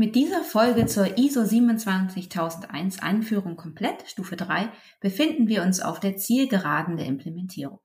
Mit 0.00 0.14
dieser 0.14 0.44
Folge 0.44 0.86
zur 0.86 1.18
ISO 1.18 1.44
27001 1.44 3.02
Einführung 3.02 3.56
komplett, 3.56 4.08
Stufe 4.08 4.36
3, 4.36 4.70
befinden 5.00 5.48
wir 5.48 5.64
uns 5.64 5.80
auf 5.80 5.98
der 5.98 6.16
Zielgeraden 6.16 6.96
der 6.96 7.06
Implementierung. 7.06 7.80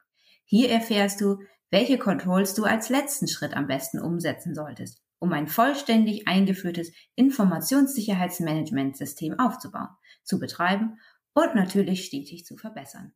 Hier 0.45 0.69
erfährst 0.69 1.21
du, 1.21 1.39
welche 1.71 1.97
Controls 1.97 2.53
du 2.53 2.65
als 2.65 2.89
letzten 2.89 3.27
Schritt 3.27 3.55
am 3.55 3.65
besten 3.65 3.99
umsetzen 3.99 4.53
solltest, 4.53 5.01
um 5.17 5.33
ein 5.33 5.47
vollständig 5.47 6.27
eingeführtes 6.27 6.91
Informationssicherheitsmanagementsystem 7.15 9.39
aufzubauen, 9.39 9.89
zu 10.23 10.37
betreiben 10.37 10.99
und 11.33 11.55
natürlich 11.55 12.05
stetig 12.05 12.45
zu 12.45 12.57
verbessern. 12.57 13.15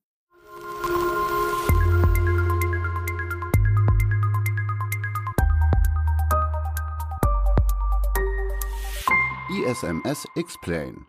ISMS 9.57 10.27
Explain. 10.35 11.07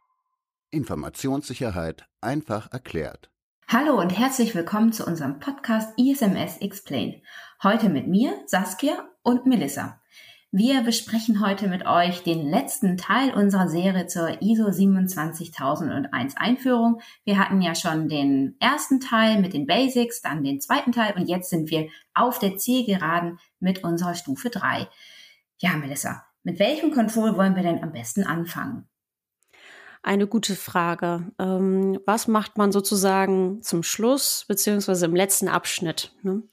Informationssicherheit 0.71 2.07
einfach 2.23 2.73
erklärt. 2.73 3.31
Hallo 3.69 4.01
und 4.01 4.09
herzlich 4.09 4.55
willkommen 4.55 4.91
zu 4.91 5.05
unserem 5.05 5.39
Podcast 5.39 5.93
ISMS 5.99 6.57
Explain. 6.59 7.21
Heute 7.63 7.91
mit 7.91 8.07
mir, 8.07 8.33
Saskia 8.47 9.07
und 9.23 9.45
Melissa. 9.45 10.01
Wir 10.51 10.81
besprechen 10.81 11.47
heute 11.47 11.69
mit 11.69 11.85
euch 11.85 12.23
den 12.23 12.49
letzten 12.49 12.97
Teil 12.97 13.35
unserer 13.35 13.69
Serie 13.69 14.07
zur 14.07 14.41
ISO 14.41 14.73
27001 14.73 16.39
Einführung. 16.39 17.03
Wir 17.25 17.39
hatten 17.39 17.61
ja 17.61 17.75
schon 17.75 18.09
den 18.09 18.57
ersten 18.61 19.01
Teil 19.01 19.43
mit 19.43 19.53
den 19.53 19.67
Basics, 19.67 20.23
dann 20.23 20.43
den 20.43 20.63
zweiten 20.63 20.93
Teil 20.93 21.13
und 21.17 21.29
jetzt 21.29 21.51
sind 21.51 21.71
wir 21.71 21.91
auf 22.15 22.39
der 22.39 22.57
Zielgeraden 22.57 23.39
mit 23.61 23.85
unserer 23.85 24.15
Stufe 24.15 24.49
3. 24.49 24.89
Ja, 25.59 25.77
Melissa, 25.77 26.25
mit 26.49 26.59
welchem 26.59 26.93
Control 26.93 27.37
wollen 27.37 27.57
wir 27.57 27.63
denn 27.63 27.83
am 27.83 27.93
besten 27.93 28.25
anfangen? 28.25 28.89
Eine 30.03 30.27
gute 30.27 30.57
Frage. 30.57 31.31
Ähm, 31.39 32.01
was 32.07 32.27
macht 32.27 32.57
man 32.57 32.73
sozusagen 32.73 33.61
zum 33.61 33.83
Schluss 33.83 34.47
beziehungsweise 34.49 35.05
im 35.05 35.15
letzten 35.15 35.49
Abschnitt? 35.49 36.13
Ne? 36.23 36.45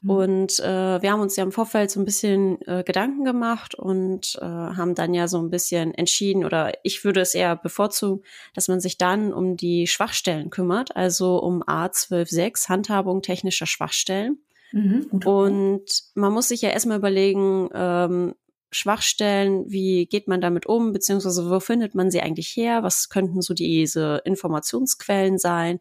Mhm. 0.00 0.10
Und 0.10 0.60
äh, 0.60 1.02
wir 1.02 1.12
haben 1.12 1.20
uns 1.20 1.36
ja 1.36 1.44
im 1.44 1.52
Vorfeld 1.52 1.90
so 1.90 2.00
ein 2.00 2.06
bisschen 2.06 2.62
äh, 2.62 2.82
Gedanken 2.82 3.24
gemacht 3.24 3.74
und 3.74 4.38
äh, 4.40 4.44
haben 4.46 4.94
dann 4.94 5.12
ja 5.12 5.28
so 5.28 5.42
ein 5.42 5.50
bisschen 5.50 5.92
entschieden 5.92 6.46
oder 6.46 6.72
ich 6.82 7.04
würde 7.04 7.20
es 7.20 7.34
eher 7.34 7.54
bevorzugen, 7.54 8.24
dass 8.54 8.68
man 8.68 8.80
sich 8.80 8.96
dann 8.96 9.34
um 9.34 9.58
die 9.58 9.86
Schwachstellen 9.86 10.48
kümmert, 10.48 10.96
also 10.96 11.42
um 11.42 11.62
A126 11.62 12.70
Handhabung 12.70 13.20
technischer 13.20 13.66
Schwachstellen. 13.66 14.38
Mhm, 14.72 15.08
und 15.26 15.84
man 16.14 16.32
muss 16.32 16.48
sich 16.48 16.62
ja 16.62 16.70
erstmal 16.70 16.96
überlegen, 16.96 17.68
ähm, 17.74 18.34
Schwachstellen, 18.72 19.64
wie 19.68 20.06
geht 20.06 20.28
man 20.28 20.40
damit 20.40 20.66
um, 20.66 20.92
beziehungsweise 20.92 21.50
wo 21.50 21.60
findet 21.60 21.94
man 21.94 22.10
sie 22.10 22.20
eigentlich 22.20 22.56
her, 22.56 22.82
was 22.82 23.08
könnten 23.08 23.42
so 23.42 23.54
diese 23.54 24.22
Informationsquellen 24.24 25.38
sein. 25.38 25.80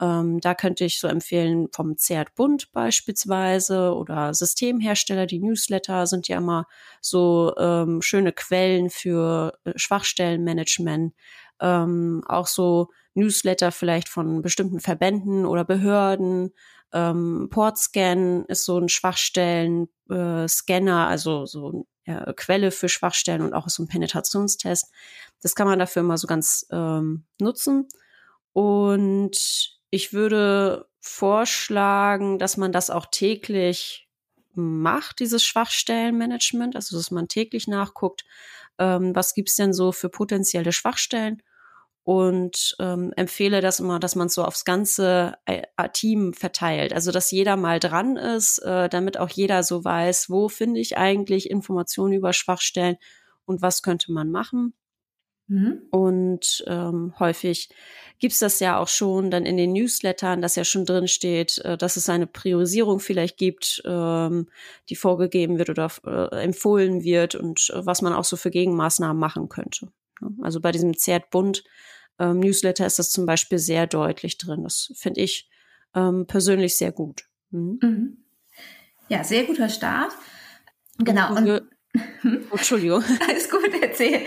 Ähm, 0.00 0.40
da 0.40 0.54
könnte 0.54 0.84
ich 0.84 1.00
so 1.00 1.08
empfehlen 1.08 1.68
vom 1.72 1.98
CERT 1.98 2.34
Bund 2.36 2.70
beispielsweise 2.72 3.92
oder 3.94 4.32
Systemhersteller, 4.32 5.26
die 5.26 5.40
Newsletter 5.40 6.06
sind 6.06 6.28
ja 6.28 6.38
immer 6.38 6.66
so 7.00 7.52
ähm, 7.58 8.00
schöne 8.00 8.32
Quellen 8.32 8.90
für 8.90 9.58
äh, 9.64 9.72
Schwachstellenmanagement. 9.74 11.14
Ähm, 11.60 12.22
auch 12.28 12.46
so 12.46 12.90
Newsletter 13.14 13.72
vielleicht 13.72 14.08
von 14.08 14.42
bestimmten 14.42 14.78
Verbänden 14.80 15.44
oder 15.44 15.64
Behörden. 15.64 16.54
Ähm, 16.92 17.48
Portscan 17.50 18.44
ist 18.46 18.64
so 18.64 18.78
ein 18.78 18.88
Schwachstellen-Scanner, 18.88 21.06
äh, 21.06 21.10
also 21.10 21.46
so 21.46 21.86
äh, 22.08 22.32
Quelle 22.34 22.70
für 22.70 22.88
Schwachstellen 22.88 23.42
und 23.42 23.52
auch 23.54 23.68
so 23.68 23.82
ein 23.82 23.88
Penetrationstest. 23.88 24.90
Das 25.42 25.54
kann 25.54 25.68
man 25.68 25.78
dafür 25.78 26.00
immer 26.00 26.18
so 26.18 26.26
ganz 26.26 26.66
ähm, 26.70 27.24
nutzen. 27.40 27.88
Und 28.52 29.78
ich 29.90 30.12
würde 30.12 30.88
vorschlagen, 31.00 32.38
dass 32.38 32.56
man 32.56 32.72
das 32.72 32.90
auch 32.90 33.06
täglich 33.10 34.08
macht, 34.54 35.20
dieses 35.20 35.44
Schwachstellenmanagement, 35.44 36.74
also 36.74 36.96
dass 36.96 37.10
man 37.10 37.28
täglich 37.28 37.68
nachguckt, 37.68 38.24
ähm, 38.78 39.14
was 39.14 39.34
gibt's 39.34 39.56
denn 39.56 39.72
so 39.72 39.92
für 39.92 40.08
potenzielle 40.08 40.72
Schwachstellen 40.72 41.42
und 42.08 42.74
ähm, 42.78 43.12
empfehle 43.16 43.60
das 43.60 43.80
immer, 43.80 43.98
dass 44.00 44.16
man 44.16 44.30
so 44.30 44.42
aufs 44.42 44.64
ganze 44.64 45.34
äh, 45.44 45.60
Team 45.92 46.32
verteilt. 46.32 46.94
Also 46.94 47.12
dass 47.12 47.30
jeder 47.30 47.58
mal 47.58 47.80
dran 47.80 48.16
ist, 48.16 48.60
äh, 48.60 48.88
damit 48.88 49.18
auch 49.18 49.28
jeder 49.28 49.62
so 49.62 49.84
weiß, 49.84 50.30
wo 50.30 50.48
finde 50.48 50.80
ich 50.80 50.96
eigentlich 50.96 51.50
Informationen 51.50 52.14
über 52.14 52.32
Schwachstellen 52.32 52.96
und 53.44 53.60
was 53.60 53.82
könnte 53.82 54.10
man 54.10 54.30
machen. 54.30 54.72
Mhm. 55.48 55.82
Und 55.90 56.64
ähm, 56.66 57.12
häufig 57.18 57.68
gibt's 58.18 58.38
das 58.38 58.58
ja 58.58 58.78
auch 58.78 58.88
schon 58.88 59.30
dann 59.30 59.44
in 59.44 59.58
den 59.58 59.74
Newslettern, 59.74 60.40
dass 60.40 60.56
ja 60.56 60.64
schon 60.64 60.86
drin 60.86 61.08
steht, 61.08 61.58
äh, 61.58 61.76
dass 61.76 61.98
es 61.98 62.08
eine 62.08 62.26
Priorisierung 62.26 63.00
vielleicht 63.00 63.36
gibt, 63.36 63.82
ähm, 63.84 64.48
die 64.88 64.96
vorgegeben 64.96 65.58
wird 65.58 65.68
oder 65.68 65.90
äh, 66.06 66.42
empfohlen 66.42 67.02
wird 67.02 67.34
und 67.34 67.68
äh, 67.68 67.84
was 67.84 68.00
man 68.00 68.14
auch 68.14 68.24
so 68.24 68.36
für 68.36 68.50
Gegenmaßnahmen 68.50 69.20
machen 69.20 69.50
könnte. 69.50 69.88
Also 70.40 70.60
bei 70.60 70.72
diesem 70.72 70.96
Zert-Bund 70.96 71.64
ähm, 72.18 72.40
Newsletter 72.40 72.86
ist 72.86 72.98
das 72.98 73.10
zum 73.10 73.26
Beispiel 73.26 73.58
sehr 73.58 73.86
deutlich 73.86 74.38
drin. 74.38 74.64
Das 74.64 74.92
finde 74.96 75.20
ich 75.20 75.48
ähm, 75.94 76.26
persönlich 76.26 76.76
sehr 76.76 76.92
gut. 76.92 77.24
Mhm. 77.50 77.78
Mhm. 77.82 78.16
Ja, 79.08 79.24
sehr 79.24 79.44
guter 79.44 79.68
Start. 79.68 80.12
Genau. 80.98 81.34
Und, 81.36 81.48
und 81.48 81.62
oh, 82.50 82.52
Entschuldigung. 82.56 83.02
Alles 83.28 83.50
gut, 83.50 83.70
erzähl. 83.80 84.22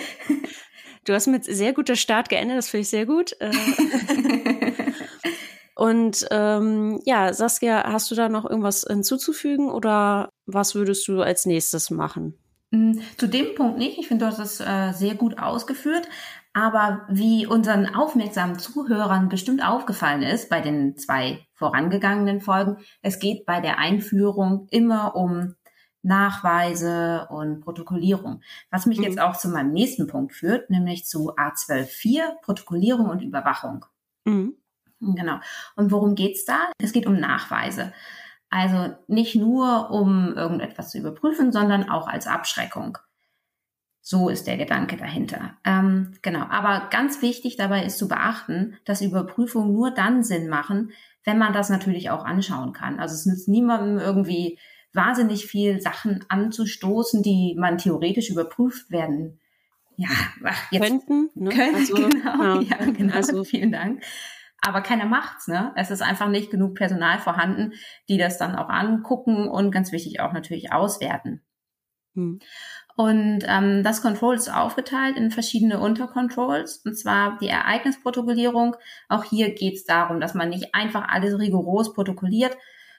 Du 1.05 1.13
hast 1.13 1.27
mit 1.27 1.45
sehr 1.45 1.73
guter 1.73 1.95
Start 1.95 2.29
geendet, 2.29 2.57
das 2.57 2.69
finde 2.69 2.81
ich 2.81 2.89
sehr 2.89 3.05
gut. 3.05 3.35
Äh. 3.39 3.51
Und 5.81 6.27
ähm, 6.29 7.01
ja, 7.05 7.33
Saskia, 7.33 7.91
hast 7.91 8.11
du 8.11 8.15
da 8.15 8.29
noch 8.29 8.47
irgendwas 8.47 8.85
hinzuzufügen 8.87 9.71
oder 9.71 10.29
was 10.45 10.75
würdest 10.75 11.07
du 11.07 11.21
als 11.21 11.47
nächstes 11.47 11.89
machen? 11.89 12.37
Mm, 12.69 12.99
zu 13.17 13.27
dem 13.27 13.55
Punkt 13.55 13.79
nicht. 13.79 13.97
Ich 13.97 14.07
finde, 14.07 14.25
du 14.25 14.31
hast 14.31 14.37
es 14.37 14.59
äh, 14.59 14.91
sehr 14.93 15.15
gut 15.15 15.39
ausgeführt. 15.39 16.07
Aber 16.53 17.05
wie 17.09 17.45
unseren 17.45 17.95
aufmerksamen 17.95 18.59
Zuhörern 18.59 19.29
bestimmt 19.29 19.65
aufgefallen 19.65 20.21
ist 20.21 20.49
bei 20.49 20.59
den 20.59 20.97
zwei 20.97 21.45
vorangegangenen 21.53 22.41
Folgen, 22.41 22.77
es 23.01 23.19
geht 23.19 23.45
bei 23.45 23.61
der 23.61 23.79
Einführung 23.79 24.67
immer 24.69 25.15
um 25.15 25.55
Nachweise 26.03 27.27
und 27.29 27.61
Protokollierung. 27.61 28.41
Was 28.69 28.85
mich 28.85 28.97
mhm. 28.97 29.03
jetzt 29.05 29.19
auch 29.19 29.37
zu 29.37 29.49
meinem 29.49 29.71
nächsten 29.71 30.07
Punkt 30.07 30.33
führt, 30.33 30.69
nämlich 30.69 31.05
zu 31.05 31.35
A12.4, 31.35 32.41
Protokollierung 32.41 33.09
und 33.09 33.21
Überwachung. 33.21 33.85
Mhm. 34.25 34.55
Genau. 34.99 35.39
Und 35.75 35.91
worum 35.91 36.15
geht's 36.15 36.45
da? 36.45 36.69
Es 36.77 36.91
geht 36.91 37.07
um 37.07 37.19
Nachweise. 37.19 37.93
Also 38.49 38.95
nicht 39.07 39.35
nur 39.35 39.89
um 39.91 40.35
irgendetwas 40.35 40.91
zu 40.91 40.97
überprüfen, 40.97 41.51
sondern 41.51 41.89
auch 41.89 42.07
als 42.07 42.27
Abschreckung. 42.27 42.97
So 44.01 44.29
ist 44.29 44.47
der 44.47 44.57
Gedanke 44.57 44.97
dahinter. 44.97 45.57
Ähm, 45.63 46.13
genau. 46.21 46.45
Aber 46.49 46.89
ganz 46.89 47.21
wichtig 47.21 47.55
dabei 47.55 47.85
ist 47.85 47.99
zu 47.99 48.07
beachten, 48.07 48.77
dass 48.85 49.01
Überprüfungen 49.01 49.71
nur 49.73 49.91
dann 49.91 50.23
Sinn 50.23 50.49
machen, 50.49 50.91
wenn 51.23 51.37
man 51.37 51.53
das 51.53 51.69
natürlich 51.69 52.09
auch 52.09 52.25
anschauen 52.25 52.73
kann. 52.73 52.99
Also 52.99 53.13
es 53.13 53.27
nützt 53.27 53.47
niemandem 53.47 53.99
irgendwie 53.99 54.57
wahnsinnig 54.93 55.45
viel 55.45 55.79
Sachen 55.79 56.25
anzustoßen, 56.29 57.21
die 57.21 57.55
man 57.57 57.77
theoretisch 57.77 58.29
überprüft 58.29 58.89
werden. 58.89 59.39
Ja, 59.97 60.09
ach, 60.43 60.71
jetzt 60.71 60.81
könnten. 60.81 61.29
Ne? 61.35 61.51
Können, 61.51 61.75
also, 61.75 61.93
genau, 61.93 62.61
ja, 62.61 62.61
ja 62.61 62.91
genau. 62.91 63.13
Also, 63.13 63.43
vielen 63.45 63.71
Dank. 63.71 64.03
Aber 64.61 64.81
keiner 64.81 65.05
macht's, 65.05 65.47
ne? 65.47 65.73
Es 65.75 65.89
ist 65.91 66.01
einfach 66.01 66.29
nicht 66.29 66.51
genug 66.51 66.75
Personal 66.75 67.19
vorhanden, 67.19 67.73
die 68.09 68.17
das 68.17 68.37
dann 68.37 68.55
auch 68.55 68.69
angucken 68.69 69.47
und 69.47 69.71
ganz 69.71 69.91
wichtig 69.91 70.19
auch 70.21 70.33
natürlich 70.33 70.71
auswerten. 70.71 71.41
Hm. 72.15 72.39
Und 73.01 73.39
ähm, 73.47 73.81
das 73.81 74.03
Control 74.03 74.35
ist 74.35 74.53
aufgeteilt 74.53 75.17
in 75.17 75.31
verschiedene 75.31 75.79
Untercontrols, 75.79 76.83
und 76.85 76.95
zwar 76.95 77.39
die 77.39 77.47
Ereignisprotokollierung. 77.47 78.75
Auch 79.09 79.23
hier 79.23 79.55
geht 79.55 79.73
es 79.73 79.85
darum, 79.85 80.19
dass 80.19 80.35
man 80.35 80.49
nicht 80.49 80.75
einfach 80.75 81.07
alles 81.07 81.39
rigoros 81.39 81.95
protokolliert, 81.95 82.55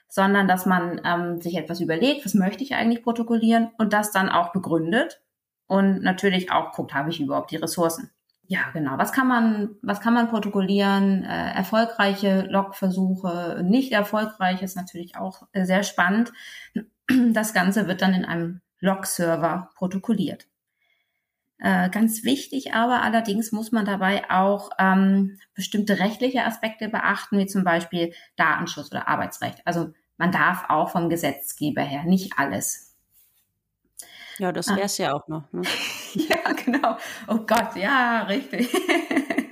sondern 0.09 0.49
dass 0.49 0.65
man 0.65 0.99
ähm, 1.05 1.39
sich 1.39 1.55
etwas 1.55 1.79
überlegt, 1.79 2.25
was 2.25 2.33
möchte 2.33 2.65
ich 2.65 2.75
eigentlich 2.75 3.01
protokollieren 3.01 3.69
und 3.77 3.93
das 3.93 4.11
dann 4.11 4.27
auch 4.27 4.51
begründet 4.51 5.21
und 5.67 6.03
natürlich 6.03 6.51
auch 6.51 6.73
guckt, 6.73 6.93
habe 6.93 7.09
ich 7.09 7.21
überhaupt 7.21 7.51
die 7.51 7.55
Ressourcen. 7.55 8.11
Ja, 8.47 8.71
genau. 8.73 8.97
Was 8.97 9.13
kann 9.13 9.29
man, 9.29 9.69
was 9.81 10.01
kann 10.01 10.13
man 10.13 10.27
protokollieren? 10.27 11.23
Äh, 11.23 11.53
erfolgreiche 11.53 12.41
Logversuche, 12.41 13.61
nicht 13.63 13.93
erfolgreich 13.93 14.63
ist 14.63 14.75
natürlich 14.75 15.15
auch 15.15 15.43
äh, 15.53 15.63
sehr 15.63 15.83
spannend. 15.83 16.33
Das 17.31 17.53
Ganze 17.53 17.87
wird 17.87 18.01
dann 18.01 18.13
in 18.13 18.25
einem 18.25 18.59
Log-Server 18.83 19.69
protokolliert. 19.75 20.47
Äh, 21.59 21.89
ganz 21.89 22.23
wichtig 22.25 22.73
aber 22.73 23.03
allerdings 23.03 23.53
muss 23.53 23.71
man 23.71 23.85
dabei 23.85 24.29
auch 24.29 24.71
ähm, 24.79 25.39
bestimmte 25.55 25.99
rechtliche 25.99 26.43
Aspekte 26.43 26.89
beachten, 26.89 27.37
wie 27.37 27.45
zum 27.45 27.63
Beispiel 27.63 28.13
Datenschutz 28.35 28.91
oder 28.91 29.07
Arbeitsrecht. 29.07 29.61
Also 29.65 29.93
man 30.17 30.31
darf 30.31 30.65
auch 30.67 30.89
vom 30.89 31.09
Gesetzgeber 31.09 31.81
her 31.81 32.03
nicht 32.03 32.33
alles. 32.37 32.95
Ja, 34.39 34.51
das 34.51 34.67
wäre 34.67 34.81
es 34.81 34.97
ja 34.97 35.13
auch 35.13 35.27
noch. 35.27 35.51
Ne? 35.53 35.61
ja, 36.15 36.51
genau. 36.51 36.97
Oh 37.27 37.37
Gott, 37.37 37.75
ja, 37.75 38.23
richtig. 38.23 38.69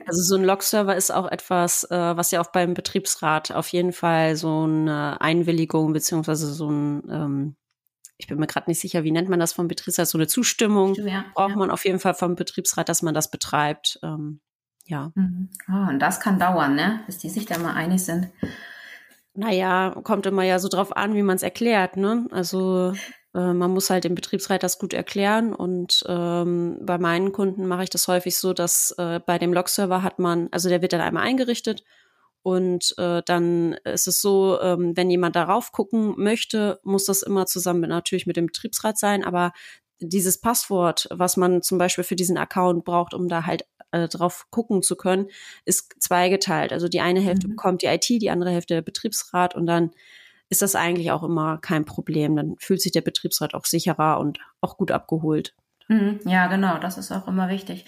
Also 0.07 0.23
so 0.23 0.35
ein 0.35 0.43
Log-Server 0.43 0.93
ist 0.93 1.09
auch 1.09 1.25
etwas, 1.25 1.85
äh, 1.85 2.17
was 2.17 2.31
ja 2.31 2.41
auch 2.41 2.51
beim 2.51 2.73
Betriebsrat 2.73 3.51
auf 3.53 3.69
jeden 3.69 3.93
Fall 3.93 4.35
so 4.35 4.63
eine 4.63 5.21
Einwilligung 5.21 5.93
beziehungsweise 5.93 6.51
so 6.53 6.69
ein, 6.69 7.03
ähm, 7.09 7.55
ich 8.21 8.27
bin 8.27 8.37
mir 8.37 8.47
gerade 8.47 8.69
nicht 8.69 8.79
sicher, 8.79 9.03
wie 9.03 9.11
nennt 9.11 9.29
man 9.29 9.39
das 9.39 9.51
vom 9.51 9.67
Betriebsrat, 9.67 10.07
so 10.07 10.17
eine 10.17 10.27
Zustimmung 10.27 10.93
ja, 10.95 11.25
braucht 11.33 11.51
ja. 11.51 11.55
man 11.55 11.71
auf 11.71 11.85
jeden 11.85 11.99
Fall 11.99 12.13
vom 12.13 12.35
Betriebsrat, 12.35 12.87
dass 12.87 13.01
man 13.01 13.15
das 13.15 13.31
betreibt. 13.31 13.99
Ähm, 14.03 14.39
ja. 14.85 15.11
Mhm. 15.15 15.49
Oh, 15.67 15.89
und 15.89 15.99
das 15.99 16.19
kann 16.19 16.37
dauern, 16.37 16.75
ne? 16.75 17.01
bis 17.07 17.17
die 17.17 17.29
sich 17.29 17.45
da 17.47 17.57
mal 17.57 17.73
einig 17.73 18.03
sind. 18.03 18.29
Naja, 19.33 19.95
kommt 20.03 20.25
immer 20.27 20.43
ja 20.43 20.59
so 20.59 20.67
drauf 20.67 20.95
an, 20.95 21.15
wie 21.15 21.23
man 21.23 21.37
es 21.37 21.43
erklärt, 21.43 21.97
ne? 21.97 22.27
Also 22.31 22.93
äh, 23.33 23.53
man 23.53 23.71
muss 23.71 23.89
halt 23.89 24.03
dem 24.03 24.13
Betriebsrat 24.13 24.61
das 24.61 24.77
gut 24.77 24.93
erklären 24.93 25.55
und 25.55 26.03
ähm, 26.07 26.77
bei 26.81 26.97
meinen 26.97 27.31
Kunden 27.31 27.65
mache 27.65 27.83
ich 27.83 27.89
das 27.89 28.07
häufig 28.07 28.37
so, 28.37 28.53
dass 28.53 28.93
äh, 28.97 29.19
bei 29.25 29.39
dem 29.39 29.53
Log-Server 29.53 30.03
hat 30.03 30.19
man, 30.19 30.49
also 30.51 30.69
der 30.69 30.81
wird 30.81 30.93
dann 30.93 31.01
einmal 31.01 31.23
eingerichtet 31.23 31.83
und 32.43 32.93
äh, 32.97 33.21
dann 33.25 33.73
ist 33.83 34.07
es 34.07 34.21
so, 34.21 34.59
ähm, 34.61 34.93
wenn 34.95 35.09
jemand 35.09 35.35
darauf 35.35 35.71
gucken 35.71 36.15
möchte, 36.17 36.79
muss 36.83 37.05
das 37.05 37.21
immer 37.21 37.45
zusammen 37.45 37.81
mit, 37.81 37.89
natürlich 37.89 38.25
mit 38.25 38.37
dem 38.37 38.47
Betriebsrat 38.47 38.97
sein, 38.97 39.23
aber 39.23 39.51
dieses 39.99 40.39
Passwort, 40.39 41.07
was 41.11 41.37
man 41.37 41.61
zum 41.61 41.77
Beispiel 41.77 42.03
für 42.03 42.15
diesen 42.15 42.37
Account 42.37 42.83
braucht, 42.83 43.13
um 43.13 43.27
da 43.27 43.45
halt 43.45 43.65
äh, 43.91 44.07
drauf 44.07 44.47
gucken 44.49 44.81
zu 44.81 44.95
können, 44.95 45.27
ist 45.65 45.93
zweigeteilt. 45.99 46.73
Also 46.73 46.87
die 46.87 47.01
eine 47.01 47.19
Hälfte 47.19 47.47
mhm. 47.47 47.51
bekommt 47.51 47.81
die 47.83 47.87
IT, 47.87 48.09
die 48.09 48.29
andere 48.31 48.51
Hälfte 48.51 48.73
der 48.73 48.81
Betriebsrat 48.81 49.55
und 49.55 49.67
dann 49.67 49.91
ist 50.49 50.61
das 50.61 50.75
eigentlich 50.75 51.11
auch 51.11 51.23
immer 51.23 51.59
kein 51.59 51.85
Problem. 51.85 52.35
Dann 52.35 52.55
fühlt 52.59 52.81
sich 52.81 52.91
der 52.91 53.01
Betriebsrat 53.01 53.53
auch 53.53 53.65
sicherer 53.65 54.19
und 54.19 54.39
auch 54.59 54.77
gut 54.77 54.91
abgeholt. 54.91 55.53
Mhm. 55.91 56.21
Ja, 56.23 56.47
genau, 56.47 56.77
das 56.77 56.97
ist 56.97 57.11
auch 57.11 57.27
immer 57.27 57.49
wichtig. 57.49 57.83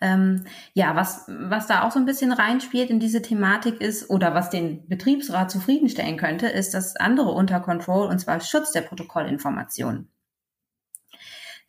Ähm, 0.00 0.44
ja, 0.74 0.94
was, 0.94 1.24
was 1.26 1.66
da 1.66 1.82
auch 1.82 1.90
so 1.90 1.98
ein 1.98 2.04
bisschen 2.04 2.30
reinspielt 2.30 2.88
in 2.88 3.00
diese 3.00 3.20
Thematik 3.20 3.80
ist, 3.80 4.10
oder 4.10 4.32
was 4.32 4.48
den 4.48 4.86
Betriebsrat 4.86 5.50
zufriedenstellen 5.50 6.18
könnte, 6.18 6.46
ist 6.46 6.72
das 6.72 6.94
andere 6.94 7.32
unter 7.32 7.58
Control, 7.58 8.06
und 8.06 8.20
zwar 8.20 8.40
Schutz 8.40 8.70
der 8.70 8.82
Protokollinformationen. 8.82 10.08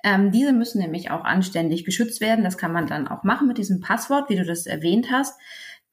Ähm, 0.04 0.32
diese 0.32 0.54
müssen 0.54 0.80
nämlich 0.80 1.10
auch 1.10 1.24
anständig 1.24 1.86
geschützt 1.86 2.22
werden. 2.22 2.44
Das 2.44 2.60
kann 2.60 2.72
man 2.72 2.86
dann 2.86 3.08
auch 3.08 3.24
machen 3.24 3.48
mit 3.48 3.58
diesem 3.58 3.82
Passwort, 3.82 4.30
wie 4.30 4.36
du 4.36 4.46
das 4.46 4.68
erwähnt 4.68 5.08
hast. 5.12 5.40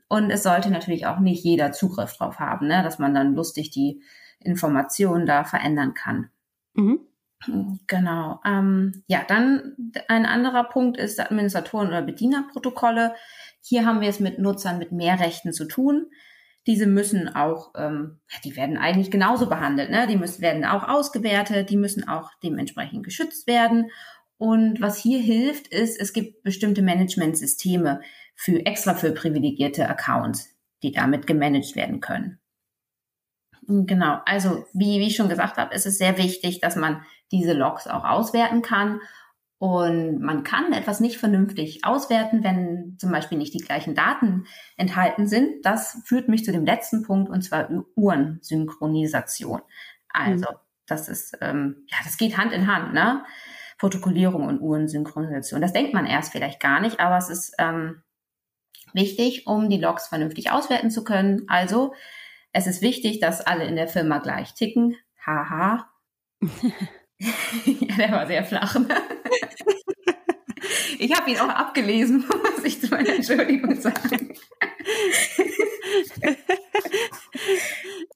Und 0.08 0.30
es 0.30 0.42
sollte 0.42 0.70
natürlich 0.70 1.06
auch 1.06 1.20
nicht 1.20 1.42
jeder 1.42 1.72
Zugriff 1.72 2.12
drauf 2.12 2.38
haben, 2.38 2.66
ne? 2.66 2.82
dass 2.82 2.98
man 2.98 3.14
dann 3.14 3.34
lustig 3.34 3.70
die 3.70 4.02
Informationen 4.40 5.24
da 5.24 5.44
verändern 5.44 5.94
kann. 5.94 6.28
Mhm. 6.74 7.00
Genau. 7.86 8.40
Ähm, 8.44 9.02
ja, 9.06 9.24
dann 9.26 9.76
ein 10.08 10.26
anderer 10.26 10.64
Punkt 10.64 10.98
ist 10.98 11.20
Administratoren- 11.20 11.88
oder 11.88 12.02
Bedienerprotokolle. 12.02 13.14
Hier 13.62 13.86
haben 13.86 14.00
wir 14.00 14.08
es 14.08 14.20
mit 14.20 14.38
Nutzern 14.38 14.78
mit 14.78 14.92
mehr 14.92 15.20
Rechten 15.20 15.52
zu 15.52 15.66
tun. 15.66 16.06
Diese 16.66 16.86
müssen 16.86 17.28
auch, 17.28 17.72
ähm, 17.76 18.18
die 18.44 18.56
werden 18.56 18.76
eigentlich 18.76 19.10
genauso 19.10 19.48
behandelt. 19.48 19.90
Ne? 19.90 20.06
Die 20.08 20.16
müssen, 20.16 20.42
werden 20.42 20.64
auch 20.64 20.88
ausgewertet, 20.88 21.70
die 21.70 21.76
müssen 21.76 22.08
auch 22.08 22.30
dementsprechend 22.42 23.04
geschützt 23.04 23.46
werden. 23.46 23.90
Und 24.38 24.80
was 24.80 24.98
hier 24.98 25.20
hilft, 25.20 25.68
ist, 25.68 25.98
es 25.98 26.12
gibt 26.12 26.42
bestimmte 26.42 26.82
Managementsysteme 26.82 28.00
für 28.34 28.66
extra 28.66 28.94
für 28.94 29.12
privilegierte 29.12 29.88
Accounts, 29.88 30.54
die 30.82 30.92
damit 30.92 31.26
gemanagt 31.26 31.74
werden 31.76 32.00
können. 32.00 32.38
Genau, 33.68 34.20
also 34.26 34.64
wie, 34.74 35.00
wie 35.00 35.08
ich 35.08 35.16
schon 35.16 35.28
gesagt 35.28 35.56
habe, 35.56 35.74
ist 35.74 35.86
es 35.86 35.98
sehr 35.98 36.18
wichtig, 36.18 36.60
dass 36.60 36.76
man 36.76 37.02
diese 37.32 37.52
Logs 37.52 37.86
auch 37.86 38.04
auswerten 38.04 38.62
kann. 38.62 39.00
Und 39.58 40.20
man 40.20 40.42
kann 40.42 40.72
etwas 40.72 41.00
nicht 41.00 41.16
vernünftig 41.16 41.84
auswerten, 41.84 42.44
wenn 42.44 42.96
zum 42.98 43.10
Beispiel 43.10 43.38
nicht 43.38 43.54
die 43.54 43.64
gleichen 43.64 43.94
Daten 43.94 44.46
enthalten 44.76 45.26
sind. 45.26 45.64
Das 45.64 46.02
führt 46.04 46.28
mich 46.28 46.44
zu 46.44 46.52
dem 46.52 46.66
letzten 46.66 47.02
Punkt, 47.02 47.30
und 47.30 47.42
zwar 47.42 47.70
Uhrensynchronisation. 47.94 49.62
Also, 50.10 50.50
mhm. 50.50 50.56
das 50.86 51.08
ist, 51.08 51.38
ähm, 51.40 51.86
ja, 51.86 51.96
das 52.04 52.18
geht 52.18 52.36
Hand 52.36 52.52
in 52.52 52.66
Hand, 52.66 52.92
ne? 52.92 53.24
Protokollierung 53.78 54.46
und 54.46 54.60
Uhrensynchronisation. 54.60 55.60
Das 55.60 55.72
denkt 55.72 55.94
man 55.94 56.06
erst 56.06 56.32
vielleicht 56.32 56.60
gar 56.60 56.80
nicht, 56.80 57.00
aber 57.00 57.16
es 57.16 57.30
ist 57.30 57.54
ähm, 57.58 58.02
wichtig, 58.92 59.46
um 59.46 59.70
die 59.70 59.78
Logs 59.78 60.08
vernünftig 60.08 60.50
auswerten 60.50 60.90
zu 60.90 61.04
können. 61.04 61.44
Also 61.48 61.94
es 62.52 62.66
ist 62.66 62.82
wichtig, 62.82 63.20
dass 63.20 63.40
alle 63.40 63.64
in 63.64 63.76
der 63.76 63.88
Firma 63.88 64.18
gleich 64.18 64.54
ticken. 64.54 64.96
Haha. 65.24 65.90
ja, 67.64 67.96
der 67.96 68.12
war 68.12 68.26
sehr 68.26 68.44
flach. 68.44 68.78
Ne? 68.78 68.88
Ich 70.98 71.14
habe 71.14 71.30
ihn 71.30 71.38
auch 71.38 71.48
abgelesen, 71.48 72.24
muss 72.28 72.64
ich 72.64 72.80
zu 72.80 72.88
meiner 72.88 73.14
Entschuldigung 73.14 73.80
sagen. 73.80 74.34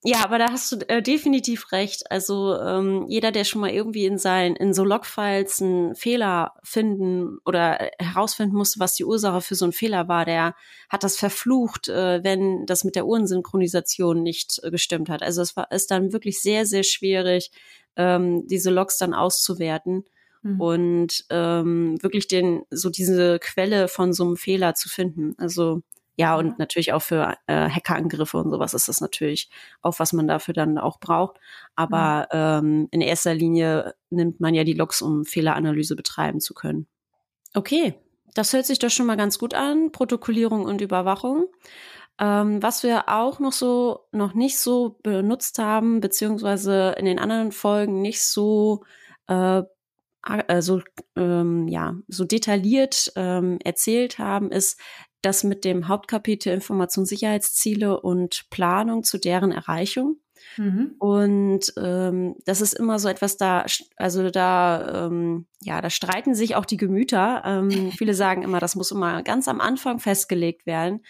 Ja, 0.03 0.25
aber 0.25 0.39
da 0.39 0.51
hast 0.51 0.73
du 0.73 0.77
äh, 0.89 1.03
definitiv 1.03 1.73
recht. 1.73 2.11
Also 2.11 2.57
ähm, 2.59 3.05
jeder, 3.09 3.33
der 3.33 3.45
schon 3.45 3.61
mal 3.61 3.71
irgendwie 3.71 4.07
in 4.07 4.17
seinen 4.17 4.57
in 4.57 4.73
so 4.73 4.83
Logfiles 4.83 5.61
einen 5.61 5.95
Fehler 5.95 6.55
finden 6.63 7.39
oder 7.45 7.81
äh, 7.81 7.91
herausfinden 8.03 8.57
musste, 8.57 8.81
was 8.81 8.95
die 8.95 9.05
Ursache 9.05 9.43
für 9.43 9.55
so 9.55 9.67
einen 9.67 9.73
Fehler 9.73 10.09
war, 10.09 10.25
der 10.25 10.55
hat 10.89 11.05
das 11.05 11.19
verflucht, 11.19 11.89
äh, 11.89 12.25
wenn 12.25 12.65
das 12.65 12.85
mit 12.85 12.97
der 12.97 13.07
Uhrensynchronisation 13.07 14.23
nicht 14.23 14.59
äh, 14.63 14.71
gestimmt 14.71 15.11
hat. 15.11 15.23
Also 15.23 15.43
es 15.43 15.55
war 15.55 15.71
ist 15.71 15.91
dann 15.91 16.15
wirklich 16.15 16.41
sehr 16.41 16.65
sehr 16.65 16.83
schwierig, 16.83 17.51
ähm, 17.97 18.47
diese 18.47 18.71
Logs 18.71 18.97
dann 18.97 19.13
auszuwerten. 19.13 20.05
Mhm. 20.43 20.61
Und 20.63 21.25
ähm, 21.29 22.03
wirklich 22.03 22.27
den, 22.27 22.63
so 22.71 22.89
diese 22.89 23.39
Quelle 23.39 23.89
von 23.89 24.15
so 24.15 24.25
einem 24.25 24.37
Fehler 24.37 24.75
zu 24.75 24.89
finden. 24.89 25.35
Also 25.37 25.83
ja, 26.21 26.37
und 26.37 26.59
natürlich 26.59 26.93
auch 26.93 27.01
für 27.01 27.35
äh, 27.47 27.71
Hackerangriffe 27.71 28.37
und 28.37 28.51
sowas 28.51 28.75
ist 28.75 28.89
das 28.89 29.01
natürlich 29.01 29.49
auch, 29.81 29.99
was 30.01 30.13
man 30.13 30.29
dafür 30.29 30.53
dann 30.53 30.77
auch 30.77 31.01
braucht. 31.01 31.39
Aber 31.77 32.29
ähm, 32.31 32.89
in 32.91 33.01
erster 33.01 33.33
Linie 33.33 33.95
nimmt 34.11 34.39
man 34.39 34.53
ja 34.53 34.63
die 34.63 34.75
Logs, 34.75 35.01
um 35.01 35.25
Fehleranalyse 35.25 35.97
betreiben 35.97 36.41
zu 36.41 36.53
können. 36.53 36.87
Okay, 37.55 37.95
das 38.35 38.53
hört 38.53 38.67
sich 38.67 38.79
doch 38.79 38.91
schon 38.91 39.07
mal 39.07 39.17
ganz 39.17 39.39
gut 39.39 39.55
an. 39.55 39.93
Protokollierung 39.93 40.67
und 40.67 40.83
Überwachung. 40.83 41.47
Ähm, 42.19 42.63
was 42.63 42.83
wir 42.83 43.09
auch 43.09 43.39
noch 43.39 43.53
so, 43.53 44.01
noch 44.13 44.35
nicht 44.35 44.59
so 44.59 44.99
benutzt 45.03 45.59
haben, 45.59 46.03
beziehungsweise 46.03 46.97
in 46.99 47.07
den 47.07 47.19
anderen 47.19 47.51
Folgen 47.51 48.03
nicht 48.03 48.21
so 48.23 48.85
äh, 49.27 49.63
so, 50.61 50.83
ähm, 51.17 51.67
ja, 51.67 51.97
so 52.09 52.25
detailliert 52.25 53.11
ähm, 53.17 53.59
erzählt 53.65 54.19
haben, 54.19 54.51
ist 54.53 54.79
das 55.23 55.45
mit 55.45 55.65
dem 55.65 55.89
Hauptkapitel 55.89 56.53
Informationssicherheitsziele 56.53 58.01
und 58.01 58.47
Planung 58.51 59.05
zu 59.05 59.19
deren 59.19 59.53
Erreichung. 59.53 60.17
Mhm. 60.57 60.95
Und 60.99 61.73
ähm, 61.77 62.37
das 62.45 62.61
ist 62.61 62.73
immer 62.73 62.99
so 62.99 63.09
etwas 63.09 63.37
da, 63.37 63.65
also 63.97 64.31
da, 64.31 65.07
ähm, 65.07 65.47
ja, 65.63 65.83
da 65.83 65.91
streiten 65.91 66.35
sich 66.35 66.57
auch 66.57 66.65
die 66.65 66.79
Gemüter. 66.79 67.43
Ähm, 67.45 67.71
viele 67.97 68.15
sagen 68.15 68.43
immer, 68.43 68.61
das 68.61 68.77
muss 68.77 68.91
immer 68.91 69.23
ganz 69.23 69.47
am 69.47 69.61
Anfang 69.61 69.99
festgelegt 69.99 70.67
werden. 70.67 71.05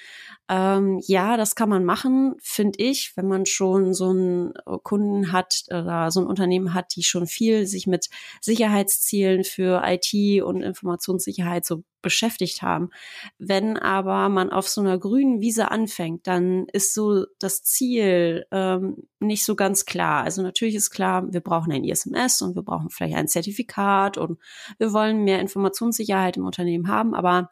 Ähm, 0.48 1.00
ja, 1.06 1.36
das 1.36 1.54
kann 1.54 1.68
man 1.68 1.84
machen, 1.84 2.34
finde 2.42 2.80
ich, 2.82 3.12
wenn 3.14 3.28
man 3.28 3.46
schon 3.46 3.94
so 3.94 4.10
einen 4.10 4.52
Kunden 4.82 5.30
hat 5.30 5.62
oder 5.68 6.10
so 6.10 6.20
ein 6.20 6.26
Unternehmen 6.26 6.74
hat, 6.74 6.96
die 6.96 7.04
schon 7.04 7.28
viel 7.28 7.66
sich 7.66 7.86
mit 7.86 8.08
Sicherheitszielen 8.40 9.44
für 9.44 9.82
IT 9.86 10.42
und 10.42 10.62
Informationssicherheit 10.62 11.64
so 11.64 11.84
beschäftigt 12.02 12.62
haben. 12.62 12.90
Wenn 13.38 13.76
aber 13.76 14.28
man 14.28 14.50
auf 14.50 14.68
so 14.68 14.80
einer 14.80 14.98
grünen 14.98 15.40
Wiese 15.40 15.70
anfängt, 15.70 16.26
dann 16.26 16.66
ist 16.72 16.94
so 16.94 17.26
das 17.38 17.62
Ziel 17.62 18.46
ähm, 18.50 18.96
nicht 19.20 19.44
so 19.44 19.54
ganz 19.54 19.84
klar. 19.84 20.24
Also 20.24 20.42
natürlich 20.42 20.74
ist 20.74 20.90
klar, 20.90 21.32
wir 21.32 21.40
brauchen 21.40 21.72
ein 21.72 21.84
ISMS 21.84 22.42
und 22.42 22.56
wir 22.56 22.62
brauchen 22.62 22.90
vielleicht 22.90 23.14
ein 23.14 23.28
Zertifikat 23.28 24.18
und 24.18 24.39
wir 24.78 24.92
wollen 24.92 25.24
mehr 25.24 25.40
Informationssicherheit 25.40 26.36
im 26.36 26.46
Unternehmen 26.46 26.88
haben, 26.88 27.14
aber 27.14 27.50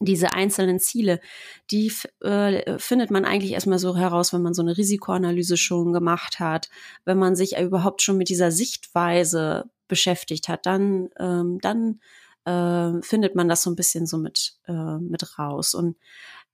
diese 0.00 0.32
einzelnen 0.32 0.80
Ziele, 0.80 1.20
die 1.70 1.92
äh, 2.20 2.78
findet 2.78 3.10
man 3.10 3.24
eigentlich 3.24 3.52
erstmal 3.52 3.78
so 3.78 3.96
heraus, 3.96 4.32
wenn 4.32 4.42
man 4.42 4.54
so 4.54 4.62
eine 4.62 4.76
Risikoanalyse 4.76 5.56
schon 5.56 5.92
gemacht 5.92 6.40
hat, 6.40 6.68
wenn 7.04 7.18
man 7.18 7.36
sich 7.36 7.56
überhaupt 7.58 8.02
schon 8.02 8.16
mit 8.16 8.28
dieser 8.28 8.50
Sichtweise 8.50 9.70
beschäftigt 9.86 10.48
hat, 10.48 10.66
dann, 10.66 11.10
ähm, 11.18 11.58
dann 11.60 12.00
äh, 12.44 13.00
findet 13.02 13.34
man 13.34 13.48
das 13.48 13.62
so 13.62 13.70
ein 13.70 13.76
bisschen 13.76 14.06
so 14.06 14.18
mit, 14.18 14.54
äh, 14.66 14.98
mit 14.98 15.38
raus. 15.38 15.74
Und 15.74 15.96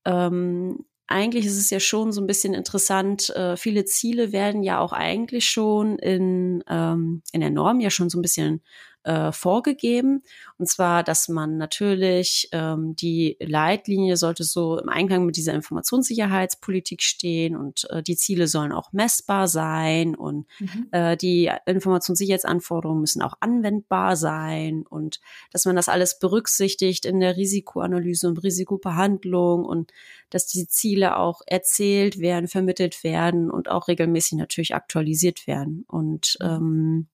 ähm, 0.05 0.85
eigentlich 1.07 1.47
ist 1.47 1.59
es 1.59 1.71
ja 1.71 1.81
schon 1.81 2.13
so 2.13 2.21
ein 2.21 2.27
bisschen 2.27 2.55
interessant. 2.55 3.31
Äh, 3.31 3.57
viele 3.57 3.85
Ziele 3.85 4.33
werden 4.33 4.63
ja 4.63 4.79
auch 4.79 4.93
eigentlich 4.93 5.49
schon 5.49 5.99
in, 5.99 6.63
ähm, 6.69 7.23
in 7.33 7.41
der 7.41 7.51
Norm 7.51 7.81
ja 7.81 7.91
schon 7.91 8.11
so 8.11 8.19
ein 8.19 8.23
bisschen 8.23 8.63
äh, 9.05 9.33
vorgegeben. 9.33 10.23
Und 10.59 10.69
zwar, 10.69 11.03
dass 11.03 11.29
man 11.29 11.57
natürlich 11.57 12.49
ähm, 12.53 12.95
die 12.97 13.37
Leitlinie 13.41 14.17
sollte 14.17 14.45
so 14.45 14.79
im 14.79 14.89
Einklang 14.89 15.25
mit 15.25 15.37
dieser 15.37 15.55
Informationssicherheitspolitik 15.55 17.03
stehen 17.03 17.57
und 17.57 17.89
äh, 17.91 18.03
die 18.03 18.17
Ziele 18.17 18.47
sollen 18.47 18.73
auch 18.73 18.93
messbar 18.93 19.49
sein 19.49 20.15
und 20.15 20.47
mhm. 20.59 20.89
äh, 20.91 21.17
die 21.17 21.51
Informationssicherheitsanforderungen 21.67 23.01
müssen 23.01 23.23
auch 23.23 23.35
anwendbar 23.41 24.17
sein 24.17 24.85
und 24.87 25.21
dass 25.53 25.65
man 25.65 25.77
das 25.77 25.89
alles 25.89 26.19
berücksichtigt 26.19 27.07
in 27.07 27.21
der 27.21 27.37
Risikoanalyse 27.37 28.29
und 28.29 28.43
Risikobehandlung 28.43 29.65
und 29.65 29.93
dass 30.29 30.47
die 30.47 30.67
Ziele 30.67 31.17
auch 31.17 31.41
erzählt 31.47 32.19
werden, 32.21 32.49
vermittelt 32.49 33.03
werden 33.03 33.51
und 33.51 33.69
auch 33.69 33.89
regelmäßig 33.89 34.39
natürlich 34.39 34.75
aktualisiert 34.75 35.47
werden. 35.47 35.85
Und 35.89 36.37
mhm. 36.41 36.47
ähm, 36.47 37.09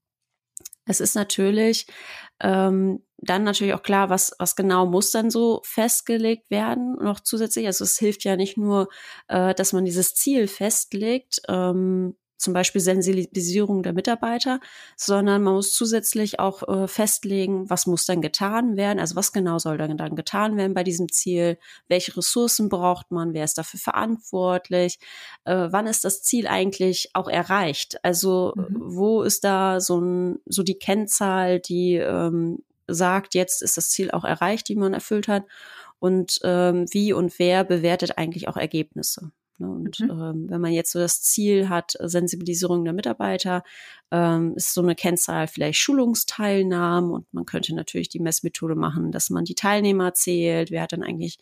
es 0.87 1.01
ist 1.01 1.15
natürlich 1.15 1.87
ähm, 2.41 3.03
dann 3.19 3.45
natürlich 3.45 3.75
auch 3.75 3.83
klar, 3.83 4.11
was, 4.11 4.33
was 4.39 4.57
genau 4.57 4.87
muss 4.87 5.11
dann 5.11 5.31
so 5.31 5.61
festgelegt 5.65 6.51
werden, 6.51 6.97
noch 7.01 7.21
zusätzlich. 7.21 7.67
Also 7.67 7.85
es 7.85 7.99
hilft 7.99 8.25
ja 8.25 8.37
nicht 8.37 8.57
nur, 8.57 8.89
äh, 9.29 9.55
dass 9.55 9.73
man 9.73 9.85
dieses 9.85 10.15
Ziel 10.15 10.47
festlegt, 10.49 11.41
ähm, 11.49 12.17
zum 12.37 12.53
Beispiel 12.53 12.81
Sensibilisierung 12.81 13.83
der 13.83 13.93
Mitarbeiter, 13.93 14.61
sondern 14.97 15.43
man 15.43 15.55
muss 15.55 15.73
zusätzlich 15.73 16.39
auch 16.39 16.63
äh, 16.69 16.89
festlegen, 16.89 17.69
was 17.71 17.87
muss 17.87 18.07
dann 18.07 18.21
getan 18.21 18.77
werden, 18.77 18.99
also 18.99 19.17
was 19.17 19.33
genau 19.33 19.59
soll 19.59 19.79
dann, 19.79 19.97
dann 19.97 20.17
getan 20.17 20.57
werden 20.57 20.75
bei 20.75 20.85
diesem 20.85 21.11
Ziel, 21.11 21.59
welche 21.89 22.17
Ressourcen 22.17 22.69
braucht 22.69 23.11
man, 23.11 23.35
wer 23.35 23.45
ist 23.45 23.59
dafür 23.59 23.81
verantwortlich, 23.81 24.99
äh, 25.45 25.69
wann 25.71 25.87
ist 25.87 26.05
das 26.05 26.23
Ziel 26.23 26.47
eigentlich 26.47 27.11
auch 27.15 27.29
erreicht, 27.29 27.99
also 28.05 28.53
mhm. 28.57 28.77
wo 28.81 29.23
ist 29.23 29.45
da 29.45 29.81
so, 29.81 30.01
ein, 30.01 30.39
so 30.47 30.63
die 30.63 30.79
Kennzahl, 30.79 31.61
die 31.61 31.95
ähm, 31.95 32.63
sagt, 32.89 33.35
jetzt 33.35 33.63
ist 33.63 33.77
das 33.77 33.91
Ziel 33.91 34.11
auch 34.11 34.25
erreicht, 34.25 34.69
die 34.69 34.77
man 34.77 34.95
erfüllt 34.95 35.29
hat? 35.29 35.45
Und 35.99 36.41
ähm, 36.45 36.87
wie 36.91 37.13
und 37.13 37.39
wer 37.39 37.65
bewertet 37.65 38.19
eigentlich 38.19 38.49
auch 38.49 38.57
Ergebnisse. 38.57 39.33
Ne? 39.59 39.69
Und 39.69 40.01
mhm. 40.01 40.11
ähm, 40.11 40.47
wenn 40.49 40.61
man 40.61 40.73
jetzt 40.73 40.93
so 40.93 40.99
das 40.99 41.23
Ziel 41.23 41.69
hat, 41.69 41.97
Sensibilisierung 42.01 42.85
der 42.85 42.93
Mitarbeiter, 42.93 43.63
ähm, 44.11 44.55
ist 44.57 44.75
so 44.75 44.83
eine 44.83 44.95
Kennzahl 44.95 45.49
vielleicht 45.49 45.79
Schulungsteilnahmen 45.79 47.11
und 47.11 47.33
man 47.33 47.47
könnte 47.47 47.75
natürlich 47.75 48.09
die 48.09 48.21
Messmethode 48.21 48.75
machen, 48.75 49.13
dass 49.13 49.31
man 49.31 49.45
die 49.45 49.55
Teilnehmer 49.55 50.15
zählt, 50.15 50.71
wer 50.71 50.83
hat 50.83 50.93
dann 50.93 51.03
eigentlich 51.03 51.39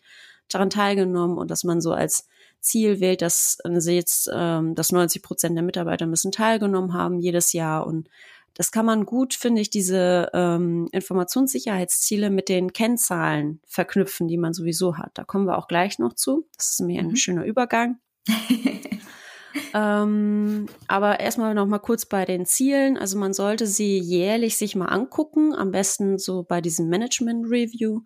daran 0.49 0.69
teilgenommen 0.69 1.37
und 1.37 1.51
dass 1.51 1.63
man 1.63 1.81
so 1.81 1.93
als 1.93 2.27
Ziel 2.59 2.99
wählt, 2.99 3.21
dass 3.21 3.59
also 3.63 3.91
jetzt, 3.91 4.29
ähm, 4.33 4.75
dass 4.75 4.91
90 4.91 5.21
Prozent 5.21 5.55
der 5.55 5.63
Mitarbeiter 5.63 6.07
müssen 6.07 6.31
teilgenommen 6.31 6.93
haben 6.93 7.19
jedes 7.19 7.53
Jahr 7.53 7.85
und 7.85 8.09
das 8.55 8.71
kann 8.71 8.85
man 8.85 9.05
gut, 9.05 9.33
finde 9.33 9.61
ich, 9.61 9.69
diese 9.69 10.29
ähm, 10.33 10.87
Informationssicherheitsziele 10.93 12.29
mit 12.29 12.47
den 12.47 12.71
Kennzahlen 12.71 13.59
verknüpfen, 13.67 14.29
die 14.29 14.37
man 14.37 14.53
sowieso 14.53 14.97
hat. 14.97 15.11
Da 15.15 15.25
kommen 15.25 15.45
wir 15.45 15.57
auch 15.57 15.67
gleich 15.67 15.99
noch 15.99 16.13
zu. 16.13 16.47
Das 16.55 16.71
ist 16.71 16.79
mir 16.79 17.03
mhm. 17.03 17.09
ein 17.09 17.15
schöner 17.17 17.43
Übergang. 17.43 17.99
ähm, 19.73 20.67
aber 20.87 21.19
erstmal 21.19 21.53
noch 21.53 21.67
mal 21.67 21.79
kurz 21.79 22.05
bei 22.05 22.25
den 22.25 22.45
Zielen. 22.45 22.97
Also 22.97 23.17
man 23.17 23.33
sollte 23.33 23.67
sie 23.67 23.97
jährlich 23.99 24.57
sich 24.57 24.75
mal 24.75 24.87
angucken, 24.87 25.53
am 25.53 25.71
besten 25.71 26.17
so 26.17 26.43
bei 26.43 26.61
diesem 26.61 26.89
Management 26.89 27.45
Review. 27.49 28.01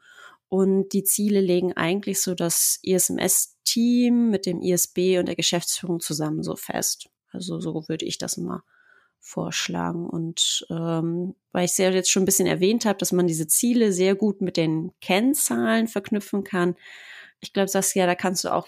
Und 0.49 0.93
die 0.93 1.03
Ziele 1.03 1.41
legen 1.41 1.73
eigentlich 1.73 2.21
so 2.21 2.33
das 2.33 2.79
ISMS-Team 2.81 4.31
mit 4.31 4.47
dem 4.47 4.61
ISB 4.61 5.19
und 5.19 5.27
der 5.27 5.35
Geschäftsführung 5.35 5.99
zusammen 5.99 6.41
so 6.41 6.55
fest. 6.55 7.07
Also 7.31 7.59
so 7.59 7.88
würde 7.88 8.05
ich 8.05 8.17
das 8.17 8.38
mal 8.38 8.63
vorschlagen. 9.19 10.09
Und 10.09 10.65
ähm, 10.71 11.35
weil 11.51 11.65
ich 11.65 11.71
es 11.71 11.77
ja 11.77 11.91
jetzt 11.91 12.09
schon 12.09 12.23
ein 12.23 12.25
bisschen 12.25 12.47
erwähnt 12.47 12.85
habe, 12.85 12.97
dass 12.97 13.11
man 13.11 13.27
diese 13.27 13.47
Ziele 13.47 13.91
sehr 13.91 14.15
gut 14.15 14.41
mit 14.41 14.57
den 14.57 14.91
Kennzahlen 15.01 15.88
verknüpfen 15.88 16.43
kann. 16.43 16.75
Ich 17.39 17.53
glaube, 17.53 17.69
Saskia, 17.69 18.05
da 18.05 18.15
kannst 18.15 18.43
du 18.43 18.49
auch 18.49 18.67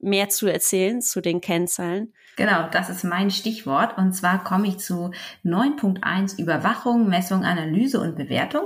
mehr 0.00 0.28
zu 0.28 0.46
erzählen 0.46 1.00
zu 1.02 1.20
den 1.20 1.40
Kennzahlen. 1.40 2.12
Genau, 2.36 2.68
das 2.70 2.88
ist 2.88 3.04
mein 3.04 3.30
Stichwort. 3.30 3.98
Und 3.98 4.12
zwar 4.12 4.42
komme 4.42 4.68
ich 4.68 4.78
zu 4.78 5.10
9.1 5.44 6.40
Überwachung, 6.40 7.08
Messung, 7.08 7.44
Analyse 7.44 8.00
und 8.00 8.16
Bewertung. 8.16 8.62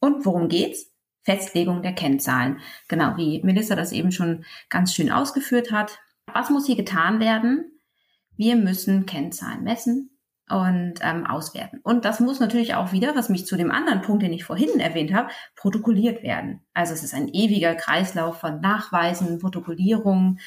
Und 0.00 0.26
worum 0.26 0.48
geht's? 0.48 0.92
Festlegung 1.22 1.82
der 1.82 1.94
Kennzahlen. 1.94 2.60
Genau, 2.88 3.16
wie 3.16 3.42
Melissa 3.42 3.76
das 3.76 3.92
eben 3.92 4.12
schon 4.12 4.44
ganz 4.70 4.94
schön 4.94 5.10
ausgeführt 5.10 5.72
hat. 5.72 5.98
Was 6.32 6.48
muss 6.48 6.66
hier 6.66 6.76
getan 6.76 7.20
werden? 7.20 7.80
Wir 8.36 8.56
müssen 8.56 9.04
Kennzahlen 9.04 9.64
messen, 9.64 10.17
und 10.50 10.94
ähm, 11.02 11.26
auswerten. 11.26 11.80
Und 11.82 12.04
das 12.04 12.20
muss 12.20 12.40
natürlich 12.40 12.74
auch 12.74 12.92
wieder, 12.92 13.14
was 13.14 13.28
mich 13.28 13.46
zu 13.46 13.56
dem 13.56 13.70
anderen 13.70 14.02
Punkt, 14.02 14.22
den 14.22 14.32
ich 14.32 14.44
vorhin 14.44 14.80
erwähnt 14.80 15.12
habe, 15.12 15.30
protokolliert 15.56 16.22
werden. 16.22 16.60
Also 16.74 16.94
es 16.94 17.02
ist 17.02 17.14
ein 17.14 17.28
ewiger 17.28 17.74
Kreislauf 17.74 18.38
von 18.38 18.60
Nachweisen, 18.60 19.38
Protokollierung. 19.38 20.38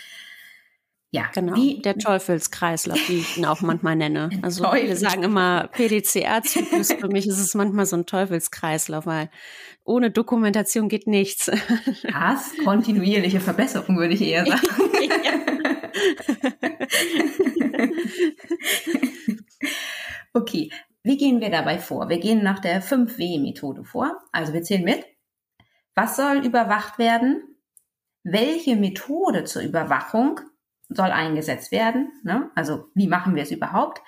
Ja, 1.13 1.25
genau. 1.33 1.55
Wie 1.55 1.81
der 1.81 1.97
Teufelskreislauf, 1.97 2.97
wie 3.09 3.17
ich 3.19 3.37
ihn 3.37 3.45
auch 3.45 3.59
manchmal 3.59 3.97
nenne. 3.97 4.29
Also 4.41 4.63
wir 4.63 4.95
sagen 4.95 5.23
immer 5.23 5.67
PDCA-Zyklus. 5.67 6.93
Für 6.93 7.09
mich 7.09 7.27
ist 7.27 7.37
es 7.37 7.53
manchmal 7.53 7.85
so 7.85 7.97
ein 7.97 8.05
Teufelskreislauf, 8.05 9.05
weil 9.05 9.29
ohne 9.83 10.09
Dokumentation 10.09 10.87
geht 10.87 11.07
nichts. 11.07 11.47
Was? 12.11 12.53
Kontinuierliche 12.63 13.41
Verbesserung 13.41 13.97
würde 13.97 14.13
ich 14.13 14.21
eher 14.21 14.45
sagen. 14.47 14.61
Okay, 20.33 20.71
wie 21.03 21.17
gehen 21.17 21.41
wir 21.41 21.49
dabei 21.49 21.79
vor? 21.79 22.09
Wir 22.09 22.19
gehen 22.19 22.43
nach 22.43 22.59
der 22.59 22.81
5W-Methode 22.81 23.83
vor. 23.83 24.21
Also 24.31 24.53
wir 24.53 24.63
zählen 24.63 24.83
mit. 24.83 25.05
Was 25.95 26.15
soll 26.15 26.45
überwacht 26.45 26.99
werden? 26.99 27.43
Welche 28.23 28.75
Methode 28.75 29.43
zur 29.43 29.63
Überwachung 29.63 30.39
soll 30.89 31.11
eingesetzt 31.11 31.71
werden? 31.71 32.11
Ne? 32.23 32.51
Also 32.55 32.85
wie 32.93 33.07
machen 33.07 33.35
wir 33.35 33.43
es 33.43 33.51
überhaupt? 33.51 34.01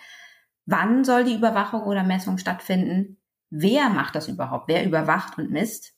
Wann 0.65 1.03
soll 1.03 1.23
die 1.25 1.35
Überwachung 1.35 1.83
oder 1.83 2.03
Messung 2.03 2.37
stattfinden? 2.37 3.17
Wer 3.49 3.89
macht 3.89 4.15
das 4.15 4.27
überhaupt? 4.27 4.67
Wer 4.67 4.85
überwacht 4.85 5.37
und 5.37 5.51
misst? 5.51 5.93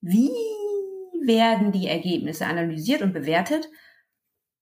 Wie 0.00 0.30
werden 1.24 1.72
die 1.72 1.86
Ergebnisse 1.86 2.46
analysiert 2.46 3.02
und 3.02 3.12
bewertet? 3.12 3.68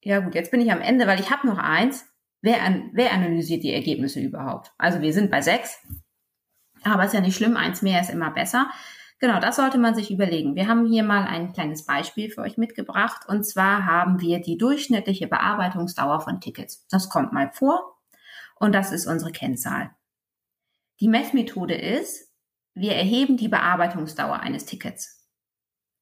Ja 0.03 0.21
gut, 0.21 0.35
jetzt 0.35 0.51
bin 0.51 0.61
ich 0.61 0.71
am 0.71 0.81
Ende, 0.81 1.07
weil 1.07 1.21
ich 1.21 1.31
habe 1.31 1.47
noch 1.47 1.59
eins. 1.59 2.10
Wer, 2.43 2.63
an, 2.63 2.91
wer 2.93 3.13
analysiert 3.13 3.63
die 3.63 3.73
Ergebnisse 3.73 4.21
überhaupt? 4.21 4.73
Also 4.79 5.01
wir 5.01 5.13
sind 5.13 5.31
bei 5.31 5.43
sechs, 5.43 5.79
aber 6.83 7.05
ist 7.05 7.15
ja 7.15 7.21
nicht 7.21 7.37
schlimm, 7.37 7.57
eins 7.57 7.83
mehr 7.83 8.01
ist 8.01 8.11
immer 8.11 8.31
besser. 8.31 8.71
Genau, 9.19 9.39
das 9.39 9.57
sollte 9.57 9.77
man 9.77 9.95
sich 9.95 10.11
überlegen. 10.11 10.55
Wir 10.55 10.67
haben 10.67 10.87
hier 10.87 11.03
mal 11.03 11.27
ein 11.27 11.53
kleines 11.53 11.85
Beispiel 11.85 12.31
für 12.31 12.41
euch 12.41 12.57
mitgebracht. 12.57 13.29
Und 13.29 13.45
zwar 13.45 13.85
haben 13.85 14.21
wir 14.21 14.41
die 14.41 14.57
durchschnittliche 14.57 15.27
Bearbeitungsdauer 15.27 16.21
von 16.21 16.41
Tickets. 16.41 16.87
Das 16.89 17.11
kommt 17.11 17.31
mal 17.31 17.51
vor. 17.53 17.99
Und 18.55 18.75
das 18.75 18.93
ist 18.93 19.07
unsere 19.07 19.31
Kennzahl. 19.31 19.91
Die 21.01 21.09
Messmethode 21.09 21.75
ist, 21.75 22.31
wir 22.75 22.95
erheben 22.95 23.37
die 23.37 23.49
Bearbeitungsdauer 23.49 24.41
eines 24.41 24.65
Tickets. 24.65 25.29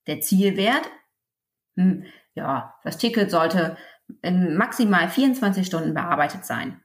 Der 0.07 0.21
Zielwert, 0.21 0.89
hm, 1.77 2.05
ja, 2.35 2.77
das 2.85 2.99
Ticket 2.99 3.33
sollte 3.33 3.77
in 4.23 4.57
maximal 4.57 5.09
24 5.09 5.67
Stunden 5.67 5.95
bearbeitet 5.95 6.45
sein. 6.45 6.83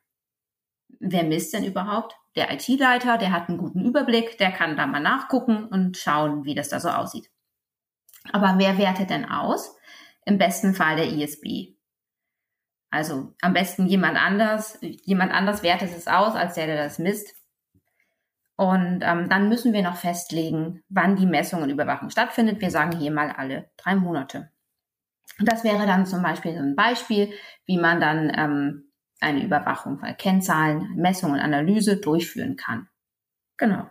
Wer 1.00 1.24
misst 1.24 1.54
denn 1.54 1.64
überhaupt? 1.64 2.16
Der 2.36 2.52
IT-Leiter, 2.52 3.18
der 3.18 3.32
hat 3.32 3.50
einen 3.50 3.58
guten 3.58 3.86
Überblick, 3.86 4.38
der 4.38 4.52
kann 4.52 4.78
da 4.78 4.88
mal 4.88 5.00
nachgucken 5.00 5.66
und 5.66 5.98
schauen, 5.98 6.46
wie 6.46 6.56
das 6.56 6.70
da 6.70 6.80
so 6.80 6.90
aussieht. 6.90 7.30
Aber 8.32 8.56
wer 8.58 8.78
wertet 8.78 9.10
denn 9.10 9.26
aus? 9.26 9.76
Im 10.26 10.38
besten 10.38 10.74
Fall 10.74 10.96
der 10.96 11.10
ISB. 11.10 11.76
Also 12.90 13.34
am 13.42 13.54
besten 13.54 13.88
jemand 13.88 14.18
anders, 14.18 14.78
jemand 14.82 15.34
anders 15.34 15.64
wertet 15.64 15.92
es 15.96 16.08
aus, 16.08 16.36
als 16.36 16.56
der, 16.56 16.68
der 16.68 16.78
das 16.78 17.00
misst. 17.00 17.36
Und 18.56 19.02
ähm, 19.02 19.30
dann 19.30 19.50
müssen 19.50 19.74
wir 19.74 19.82
noch 19.82 19.98
festlegen, 19.98 20.84
wann 20.90 21.16
die 21.16 21.26
Messung 21.26 21.64
und 21.64 21.72
Überwachung 21.72 22.12
stattfindet. 22.12 22.62
Wir 22.62 22.70
sagen 22.70 22.98
hier 22.98 23.12
mal 23.12 23.32
alle 23.32 23.72
drei 23.78 23.96
Monate. 23.96 24.53
Das 25.40 25.64
wäre 25.64 25.86
dann 25.86 26.06
zum 26.06 26.22
Beispiel 26.22 26.54
so 26.54 26.60
ein 26.60 26.76
Beispiel, 26.76 27.34
wie 27.66 27.78
man 27.78 28.00
dann 28.00 28.32
ähm, 28.36 28.92
eine 29.20 29.44
Überwachung 29.44 30.00
von 30.00 30.16
Kennzahlen, 30.18 30.96
Messung 30.96 31.32
und 31.32 31.40
Analyse 31.40 31.98
durchführen 31.98 32.56
kann. 32.56 32.88
Genau. 33.58 33.90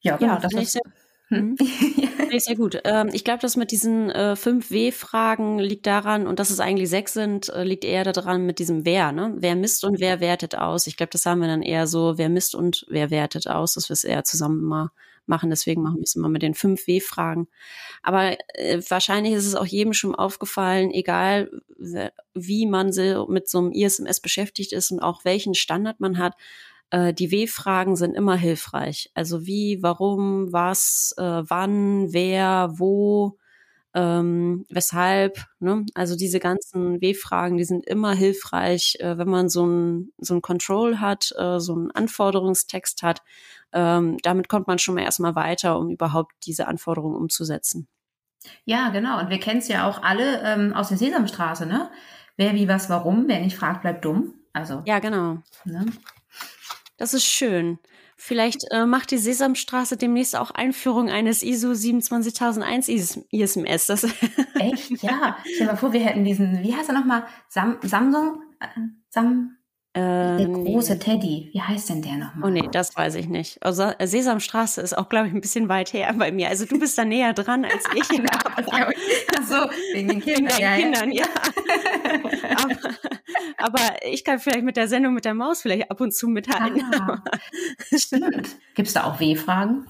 Ja, 0.00 0.16
genau, 0.16 0.34
ja 0.34 0.40
das 0.40 0.52
ist. 0.54 0.72
Sehr, 0.72 0.82
hm? 1.28 1.56
ja. 2.30 2.38
sehr 2.38 2.54
gut. 2.54 2.80
Ähm, 2.84 3.10
ich 3.12 3.24
glaube, 3.24 3.40
das 3.40 3.56
mit 3.56 3.72
diesen 3.72 4.10
äh, 4.10 4.36
fünf 4.36 4.70
W-Fragen 4.70 5.58
liegt 5.58 5.86
daran, 5.86 6.26
und 6.26 6.38
dass 6.38 6.50
es 6.50 6.60
eigentlich 6.60 6.88
sechs 6.88 7.12
sind, 7.12 7.48
äh, 7.48 7.64
liegt 7.64 7.84
eher 7.84 8.04
daran 8.04 8.46
mit 8.46 8.60
diesem 8.60 8.84
Wer. 8.84 9.12
Ne? 9.12 9.34
Wer 9.36 9.56
misst 9.56 9.84
und 9.84 9.98
wer 9.98 10.20
wertet 10.20 10.56
aus? 10.56 10.86
Ich 10.86 10.96
glaube, 10.96 11.10
das 11.10 11.26
haben 11.26 11.40
wir 11.40 11.48
dann 11.48 11.62
eher 11.62 11.86
so, 11.86 12.16
wer 12.16 12.28
misst 12.28 12.54
und 12.54 12.86
wer 12.88 13.10
wertet 13.10 13.48
aus, 13.48 13.74
dass 13.74 13.88
wir 13.88 13.94
es 13.94 14.04
eher 14.04 14.22
zusammen 14.24 14.62
mal 14.62 14.90
machen. 15.28 15.50
Deswegen 15.50 15.82
machen 15.82 15.96
wir 15.96 16.04
es 16.04 16.14
immer 16.14 16.28
mit 16.28 16.42
den 16.42 16.54
fünf 16.54 16.86
W-Fragen. 16.86 17.48
Aber 18.02 18.36
äh, 18.54 18.80
wahrscheinlich 18.88 19.34
ist 19.34 19.46
es 19.46 19.54
auch 19.54 19.66
jedem 19.66 19.92
schon 19.92 20.14
aufgefallen, 20.14 20.90
egal 20.90 21.50
wie 22.34 22.66
man 22.66 22.92
so 22.92 23.26
mit 23.28 23.48
so 23.48 23.58
einem 23.58 23.72
ISMS 23.72 24.20
beschäftigt 24.20 24.72
ist 24.72 24.90
und 24.90 25.00
auch 25.00 25.24
welchen 25.24 25.54
Standard 25.54 26.00
man 26.00 26.18
hat, 26.18 26.34
äh, 26.90 27.12
die 27.12 27.30
W-Fragen 27.30 27.96
sind 27.96 28.14
immer 28.14 28.36
hilfreich. 28.36 29.10
Also 29.14 29.46
wie, 29.46 29.82
warum, 29.82 30.52
was, 30.52 31.14
äh, 31.18 31.22
wann, 31.22 32.12
wer, 32.12 32.70
wo, 32.76 33.38
ähm, 33.96 34.66
weshalb. 34.68 35.46
Ne? 35.58 35.86
Also 35.94 36.16
diese 36.16 36.38
ganzen 36.38 37.00
W-Fragen, 37.00 37.56
die 37.56 37.64
sind 37.64 37.86
immer 37.86 38.12
hilfreich, 38.12 38.98
äh, 39.00 39.16
wenn 39.16 39.28
man 39.28 39.48
so 39.48 39.66
ein, 39.66 40.12
so 40.18 40.34
ein 40.34 40.42
Control 40.42 41.00
hat, 41.00 41.32
äh, 41.38 41.58
so 41.58 41.74
einen 41.74 41.90
Anforderungstext 41.90 43.02
hat. 43.02 43.22
Ähm, 43.72 44.18
damit 44.22 44.50
kommt 44.50 44.66
man 44.66 44.78
schon 44.78 44.96
mal 44.96 45.02
erstmal 45.02 45.34
weiter, 45.34 45.78
um 45.78 45.88
überhaupt 45.88 46.34
diese 46.44 46.68
Anforderungen 46.68 47.16
umzusetzen. 47.16 47.88
Ja, 48.66 48.90
genau. 48.90 49.18
Und 49.18 49.30
wir 49.30 49.40
kennen 49.40 49.60
es 49.60 49.68
ja 49.68 49.88
auch 49.88 50.02
alle 50.02 50.42
ähm, 50.42 50.74
aus 50.74 50.88
der 50.88 50.98
Sesamstraße, 50.98 51.64
ne? 51.64 51.90
Wer, 52.36 52.54
wie, 52.54 52.68
was, 52.68 52.90
warum. 52.90 53.24
Wer 53.28 53.40
nicht 53.40 53.56
fragt, 53.56 53.80
bleibt 53.80 54.04
dumm. 54.04 54.34
Also. 54.52 54.82
Ja, 54.84 54.98
genau. 54.98 55.38
Ne? 55.64 55.86
Das 56.98 57.14
ist 57.14 57.24
schön. 57.24 57.78
Vielleicht 58.26 58.64
äh, 58.72 58.86
macht 58.86 59.12
die 59.12 59.18
Sesamstraße 59.18 59.96
demnächst 59.96 60.34
auch 60.34 60.50
Einführung 60.50 61.08
eines 61.08 61.44
ISO 61.44 61.74
27001 61.74 62.88
ISMS. 63.30 63.86
Das 63.86 64.02
Echt? 64.54 65.00
Ja. 65.00 65.36
Stell 65.44 65.58
dir 65.58 65.66
mal 65.66 65.76
vor, 65.76 65.92
wir 65.92 66.00
hätten 66.00 66.24
diesen, 66.24 66.60
wie 66.64 66.74
heißt 66.74 66.88
er 66.88 66.96
nochmal? 66.96 67.28
Sam, 67.48 67.78
Samsung? 67.82 68.42
Äh, 68.58 68.66
Sam, 69.10 69.55
äh, 69.96 70.36
der 70.36 70.48
große 70.48 70.92
nee. 70.92 70.98
Teddy. 70.98 71.50
Wie 71.54 71.60
heißt 71.62 71.88
denn 71.88 72.02
der 72.02 72.16
nochmal? 72.18 72.44
Oh 72.44 72.52
nee, 72.52 72.68
das 72.70 72.94
weiß 72.94 73.14
ich 73.14 73.28
nicht. 73.28 73.62
Also 73.62 73.90
Sesamstraße 73.98 74.82
ist 74.82 74.96
auch, 74.96 75.08
glaube 75.08 75.28
ich, 75.28 75.32
ein 75.32 75.40
bisschen 75.40 75.70
weit 75.70 75.94
her 75.94 76.14
bei 76.18 76.30
mir. 76.30 76.50
Also 76.50 76.66
du 76.66 76.78
bist 76.78 76.98
da 76.98 77.06
näher 77.06 77.32
dran 77.32 77.64
als 77.64 77.84
ich. 77.94 78.20
Ach 78.30 79.42
so, 79.42 79.70
wegen 79.94 80.08
den 80.08 80.20
Kindern. 80.20 80.60
Ja, 80.60 80.76
Kindern, 80.76 81.12
ja. 81.12 81.24
aber, 82.58 82.76
aber, 83.56 84.02
ich 84.02 84.22
kann 84.22 84.38
vielleicht 84.38 84.64
mit 84.64 84.76
der 84.76 84.88
Sendung 84.88 85.14
mit 85.14 85.24
der 85.24 85.32
Maus 85.32 85.62
vielleicht 85.62 85.90
ab 85.90 85.98
und 86.02 86.12
zu 86.12 86.28
mithalten. 86.28 86.82
Ah, 86.92 87.22
stimmt. 87.96 88.54
Gibt 88.74 88.88
es 88.88 88.94
da 88.94 89.04
auch 89.04 89.18
W-Fragen? 89.18 89.86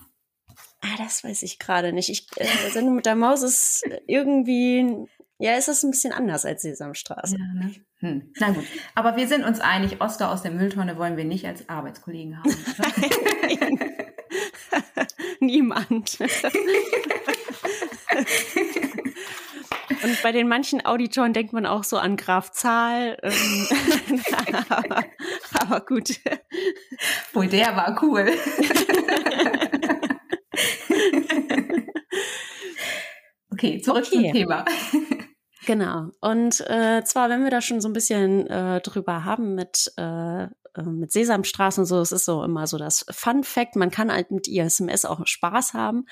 Ah, 0.82 0.96
das 0.98 1.24
weiß 1.24 1.42
ich 1.42 1.58
gerade 1.58 1.92
nicht. 1.92 2.10
Ich, 2.10 2.28
äh, 2.36 2.70
Sendung 2.70 2.94
mit 2.94 3.06
der 3.06 3.16
Maus 3.16 3.42
ist 3.42 3.82
irgendwie 4.06 5.08
ja, 5.38 5.56
ist 5.56 5.68
das 5.68 5.82
ein 5.82 5.90
bisschen 5.90 6.12
anders 6.12 6.46
als 6.46 6.62
Sesamstraße. 6.62 7.36
Ja, 7.36 7.44
ne? 7.52 7.74
Hm. 8.00 8.30
Na 8.38 8.50
gut. 8.50 8.64
Aber 8.94 9.16
wir 9.16 9.26
sind 9.26 9.44
uns 9.44 9.60
einig, 9.60 10.00
Oscar 10.00 10.30
aus 10.30 10.42
der 10.42 10.50
Mülltonne 10.50 10.98
wollen 10.98 11.16
wir 11.16 11.24
nicht 11.24 11.46
als 11.46 11.68
Arbeitskollegen 11.68 12.38
haben. 12.38 12.50
Niemand. 15.40 16.18
Und 20.02 20.22
bei 20.22 20.32
den 20.32 20.48
manchen 20.48 20.84
Auditoren 20.84 21.32
denkt 21.32 21.52
man 21.52 21.66
auch 21.66 21.84
so 21.84 21.98
an 21.98 22.16
Graf 22.16 22.50
Zahl. 22.52 23.18
Ähm, 23.22 23.66
aber, 24.68 25.04
aber, 25.60 25.80
gut. 25.80 26.20
Wohl 27.32 27.48
der 27.48 27.76
war 27.76 27.98
cool. 28.02 28.32
okay, 33.50 33.80
zurück 33.80 34.04
okay. 34.06 34.22
zum 34.22 34.32
Thema. 34.32 34.64
Genau. 35.66 36.10
Und 36.20 36.60
äh, 36.70 37.02
zwar, 37.04 37.28
wenn 37.28 37.42
wir 37.42 37.50
da 37.50 37.60
schon 37.60 37.80
so 37.80 37.88
ein 37.88 37.92
bisschen 37.92 38.46
äh, 38.46 38.80
drüber 38.80 39.24
haben 39.24 39.56
mit 39.56 39.92
äh, 39.98 40.44
äh 40.44 40.48
mit 40.84 41.10
Sesamstraßen 41.10 41.82
und 41.82 41.86
so, 41.86 41.98
es 41.98 42.12
ist 42.12 42.24
so 42.24 42.44
immer 42.44 42.68
so 42.68 42.78
das 42.78 43.04
Fun 43.10 43.42
Fact. 43.42 43.74
Man 43.74 43.90
kann 43.90 44.12
halt 44.12 44.30
mit 44.30 44.46
ISMS 44.46 45.04
auch 45.04 45.26
Spaß 45.26 45.74
haben. 45.74 46.06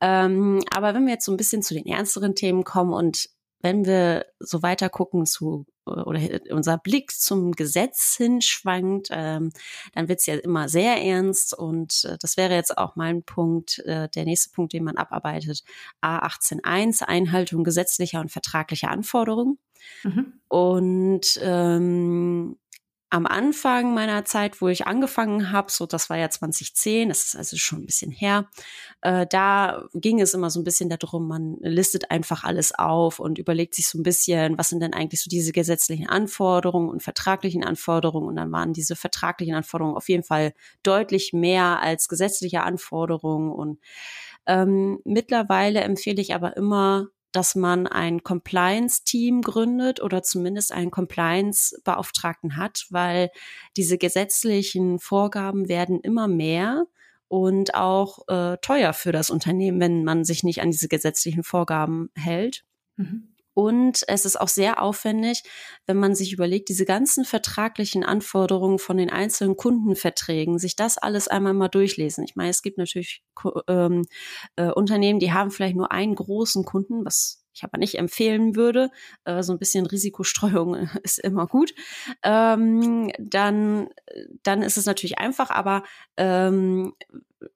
Ähm, 0.00 0.62
aber 0.72 0.94
wenn 0.94 1.06
wir 1.06 1.14
jetzt 1.14 1.24
so 1.24 1.32
ein 1.32 1.36
bisschen 1.36 1.62
zu 1.62 1.74
den 1.74 1.86
ernsteren 1.86 2.36
Themen 2.36 2.62
kommen 2.62 2.92
und 2.92 3.28
wenn 3.62 3.84
wir 3.84 4.26
so 4.38 4.62
weiter 4.62 4.88
gucken 4.88 5.26
zu 5.26 5.66
oder 5.86 6.20
unser 6.50 6.78
Blick 6.78 7.12
zum 7.12 7.52
Gesetz 7.52 8.16
hinschwankt, 8.16 9.08
ähm, 9.10 9.50
dann 9.94 10.08
wird's 10.08 10.26
ja 10.26 10.36
immer 10.36 10.68
sehr 10.68 11.02
ernst 11.02 11.56
und 11.56 12.04
äh, 12.04 12.16
das 12.20 12.36
wäre 12.36 12.54
jetzt 12.54 12.76
auch 12.78 12.96
mein 12.96 13.22
Punkt, 13.22 13.78
äh, 13.80 14.08
der 14.08 14.24
nächste 14.24 14.50
Punkt, 14.50 14.72
den 14.72 14.84
man 14.84 14.96
abarbeitet, 14.96 15.64
A18.1, 16.02 17.02
Einhaltung 17.02 17.64
gesetzlicher 17.64 18.20
und 18.20 18.30
vertraglicher 18.30 18.90
Anforderungen. 18.90 19.58
Mhm. 20.04 20.34
Und 20.48 21.40
ähm, 21.42 22.56
am 23.10 23.26
Anfang 23.26 23.92
meiner 23.92 24.24
Zeit, 24.24 24.60
wo 24.60 24.68
ich 24.68 24.86
angefangen 24.86 25.50
habe, 25.50 25.70
so 25.70 25.84
das 25.84 26.08
war 26.08 26.16
ja 26.16 26.30
2010, 26.30 27.08
das 27.08 27.24
ist 27.24 27.36
also 27.36 27.56
schon 27.56 27.80
ein 27.80 27.86
bisschen 27.86 28.12
her, 28.12 28.48
äh, 29.02 29.26
da 29.26 29.84
ging 29.94 30.20
es 30.20 30.32
immer 30.32 30.48
so 30.48 30.60
ein 30.60 30.64
bisschen 30.64 30.88
darum, 30.90 31.26
man 31.26 31.56
listet 31.60 32.10
einfach 32.10 32.44
alles 32.44 32.72
auf 32.72 33.18
und 33.18 33.38
überlegt 33.38 33.74
sich 33.74 33.88
so 33.88 33.98
ein 33.98 34.04
bisschen, 34.04 34.56
was 34.58 34.68
sind 34.68 34.80
denn 34.80 34.94
eigentlich 34.94 35.22
so 35.22 35.28
diese 35.28 35.52
gesetzlichen 35.52 36.08
Anforderungen 36.08 36.88
und 36.88 37.02
vertraglichen 37.02 37.64
Anforderungen. 37.64 38.28
Und 38.28 38.36
dann 38.36 38.52
waren 38.52 38.72
diese 38.72 38.94
vertraglichen 38.94 39.54
Anforderungen 39.54 39.96
auf 39.96 40.08
jeden 40.08 40.24
Fall 40.24 40.52
deutlich 40.82 41.32
mehr 41.32 41.80
als 41.80 42.08
gesetzliche 42.08 42.62
Anforderungen. 42.62 43.50
Und 43.52 43.80
ähm, 44.46 45.00
mittlerweile 45.04 45.80
empfehle 45.80 46.20
ich 46.20 46.34
aber 46.34 46.56
immer 46.56 47.08
dass 47.32 47.54
man 47.54 47.86
ein 47.86 48.22
Compliance-Team 48.22 49.42
gründet 49.42 50.00
oder 50.02 50.22
zumindest 50.22 50.72
einen 50.72 50.90
Compliance-Beauftragten 50.90 52.56
hat, 52.56 52.86
weil 52.90 53.30
diese 53.76 53.98
gesetzlichen 53.98 54.98
Vorgaben 54.98 55.68
werden 55.68 56.00
immer 56.00 56.28
mehr 56.28 56.86
und 57.28 57.74
auch 57.74 58.26
äh, 58.28 58.56
teuer 58.60 58.92
für 58.92 59.12
das 59.12 59.30
Unternehmen, 59.30 59.80
wenn 59.80 60.04
man 60.04 60.24
sich 60.24 60.42
nicht 60.42 60.60
an 60.62 60.70
diese 60.70 60.88
gesetzlichen 60.88 61.44
Vorgaben 61.44 62.10
hält. 62.16 62.64
Mhm. 62.96 63.29
Und 63.54 64.02
es 64.06 64.24
ist 64.24 64.40
auch 64.40 64.48
sehr 64.48 64.82
aufwendig, 64.82 65.42
wenn 65.86 65.96
man 65.96 66.14
sich 66.14 66.32
überlegt, 66.32 66.68
diese 66.68 66.84
ganzen 66.84 67.24
vertraglichen 67.24 68.04
Anforderungen 68.04 68.78
von 68.78 68.96
den 68.96 69.10
einzelnen 69.10 69.56
Kundenverträgen, 69.56 70.58
sich 70.58 70.76
das 70.76 70.98
alles 70.98 71.28
einmal 71.28 71.54
mal 71.54 71.68
durchlesen. 71.68 72.24
Ich 72.24 72.36
meine, 72.36 72.50
es 72.50 72.62
gibt 72.62 72.78
natürlich 72.78 73.22
ähm, 73.68 74.06
äh, 74.56 74.70
Unternehmen, 74.70 75.18
die 75.18 75.32
haben 75.32 75.50
vielleicht 75.50 75.76
nur 75.76 75.90
einen 75.90 76.14
großen 76.14 76.64
Kunden, 76.64 77.04
was 77.04 77.44
ich 77.52 77.64
aber 77.64 77.78
nicht 77.78 77.98
empfehlen 77.98 78.56
würde. 78.56 78.90
Äh, 79.24 79.42
so 79.42 79.52
ein 79.52 79.58
bisschen 79.58 79.86
Risikostreuung 79.86 80.88
ist 81.02 81.18
immer 81.18 81.46
gut. 81.46 81.74
Ähm, 82.22 83.12
dann, 83.18 83.88
dann 84.42 84.62
ist 84.62 84.76
es 84.76 84.86
natürlich 84.86 85.18
einfach, 85.18 85.50
aber 85.50 85.82
ähm, 86.16 86.92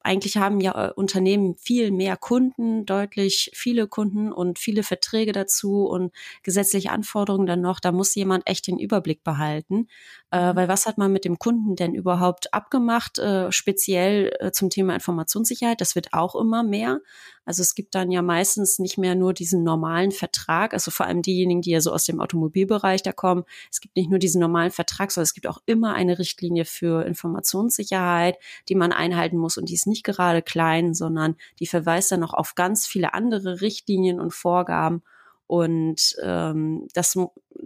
eigentlich 0.01 0.37
haben 0.37 0.61
ja 0.61 0.89
äh, 0.89 0.93
Unternehmen 0.93 1.57
viel 1.57 1.91
mehr 1.91 2.17
Kunden, 2.17 2.87
deutlich 2.87 3.51
viele 3.55 3.87
Kunden 3.87 4.33
und 4.33 4.59
viele 4.59 4.83
Verträge 4.83 5.33
dazu 5.33 5.87
und 5.87 6.13
gesetzliche 6.43 6.91
Anforderungen 6.91 7.47
dann 7.47 7.61
noch. 7.61 7.81
Da 7.81 7.93
muss 7.93 8.15
jemand 8.15 8.47
echt 8.47 8.67
den 8.67 8.79
Überblick 8.79 9.23
behalten, 9.25 9.89
äh, 10.31 10.53
mhm. 10.53 10.57
weil 10.57 10.69
was 10.69 10.87
hat 10.87 10.99
man 10.99 11.13
mit 11.13 11.25
dem 11.25 11.39
Kunden 11.39 11.77
denn 11.77 11.95
überhaupt 11.95 12.53
abgemacht, 12.55 13.19
äh, 13.19 13.53
speziell 13.53 14.35
äh, 14.41 14.53
zum 14.53 14.71
Thema 14.71 14.95
Informationssicherheit? 14.95 15.81
Das 15.81 15.95
wird 15.95 16.13
auch 16.13 16.35
immer 16.35 16.63
mehr. 16.63 17.01
Also 17.45 17.63
es 17.63 17.75
gibt 17.75 17.95
dann 17.95 18.11
ja 18.11 18.23
meistens 18.23 18.79
nicht 18.79 18.99
mehr 18.99 19.15
nur 19.15 19.35
diesen 19.35 19.63
normalen 19.63 20.13
Vertrag, 20.13 20.73
also 20.73 20.91
vor 20.91 21.07
allem 21.07 21.23
diejenigen, 21.23 21.63
die 21.63 21.71
ja 21.71 21.81
so 21.81 21.93
aus 21.93 22.05
dem 22.05 22.21
Automobilbereich 22.21 23.03
da 23.03 23.13
kommen. 23.13 23.45
Es 23.71 23.81
gibt 23.81 23.97
nicht 23.97 24.11
nur 24.11 24.19
diesen 24.19 24.41
normalen 24.41 24.71
Vertrag, 24.71 25.11
sondern 25.11 25.25
es 25.25 25.35
gibt 25.35 25.47
auch 25.47 25.59
immer 25.67 25.95
eine 25.95 26.19
Richtlinie 26.19 26.65
für 26.65 27.05
Informationssicherheit, 27.05 28.39
die 28.69 28.75
man 28.75 28.93
einhalten 28.93 29.37
muss 29.37 29.59
und 29.59 29.69
die 29.69 29.75
ist 29.75 29.87
nicht 29.87 30.05
gerade 30.05 30.43
klein, 30.43 30.95
sondern 30.95 31.37
die 31.59 31.67
verweist 31.67 32.13
dann 32.13 32.21
noch 32.21 32.35
auf 32.35 32.55
ganz 32.55 32.87
viele 32.87 33.15
andere 33.15 33.61
Richtlinien 33.61 34.21
und 34.21 34.33
Vorgaben. 34.33 35.03
Und 35.47 36.17
ähm, 36.23 36.89
das, 36.95 37.19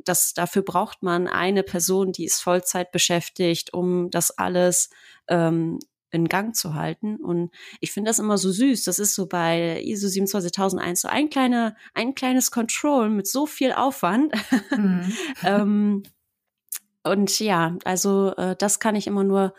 das, 0.04 0.34
dafür 0.34 0.62
braucht 0.62 1.02
man 1.02 1.28
eine 1.28 1.62
Person, 1.62 2.12
die 2.12 2.24
ist 2.24 2.40
Vollzeit 2.40 2.90
beschäftigt, 2.90 3.72
um 3.72 4.10
das 4.10 4.36
alles 4.36 4.90
ähm, 5.28 5.78
in 6.10 6.28
Gang 6.28 6.54
zu 6.54 6.74
halten. 6.74 7.16
Und 7.16 7.50
ich 7.80 7.92
finde 7.92 8.10
das 8.10 8.18
immer 8.18 8.38
so 8.38 8.50
süß. 8.50 8.84
Das 8.84 8.98
ist 8.98 9.14
so 9.14 9.26
bei 9.26 9.82
ISO 9.82 10.08
27001 10.08 11.00
so 11.02 11.08
ein 11.08 11.30
kleiner, 11.30 11.76
ein 11.94 12.14
kleines 12.14 12.50
Control 12.50 13.10
mit 13.10 13.26
so 13.26 13.46
viel 13.46 13.72
Aufwand. 13.72 14.32
Mhm. 14.70 15.12
ähm, 15.44 16.02
und 17.04 17.38
ja, 17.40 17.76
also 17.84 18.34
äh, 18.36 18.56
das 18.56 18.80
kann 18.80 18.96
ich 18.96 19.06
immer 19.06 19.24
nur 19.24 19.54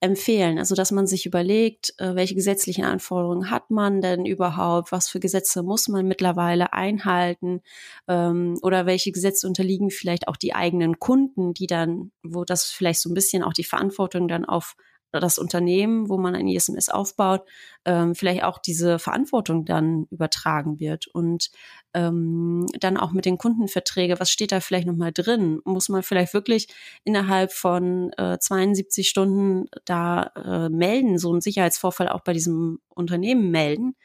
empfehlen. 0.00 0.58
Also, 0.58 0.74
dass 0.74 0.92
man 0.92 1.06
sich 1.06 1.26
überlegt, 1.26 1.94
äh, 1.98 2.14
welche 2.14 2.34
gesetzlichen 2.34 2.84
Anforderungen 2.84 3.50
hat 3.50 3.70
man 3.70 4.00
denn 4.00 4.26
überhaupt, 4.26 4.92
was 4.92 5.08
für 5.08 5.18
Gesetze 5.18 5.62
muss 5.62 5.88
man 5.88 6.06
mittlerweile 6.06 6.72
einhalten 6.72 7.62
ähm, 8.06 8.58
oder 8.62 8.86
welche 8.86 9.10
Gesetze 9.10 9.46
unterliegen 9.46 9.90
vielleicht 9.90 10.28
auch 10.28 10.36
die 10.36 10.54
eigenen 10.54 10.98
Kunden, 11.00 11.52
die 11.52 11.66
dann, 11.66 12.12
wo 12.22 12.44
das 12.44 12.66
vielleicht 12.66 13.00
so 13.00 13.10
ein 13.10 13.14
bisschen 13.14 13.42
auch 13.42 13.52
die 13.52 13.64
Verantwortung 13.64 14.28
dann 14.28 14.44
auf 14.44 14.76
das 15.12 15.38
Unternehmen, 15.38 16.08
wo 16.08 16.18
man 16.18 16.34
ein 16.34 16.48
ISMS 16.48 16.88
aufbaut, 16.88 17.42
ähm, 17.84 18.14
vielleicht 18.14 18.44
auch 18.44 18.58
diese 18.58 18.98
Verantwortung 18.98 19.64
dann 19.64 20.06
übertragen 20.10 20.78
wird 20.78 21.06
und 21.06 21.50
ähm, 21.94 22.66
dann 22.78 22.96
auch 22.96 23.12
mit 23.12 23.24
den 23.24 23.38
Kundenverträgen, 23.38 24.20
was 24.20 24.30
steht 24.30 24.52
da 24.52 24.60
vielleicht 24.60 24.86
nochmal 24.86 25.12
drin? 25.12 25.60
Muss 25.64 25.88
man 25.88 26.02
vielleicht 26.02 26.34
wirklich 26.34 26.68
innerhalb 27.04 27.52
von 27.52 28.12
äh, 28.18 28.38
72 28.38 29.08
Stunden 29.08 29.66
da 29.84 30.30
äh, 30.36 30.68
melden, 30.68 31.18
so 31.18 31.30
einen 31.30 31.40
Sicherheitsvorfall 31.40 32.08
auch 32.08 32.20
bei 32.20 32.32
diesem 32.32 32.80
Unternehmen 32.94 33.50
melden 33.50 33.96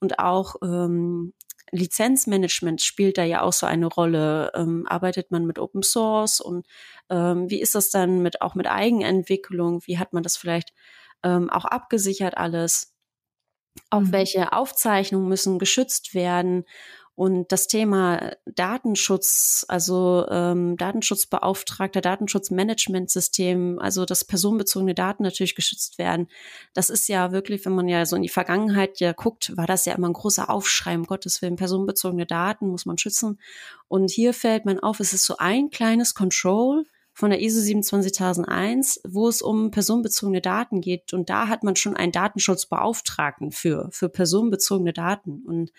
und 0.00 0.18
auch 0.18 0.56
ähm, 0.62 1.32
Lizenzmanagement 1.72 2.82
spielt 2.82 3.18
da 3.18 3.24
ja 3.24 3.42
auch 3.42 3.52
so 3.52 3.66
eine 3.66 3.86
Rolle. 3.86 4.52
Ähm, 4.54 4.86
arbeitet 4.88 5.30
man 5.30 5.46
mit 5.46 5.58
Open 5.58 5.82
Source 5.82 6.40
und 6.40 6.66
ähm, 7.10 7.50
wie 7.50 7.60
ist 7.60 7.74
das 7.74 7.90
dann 7.90 8.20
mit 8.22 8.42
auch 8.42 8.54
mit 8.54 8.66
Eigenentwicklung? 8.66 9.82
Wie 9.86 9.98
hat 9.98 10.12
man 10.12 10.22
das 10.22 10.36
vielleicht 10.36 10.72
ähm, 11.22 11.50
auch 11.50 11.64
abgesichert 11.64 12.36
alles? 12.36 12.94
Auch 13.90 14.00
mhm. 14.00 14.12
welche 14.12 14.52
Aufzeichnungen 14.52 15.28
müssen 15.28 15.58
geschützt 15.58 16.14
werden? 16.14 16.64
Und 17.20 17.52
das 17.52 17.66
Thema 17.66 18.32
Datenschutz, 18.46 19.66
also 19.68 20.26
ähm, 20.30 20.78
Datenschutzbeauftragter, 20.78 22.00
Datenschutzmanagementsystem, 22.00 23.78
also 23.78 24.06
dass 24.06 24.24
personenbezogene 24.24 24.94
Daten 24.94 25.24
natürlich 25.24 25.54
geschützt 25.54 25.98
werden, 25.98 26.28
das 26.72 26.88
ist 26.88 27.08
ja 27.08 27.30
wirklich, 27.30 27.62
wenn 27.66 27.74
man 27.74 27.88
ja 27.88 28.06
so 28.06 28.16
in 28.16 28.22
die 28.22 28.30
Vergangenheit 28.30 29.00
ja 29.00 29.12
guckt, 29.12 29.54
war 29.54 29.66
das 29.66 29.84
ja 29.84 29.92
immer 29.96 30.08
ein 30.08 30.14
großer 30.14 30.48
Aufschrei, 30.48 30.94
um 30.94 31.04
Gottes 31.04 31.42
Willen, 31.42 31.56
personenbezogene 31.56 32.24
Daten 32.24 32.68
muss 32.68 32.86
man 32.86 32.96
schützen. 32.96 33.38
Und 33.86 34.10
hier 34.10 34.32
fällt 34.32 34.64
man 34.64 34.80
auf, 34.80 34.98
es 34.98 35.12
ist 35.12 35.26
so 35.26 35.36
ein 35.36 35.68
kleines 35.68 36.14
Control, 36.14 36.86
von 37.20 37.30
der 37.30 37.42
ISO 37.42 37.60
27001, 37.60 39.02
wo 39.06 39.28
es 39.28 39.42
um 39.42 39.70
personenbezogene 39.70 40.40
Daten 40.40 40.80
geht. 40.80 41.12
Und 41.12 41.28
da 41.28 41.48
hat 41.48 41.62
man 41.62 41.76
schon 41.76 41.94
einen 41.94 42.12
Datenschutzbeauftragten 42.12 43.52
für, 43.52 43.90
für 43.92 44.08
personenbezogene 44.08 44.94
Daten. 44.94 45.42
Und 45.46 45.70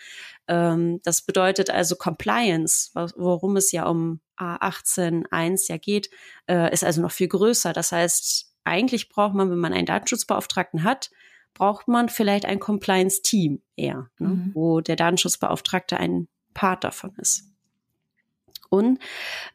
ähm, 0.48 1.02
das 1.04 1.24
bedeutet 1.24 1.72
also 1.72 1.96
Compliance, 1.96 2.92
worum 2.94 3.58
es 3.58 3.72
ja 3.72 3.88
um 3.88 4.22
A18.1 4.38 5.68
ja 5.68 5.78
geht, 5.78 6.12
äh, 6.48 6.72
ist 6.72 6.84
also 6.84 7.02
noch 7.02 7.12
viel 7.12 7.28
größer. 7.28 7.74
Das 7.74 7.92
heißt, 7.92 8.54
eigentlich 8.64 9.10
braucht 9.10 9.34
man, 9.34 9.50
wenn 9.50 9.58
man 9.58 9.74
einen 9.74 9.88
Datenschutzbeauftragten 9.88 10.84
hat, 10.84 11.10
braucht 11.56 11.88
man 11.88 12.08
vielleicht 12.08 12.46
ein 12.46 12.60
Compliance-Team 12.60 13.64
eher, 13.76 14.10
ne, 14.20 14.28
mhm. 14.28 14.52
wo 14.54 14.80
der 14.80 14.96
Datenschutzbeauftragte 14.96 15.98
ein 15.98 16.28
Part 16.54 16.84
davon 16.84 17.16
ist. 17.18 17.51
Und 18.74 19.00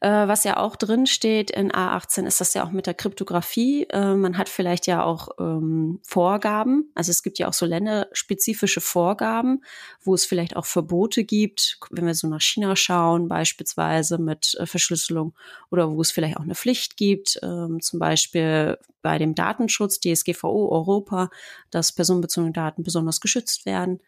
äh, 0.00 0.28
was 0.28 0.44
ja 0.44 0.58
auch 0.58 0.76
drin 0.76 1.06
steht 1.06 1.50
in 1.50 1.72
A18 1.72 2.26
ist 2.26 2.42
das 2.42 2.52
ja 2.52 2.62
auch 2.62 2.70
mit 2.70 2.86
der 2.86 2.92
Kryptographie. 2.92 3.84
Äh, 3.84 4.14
man 4.14 4.36
hat 4.36 4.50
vielleicht 4.50 4.86
ja 4.86 5.02
auch 5.02 5.30
ähm, 5.40 6.00
Vorgaben. 6.06 6.92
Also 6.94 7.12
es 7.12 7.22
gibt 7.22 7.38
ja 7.38 7.48
auch 7.48 7.54
so 7.54 7.64
länderspezifische 7.64 8.82
Vorgaben, 8.82 9.64
wo 10.02 10.12
es 10.12 10.26
vielleicht 10.26 10.54
auch 10.54 10.66
Verbote 10.66 11.24
gibt, 11.24 11.78
wenn 11.88 12.04
wir 12.04 12.14
so 12.14 12.28
nach 12.28 12.42
China 12.42 12.76
schauen, 12.76 13.26
beispielsweise 13.26 14.18
mit 14.18 14.54
äh, 14.60 14.66
Verschlüsselung 14.66 15.32
oder 15.70 15.90
wo 15.90 16.02
es 16.02 16.10
vielleicht 16.10 16.36
auch 16.36 16.42
eine 16.42 16.54
Pflicht 16.54 16.98
gibt, 16.98 17.40
ähm, 17.42 17.80
zum 17.80 17.98
Beispiel 17.98 18.76
bei 19.00 19.16
dem 19.16 19.34
Datenschutz 19.34 19.98
DSGVO 19.98 20.68
Europa, 20.70 21.30
dass 21.70 21.94
personenbezogene 21.94 22.52
Daten 22.52 22.82
besonders 22.82 23.22
geschützt 23.22 23.64
werden. 23.64 24.02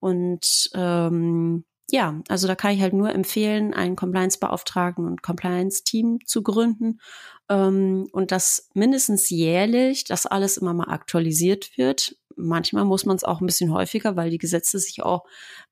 Und 0.00 0.70
ähm, 0.74 1.66
ja, 1.90 2.20
also 2.28 2.46
da 2.48 2.54
kann 2.56 2.72
ich 2.72 2.80
halt 2.80 2.94
nur 2.94 3.12
empfehlen, 3.12 3.72
einen 3.72 3.96
Compliance-Beauftragten 3.96 5.06
und 5.06 5.22
Compliance-Team 5.22 6.20
zu 6.26 6.42
gründen 6.42 7.00
ähm, 7.48 8.08
und 8.12 8.32
das 8.32 8.70
mindestens 8.74 9.30
jährlich, 9.30 10.04
dass 10.04 10.26
alles 10.26 10.56
immer 10.56 10.74
mal 10.74 10.88
aktualisiert 10.90 11.76
wird. 11.78 12.16
Manchmal 12.34 12.84
muss 12.84 13.06
man 13.06 13.16
es 13.16 13.24
auch 13.24 13.40
ein 13.40 13.46
bisschen 13.46 13.72
häufiger, 13.72 14.16
weil 14.16 14.30
die 14.30 14.38
Gesetze 14.38 14.78
sich 14.78 15.02
auch 15.02 15.24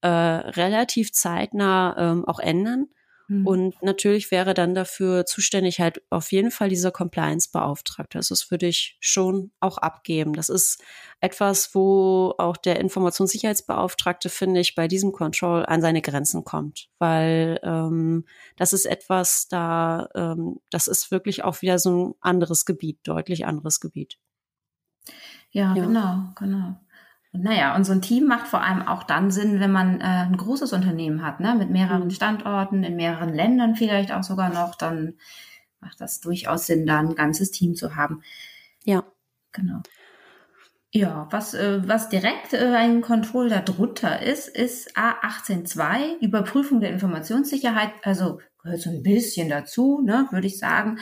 äh, 0.03 0.09
relativ 0.09 1.13
zeitnah 1.13 1.97
ähm, 1.99 2.25
auch 2.27 2.39
ändern. 2.39 2.89
Mhm. 3.29 3.47
Und 3.47 3.83
natürlich 3.83 4.31
wäre 4.31 4.55
dann 4.55 4.75
dafür 4.75 5.25
zuständig 5.25 5.81
halt 5.81 6.03
auf 6.11 6.33
jeden 6.33 6.51
Fall 6.51 6.69
dieser 6.69 6.91
Compliance-Beauftragte. 6.91 8.19
Also 8.19 8.35
das 8.35 8.51
würde 8.51 8.67
ich 8.67 8.97
schon 9.01 9.51
auch 9.61 9.79
abgeben. 9.79 10.35
Das 10.35 10.49
ist 10.49 10.83
etwas, 11.21 11.75
wo 11.75 12.35
auch 12.39 12.57
der 12.57 12.81
Informationssicherheitsbeauftragte, 12.81 14.29
finde 14.29 14.61
ich, 14.61 14.75
bei 14.75 14.89
diesem 14.89 15.13
Control 15.13 15.65
an 15.65 15.81
seine 15.81 16.03
Grenzen 16.03 16.45
kommt. 16.45 16.89
Weil 16.99 17.61
ähm, 17.63 18.27
das 18.57 18.73
ist 18.73 18.85
etwas, 18.85 19.49
da, 19.49 20.09
ähm, 20.15 20.61
das 20.71 20.87
ist 20.87 21.11
wirklich 21.11 21.45
auch 21.45 21.63
wieder 21.63 21.79
so 21.79 22.09
ein 22.09 22.15
anderes 22.21 22.67
Gebiet, 22.67 22.99
deutlich 23.05 23.47
anderes 23.47 23.81
Gebiet. 23.81 24.19
Ja, 25.51 25.75
ja. 25.75 25.85
genau, 25.87 26.33
genau. 26.37 26.77
Und 27.35 27.43
naja, 27.43 27.75
und 27.75 27.85
so 27.85 27.93
ein 27.93 28.01
Team 28.01 28.27
macht 28.27 28.47
vor 28.47 28.63
allem 28.63 28.87
auch 28.87 29.03
dann 29.03 29.33
Sinn, 29.33 29.59
wenn 29.59 29.73
man 29.73 30.01
äh, 30.01 30.05
ein 30.05 30.37
großes 30.37 30.73
Unternehmen 30.73 31.27
hat, 31.27 31.41
ne? 31.41 31.57
mit 31.57 31.69
mehreren 31.69 32.05
mhm. 32.05 32.11
Standorten, 32.11 32.85
in 32.85 32.95
mehreren 32.95 33.35
Ländern 33.35 33.75
vielleicht 33.75 34.13
auch 34.13 34.23
sogar 34.23 34.51
noch, 34.51 34.77
dann 34.77 35.15
macht 35.81 36.01
das 36.01 36.21
durchaus 36.21 36.67
Sinn, 36.67 36.87
da 36.87 37.01
ein 37.01 37.17
ganzes 37.17 37.51
Team 37.51 37.75
zu 37.75 37.97
haben. 37.97 38.23
Ja. 38.85 39.05
Genau. 39.51 39.81
Ja, 40.93 41.27
was, 41.31 41.55
äh, 41.55 41.81
was 41.89 42.09
direkt 42.09 42.53
äh, 42.53 42.73
ein 42.77 43.01
Control 43.01 43.49
darunter 43.49 44.23
ist, 44.23 44.47
ist 44.47 44.97
A182, 44.97 46.21
Überprüfung 46.21 46.81
der 46.81 46.91
Informationssicherheit, 46.91 47.91
also 48.03 48.39
gehört 48.63 48.81
so 48.81 48.91
ein 48.91 49.03
bisschen 49.03 49.49
dazu, 49.49 50.03
ne, 50.05 50.29
würde 50.31 50.47
ich 50.47 50.59
sagen. 50.59 50.99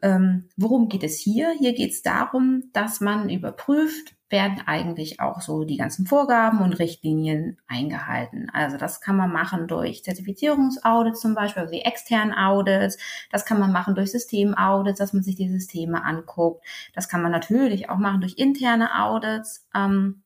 Ähm, 0.00 0.48
worum 0.56 0.88
geht 0.88 1.02
es 1.02 1.18
hier? 1.18 1.52
Hier 1.58 1.74
geht 1.74 1.90
es 1.90 2.02
darum, 2.02 2.70
dass 2.72 3.00
man 3.00 3.28
überprüft, 3.28 4.15
werden 4.28 4.60
eigentlich 4.66 5.20
auch 5.20 5.40
so 5.40 5.64
die 5.64 5.76
ganzen 5.76 6.06
Vorgaben 6.06 6.60
und 6.60 6.72
Richtlinien 6.80 7.58
eingehalten. 7.68 8.50
Also 8.52 8.76
das 8.76 9.00
kann 9.00 9.16
man 9.16 9.32
machen 9.32 9.68
durch 9.68 10.02
Zertifizierungsaudits 10.02 11.20
zum 11.20 11.34
Beispiel, 11.34 11.62
also 11.62 11.72
die 11.72 11.84
externen 11.84 12.34
Audits. 12.34 12.98
Das 13.30 13.44
kann 13.44 13.60
man 13.60 13.70
machen 13.70 13.94
durch 13.94 14.10
Systemaudits, 14.10 14.98
dass 14.98 15.12
man 15.12 15.22
sich 15.22 15.36
die 15.36 15.48
Systeme 15.48 16.04
anguckt. 16.04 16.64
Das 16.92 17.08
kann 17.08 17.22
man 17.22 17.30
natürlich 17.30 17.88
auch 17.88 17.98
machen 17.98 18.20
durch 18.20 18.36
interne 18.36 19.00
Audits. 19.00 19.68
Ähm, 19.74 20.22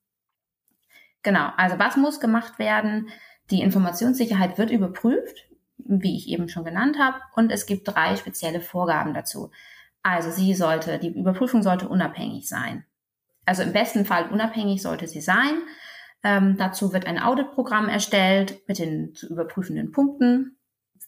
genau, 1.23 1.51
also 1.59 1.79
was 1.79 1.97
muss 1.97 2.21
gemacht 2.21 2.59
werden? 2.59 3.11
Die 3.51 3.61
Informationssicherheit 3.61 4.57
wird 4.57 4.71
überprüft, 4.71 5.47
wie 5.77 6.17
ich 6.17 6.29
eben 6.29 6.49
schon 6.49 6.65
genannt 6.65 6.99
habe, 6.99 7.19
und 7.35 7.53
es 7.53 7.67
gibt 7.67 7.89
drei 7.89 8.17
spezielle 8.17 8.61
Vorgaben 8.61 9.13
dazu. 9.13 9.51
Also 10.03 10.31
sie 10.31 10.55
sollte, 10.55 10.99
die 10.99 11.09
Überprüfung 11.09 11.63
sollte 11.63 11.89
unabhängig 11.89 12.49
sein. 12.49 12.85
Also 13.47 13.63
im 13.63 13.73
besten 13.73 14.05
Fall 14.05 14.31
unabhängig 14.31 14.83
sollte 14.83 15.07
sie 15.07 15.21
sein. 15.21 15.63
Ähm, 16.23 16.57
dazu 16.59 16.93
wird 16.93 17.07
ein 17.07 17.19
Auditprogramm 17.19 17.89
erstellt 17.89 18.61
mit 18.69 18.79
den 18.79 19.15
zu 19.15 19.29
überprüfenden 19.29 19.93
Punkten. 19.93 20.59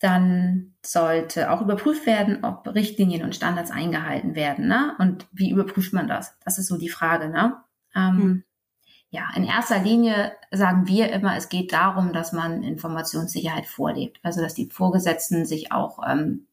Dann 0.01 0.75
sollte 0.85 1.51
auch 1.51 1.61
überprüft 1.61 2.07
werden, 2.07 2.45
ob 2.45 2.66
Richtlinien 2.66 3.23
und 3.23 3.37
Standards 3.37 3.71
eingehalten 3.71 4.35
werden. 4.35 4.66
Ne? 4.66 4.97
Und 4.99 5.29
wie 5.33 5.51
überprüft 5.51 5.92
man 5.92 6.09
das? 6.09 6.37
Das 6.45 6.59
ist 6.59 6.66
so 6.66 6.77
die 6.77 6.88
Frage. 6.88 7.29
Ne? 7.29 7.57
Ähm, 7.95 8.16
hm. 8.16 8.45
Ja, 9.11 9.29
in 9.37 9.45
erster 9.45 9.79
Linie 9.79 10.33
sagen 10.51 10.88
wir 10.88 11.12
immer, 11.12 11.37
es 11.37 11.51
geht 11.51 11.75
darum, 11.75 12.14
dass 12.14 12.33
man 12.33 12.62
Informationssicherheit 12.62 13.66
vorlebt. 13.66 14.18
Also 14.23 14.40
dass 14.40 14.55
die 14.55 14.71
Vorgesetzten 14.71 15.45
sich 15.45 15.71
auch 15.71 15.99
ähm, 16.09 16.47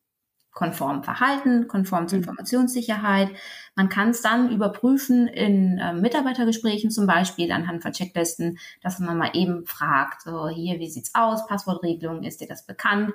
konform 0.52 1.04
verhalten, 1.04 1.68
konform 1.68 2.08
zur 2.08 2.18
mhm. 2.18 2.24
Informationssicherheit. 2.24 3.30
Man 3.76 3.90
kann 3.90 4.10
es 4.10 4.22
dann 4.22 4.52
überprüfen 4.52 5.28
in 5.28 5.78
äh, 5.78 5.94
Mitarbeitergesprächen 5.94 6.92
zum 6.92 7.08
Beispiel 7.08 7.52
anhand 7.52 7.84
von 7.84 7.92
Checklisten, 7.92 8.58
dass 8.82 9.00
man 9.00 9.18
mal 9.18 9.32
eben 9.34 9.66
fragt, 9.66 10.24
so 10.24 10.50
hier, 10.50 10.80
wie 10.80 10.90
sieht's 10.90 11.14
aus, 11.14 11.48
Passwortregelung, 11.48 12.24
ist 12.24 12.42
dir 12.42 12.48
das 12.48 12.66
bekannt? 12.66 13.14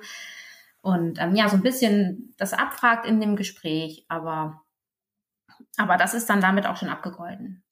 Und 0.81 1.19
ähm, 1.19 1.35
ja, 1.35 1.49
so 1.49 1.57
ein 1.57 1.63
bisschen 1.63 2.33
das 2.37 2.53
abfragt 2.53 3.07
in 3.07 3.19
dem 3.19 3.35
Gespräch, 3.35 4.05
aber, 4.07 4.61
aber 5.77 5.97
das 5.97 6.13
ist 6.13 6.29
dann 6.29 6.41
damit 6.41 6.67
auch 6.67 6.77
schon 6.77 6.89
abgegolten. 6.89 7.64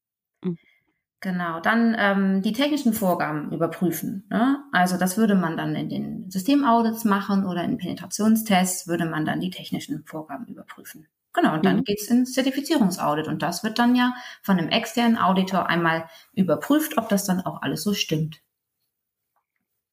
Genau, 1.23 1.62
dann 1.62 1.95
ähm, 1.97 2.41
die 2.41 2.51
technischen 2.51 2.91
Vorgaben 2.91 3.53
überprüfen. 3.53 4.25
Ne? 4.29 4.62
Also 4.73 4.97
das 4.97 5.15
würde 5.15 5.36
man 5.36 5.55
dann 5.55 5.73
in 5.73 5.88
den 5.88 6.29
Systemaudits 6.29 7.05
machen 7.05 7.45
oder 7.45 7.63
in 7.63 7.77
Penetrationstests 7.77 8.89
würde 8.89 9.05
man 9.05 9.23
dann 9.23 9.39
die 9.39 9.49
technischen 9.49 10.03
Vorgaben 10.03 10.45
überprüfen. 10.47 11.07
Genau, 11.31 11.53
und 11.53 11.63
dann 11.63 11.77
mhm. 11.77 11.83
geht's 11.86 12.09
ins 12.09 12.33
Zertifizierungsaudit 12.33 13.29
und 13.29 13.41
das 13.41 13.63
wird 13.63 13.79
dann 13.79 13.95
ja 13.95 14.13
von 14.41 14.57
einem 14.57 14.67
externen 14.67 15.17
Auditor 15.17 15.67
einmal 15.67 16.09
überprüft, 16.33 16.97
ob 16.97 17.07
das 17.07 17.23
dann 17.23 17.39
auch 17.39 17.62
alles 17.62 17.83
so 17.83 17.93
stimmt. 17.93 18.41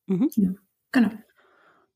Mhm. 0.06 0.30
Ja, 0.34 0.50
genau. 0.90 1.10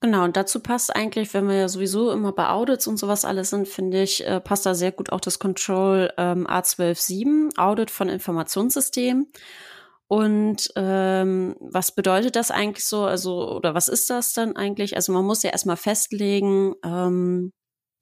Genau, 0.05 0.25
und 0.25 0.37
dazu 0.37 0.61
passt 0.61 0.95
eigentlich, 0.95 1.33
wenn 1.33 1.49
wir 1.49 1.55
ja 1.57 1.67
sowieso 1.67 2.12
immer 2.12 2.33
bei 2.33 2.51
Audits 2.51 2.87
und 2.87 2.99
sowas 2.99 3.25
alles 3.25 3.49
sind, 3.49 3.67
finde 3.67 4.03
ich, 4.03 4.23
äh, 4.27 4.38
passt 4.38 4.67
da 4.67 4.75
sehr 4.75 4.93
gut 4.93 5.11
auch 5.11 5.21
das 5.21 5.38
Control 5.38 6.12
ähm, 6.19 6.47
A127, 6.47 7.57
Audit 7.57 7.90
von 7.90 8.11
Informationssystemen. 8.11 9.33
Und 10.07 10.71
ähm, 10.77 11.57
was 11.59 11.93
bedeutet 11.95 12.37
das 12.37 12.51
eigentlich 12.51 12.87
so? 12.87 13.05
Also, 13.05 13.51
oder 13.57 13.75
was 13.75 13.88
ist 13.88 14.11
das 14.11 14.35
dann 14.35 14.57
eigentlich? 14.57 14.95
Also 14.95 15.11
man 15.11 15.25
muss 15.25 15.43
ja 15.43 15.49
erstmal 15.49 15.79
festlegen, 15.79 16.75
ähm, 16.85 17.53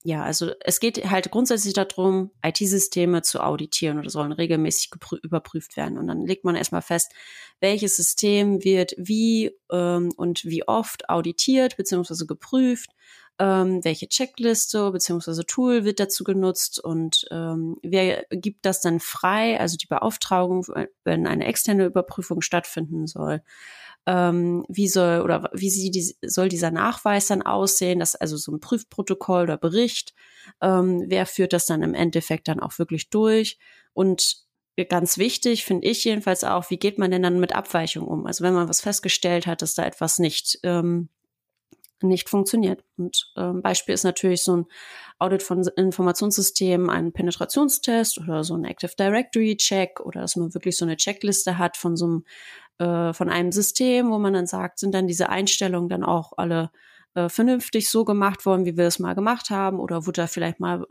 ja, 0.05 0.25
also 0.25 0.51
es 0.61 0.81
geht 0.81 1.09
halt 1.11 1.31
grundsätzlich 1.31 1.75
darum, 1.75 2.31
IT-Systeme 2.45 3.23
zu 3.23 3.41
auditieren 3.41 3.99
oder 3.99 4.11
sollen 4.11 4.33
regelmäßig 4.33 4.91
überprüft 5.23 5.77
werden. 5.77 5.97
Und 5.97 6.09
dann 6.09 6.27
legt 6.27 6.45
man 6.45 6.57
erstmal 6.57 6.83
fest, 6.83 7.13
welches 7.61 7.97
System 7.97 8.65
wird 8.65 8.95
wie 8.99 9.53
ähm, 9.71 10.11
und 10.17 10.45
wie 10.45 10.67
oft 10.67 11.09
auditiert 11.09 11.77
bzw. 11.77 12.27
geprüft, 12.27 12.91
ähm, 13.39 13.85
welche 13.85 14.09
Checkliste 14.09 14.91
bzw. 14.91 15.45
Tool 15.47 15.85
wird 15.85 16.01
dazu 16.01 16.25
genutzt 16.25 16.81
und 16.81 17.25
ähm, 17.31 17.77
wer 17.83 18.25
gibt 18.31 18.67
das 18.67 18.81
dann 18.81 18.99
frei, 18.99 19.59
also 19.61 19.77
die 19.77 19.87
Beauftragung, 19.87 20.67
wenn 21.05 21.27
eine 21.29 21.47
externe 21.47 21.87
Überprüfung 21.87 22.41
stattfinden 22.41 23.07
soll. 23.07 23.43
Ähm, 24.07 24.65
wie 24.69 24.89
soll 24.89 25.21
oder 25.21 25.51
wie 25.53 25.71
sie 25.71 25.91
die, 25.91 26.17
soll 26.23 26.49
dieser 26.49 26.71
Nachweis 26.71 27.29
dann 27.29 27.43
aussehen, 27.43 28.01
das 28.01 28.15
also 28.17 28.37
so 28.37 28.53
ein 28.53 28.61
Prüfprotokoll 28.61 29.45
oder 29.45 29.57
Bericht, 29.57 30.15
ähm, 30.61 31.05
wer 31.07 31.27
führt 31.27 31.53
das 31.53 31.67
dann 31.67 31.83
im 31.83 31.95
Endeffekt 31.95 32.49
dann 32.49 32.61
auch 32.61 32.79
wirklich 32.79 33.11
durch 33.11 33.59
und 33.93 34.43
ganz 34.89 35.19
wichtig 35.19 35.65
finde 35.65 35.87
ich 35.87 36.05
jedenfalls 36.05 36.45
auch, 36.45 36.71
wie 36.71 36.79
geht 36.79 36.99
man 36.99 37.11
denn 37.11 37.23
dann 37.23 37.39
mit 37.39 37.55
Abweichungen 37.55 38.09
um? 38.09 38.27
Also 38.27 38.43
wenn 38.43 38.55
man 38.55 38.69
was 38.69 38.81
festgestellt 38.81 39.47
hat, 39.47 39.63
dass 39.63 39.75
da 39.75 39.85
etwas 39.85 40.19
nicht 40.19 40.59
ähm, 40.63 41.09
nicht 42.03 42.29
funktioniert. 42.29 42.85
Und 42.97 43.33
ähm, 43.37 43.63
Beispiel 43.63 43.95
ist 43.95 44.05
natürlich 44.05 44.43
so 44.43 44.57
ein 44.59 44.67
Audit 45.19 45.43
von 45.43 45.63
Informationssystemen, 45.77 46.91
ein 46.91 47.13
Penetrationstest 47.13 48.19
oder 48.19 48.45
so 48.45 48.55
ein 48.55 48.65
Active 48.65 48.93
Directory 48.99 49.57
Check 49.57 50.01
oder 50.01 50.21
dass 50.21 50.37
man 50.37 50.55
wirklich 50.55 50.77
so 50.77 50.85
eine 50.85 50.97
Checkliste 50.97 51.59
hat 51.59 51.77
von 51.77 51.97
so 51.97 52.07
einem 52.07 52.25
äh, 52.79 53.13
von 53.13 53.29
einem 53.29 53.53
System, 53.53 54.11
wo 54.11 54.19
man 54.19 54.33
dann 54.33 54.47
sagt, 54.47 54.79
sind 54.79 54.95
dann 54.95 55.07
diese 55.07 55.29
Einstellungen 55.29 55.89
dann 55.89 56.05
auch 56.05 56.33
alle 56.37 56.71
äh, 57.15 57.29
vernünftig 57.29 57.91
so 57.91 58.05
gemacht 58.05 58.47
worden, 58.47 58.65
wie 58.65 58.77
wir 58.77 58.87
es 58.87 58.99
mal 58.99 59.15
gemacht 59.15 59.51
haben, 59.51 59.79
oder 59.81 60.07
wurde 60.07 60.23
da 60.23 60.27
vielleicht 60.27 60.61
mal 60.61 60.87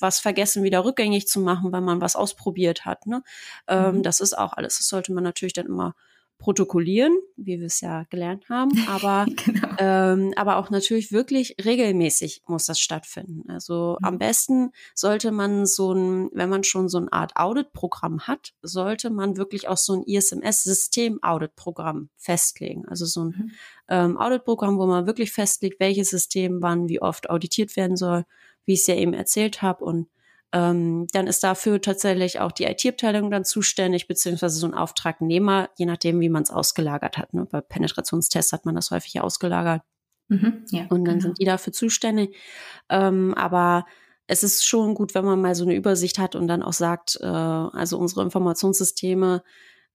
was 0.00 0.18
vergessen, 0.18 0.62
wieder 0.62 0.84
rückgängig 0.84 1.28
zu 1.28 1.40
machen, 1.40 1.72
weil 1.72 1.80
man 1.80 2.00
was 2.00 2.16
ausprobiert 2.16 2.84
hat. 2.84 3.06
Ne? 3.06 3.22
Ähm, 3.66 3.96
mhm. 3.96 4.02
Das 4.02 4.20
ist 4.20 4.36
auch 4.36 4.52
alles. 4.52 4.78
Das 4.78 4.88
sollte 4.88 5.12
man 5.12 5.24
natürlich 5.24 5.54
dann 5.54 5.66
immer 5.66 5.94
protokollieren, 6.38 7.18
wie 7.36 7.58
wir 7.58 7.66
es 7.66 7.80
ja 7.80 8.04
gelernt 8.10 8.48
haben, 8.48 8.70
aber, 8.88 9.26
genau. 9.44 9.68
ähm, 9.78 10.32
aber 10.36 10.56
auch 10.56 10.70
natürlich 10.70 11.12
wirklich 11.12 11.56
regelmäßig 11.64 12.42
muss 12.46 12.66
das 12.66 12.78
stattfinden. 12.78 13.50
Also 13.50 13.96
mhm. 14.00 14.06
am 14.06 14.18
besten 14.18 14.70
sollte 14.94 15.32
man 15.32 15.66
so 15.66 15.92
ein, 15.92 16.30
wenn 16.32 16.50
man 16.50 16.64
schon 16.64 16.88
so 16.88 16.98
eine 16.98 17.12
Art 17.12 17.32
Audit-Programm 17.36 18.26
hat, 18.26 18.54
sollte 18.62 19.10
man 19.10 19.36
wirklich 19.36 19.68
auch 19.68 19.78
so 19.78 19.94
ein 19.94 20.02
ISMS-System-Audit-Programm 20.02 22.08
festlegen. 22.16 22.86
Also 22.86 23.06
so 23.06 23.24
ein 23.24 23.28
mhm. 23.28 23.50
ähm, 23.88 24.16
Audit-Programm, 24.16 24.78
wo 24.78 24.86
man 24.86 25.06
wirklich 25.06 25.32
festlegt, 25.32 25.80
welches 25.80 26.10
System 26.10 26.62
wann 26.62 26.88
wie 26.88 27.00
oft 27.00 27.30
auditiert 27.30 27.76
werden 27.76 27.96
soll, 27.96 28.24
wie 28.64 28.74
ich 28.74 28.80
es 28.80 28.86
ja 28.86 28.96
eben 28.96 29.14
erzählt 29.14 29.62
habe 29.62 29.84
und 29.84 30.08
ähm, 30.52 31.06
dann 31.12 31.26
ist 31.26 31.42
dafür 31.42 31.80
tatsächlich 31.80 32.40
auch 32.40 32.52
die 32.52 32.64
IT-Abteilung 32.64 33.30
dann 33.30 33.44
zuständig, 33.44 34.06
beziehungsweise 34.06 34.58
so 34.58 34.66
ein 34.66 34.74
Auftragnehmer, 34.74 35.68
je 35.76 35.86
nachdem, 35.86 36.20
wie 36.20 36.28
man 36.28 36.42
es 36.42 36.50
ausgelagert 36.50 37.18
hat. 37.18 37.34
Ne? 37.34 37.46
Bei 37.50 37.60
Penetrationstests 37.60 38.52
hat 38.52 38.64
man 38.64 38.74
das 38.74 38.90
häufig 38.90 39.20
ausgelagert. 39.20 39.82
Mhm, 40.28 40.64
ja, 40.70 40.86
und 40.88 41.04
dann 41.04 41.18
genau. 41.18 41.20
sind 41.20 41.40
die 41.40 41.44
dafür 41.44 41.72
zuständig. 41.72 42.36
Ähm, 42.88 43.34
aber 43.34 43.86
es 44.26 44.42
ist 44.42 44.66
schon 44.66 44.94
gut, 44.94 45.14
wenn 45.14 45.24
man 45.24 45.40
mal 45.40 45.54
so 45.54 45.64
eine 45.64 45.74
Übersicht 45.74 46.18
hat 46.18 46.34
und 46.34 46.48
dann 46.48 46.62
auch 46.62 46.72
sagt, 46.72 47.18
äh, 47.20 47.26
also 47.26 47.98
unsere 47.98 48.22
Informationssysteme 48.22 49.42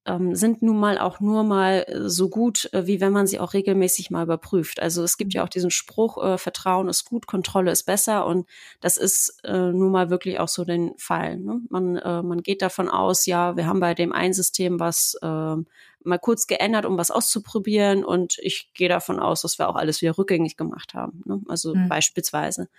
ähm, 0.05 0.35
sind 0.35 0.63
nun 0.63 0.79
mal 0.79 0.97
auch 0.97 1.19
nur 1.19 1.43
mal 1.43 1.85
äh, 1.87 2.09
so 2.09 2.29
gut, 2.29 2.69
äh, 2.73 2.87
wie 2.87 3.01
wenn 3.01 3.11
man 3.11 3.27
sie 3.27 3.39
auch 3.39 3.53
regelmäßig 3.53 4.09
mal 4.09 4.23
überprüft. 4.23 4.79
Also 4.79 5.03
es 5.03 5.17
gibt 5.17 5.33
ja 5.33 5.43
auch 5.43 5.49
diesen 5.49 5.69
Spruch, 5.69 6.23
äh, 6.23 6.37
Vertrauen 6.37 6.89
ist 6.89 7.05
gut, 7.05 7.27
Kontrolle 7.27 7.71
ist 7.71 7.83
besser 7.83 8.25
und 8.25 8.47
das 8.79 8.97
ist 8.97 9.41
äh, 9.43 9.71
nun 9.71 9.91
mal 9.91 10.09
wirklich 10.09 10.39
auch 10.39 10.47
so 10.47 10.65
den 10.65 10.93
Fall. 10.97 11.37
Ne? 11.37 11.61
Man, 11.69 11.97
äh, 11.97 12.23
man 12.23 12.41
geht 12.41 12.63
davon 12.63 12.89
aus, 12.89 13.27
ja, 13.27 13.55
wir 13.55 13.67
haben 13.67 13.79
bei 13.79 13.93
dem 13.93 14.11
einen 14.11 14.33
System 14.33 14.79
was 14.79 15.15
äh, 15.21 15.55
mal 16.03 16.19
kurz 16.19 16.47
geändert, 16.47 16.85
um 16.85 16.97
was 16.97 17.11
auszuprobieren 17.11 18.03
und 18.03 18.39
ich 18.39 18.71
gehe 18.73 18.89
davon 18.89 19.19
aus, 19.19 19.43
dass 19.43 19.59
wir 19.59 19.69
auch 19.69 19.75
alles 19.75 20.01
wieder 20.01 20.17
rückgängig 20.17 20.57
gemacht 20.57 20.95
haben. 20.95 21.21
Ne? 21.25 21.41
Also 21.47 21.75
mhm. 21.75 21.89
beispielsweise. 21.89 22.69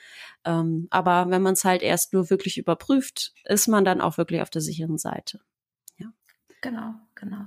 Ähm, 0.45 0.89
aber 0.91 1.31
wenn 1.31 1.43
man 1.43 1.53
es 1.53 1.65
halt 1.65 1.83
erst 1.83 2.13
nur 2.15 2.31
wirklich 2.31 2.59
überprüft, 2.59 3.33
ist 3.45 3.69
man 3.69 3.85
dann 3.85 4.01
auch 4.01 4.19
wirklich 4.19 4.43
auf 4.43 4.51
der 4.51 4.61
sicheren 4.61 4.99
Seite. 4.99 5.39
Genau, 6.63 6.95
genau. 7.23 7.47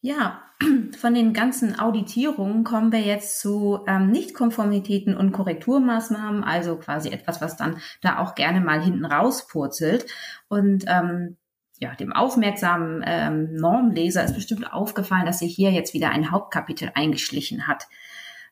Ja, 0.00 0.42
von 0.98 1.14
den 1.14 1.32
ganzen 1.32 1.78
Auditierungen 1.78 2.62
kommen 2.62 2.92
wir 2.92 3.00
jetzt 3.00 3.40
zu 3.40 3.80
ähm, 3.88 4.10
Nichtkonformitäten 4.12 5.16
und 5.16 5.32
Korrekturmaßnahmen, 5.32 6.44
also 6.44 6.76
quasi 6.76 7.08
etwas, 7.08 7.40
was 7.40 7.56
dann 7.56 7.78
da 8.02 8.18
auch 8.18 8.36
gerne 8.36 8.60
mal 8.60 8.80
hinten 8.80 9.04
rauspurzelt. 9.04 10.06
Und 10.48 10.84
ähm, 10.86 11.36
ja, 11.78 11.94
dem 11.94 12.12
aufmerksamen 12.12 13.02
ähm, 13.04 13.54
Normleser 13.54 14.24
ist 14.24 14.34
bestimmt 14.34 14.72
aufgefallen, 14.72 15.26
dass 15.26 15.40
sich 15.40 15.54
hier 15.54 15.72
jetzt 15.72 15.92
wieder 15.92 16.10
ein 16.10 16.30
Hauptkapitel 16.30 16.92
eingeschlichen 16.94 17.66
hat. 17.66 17.88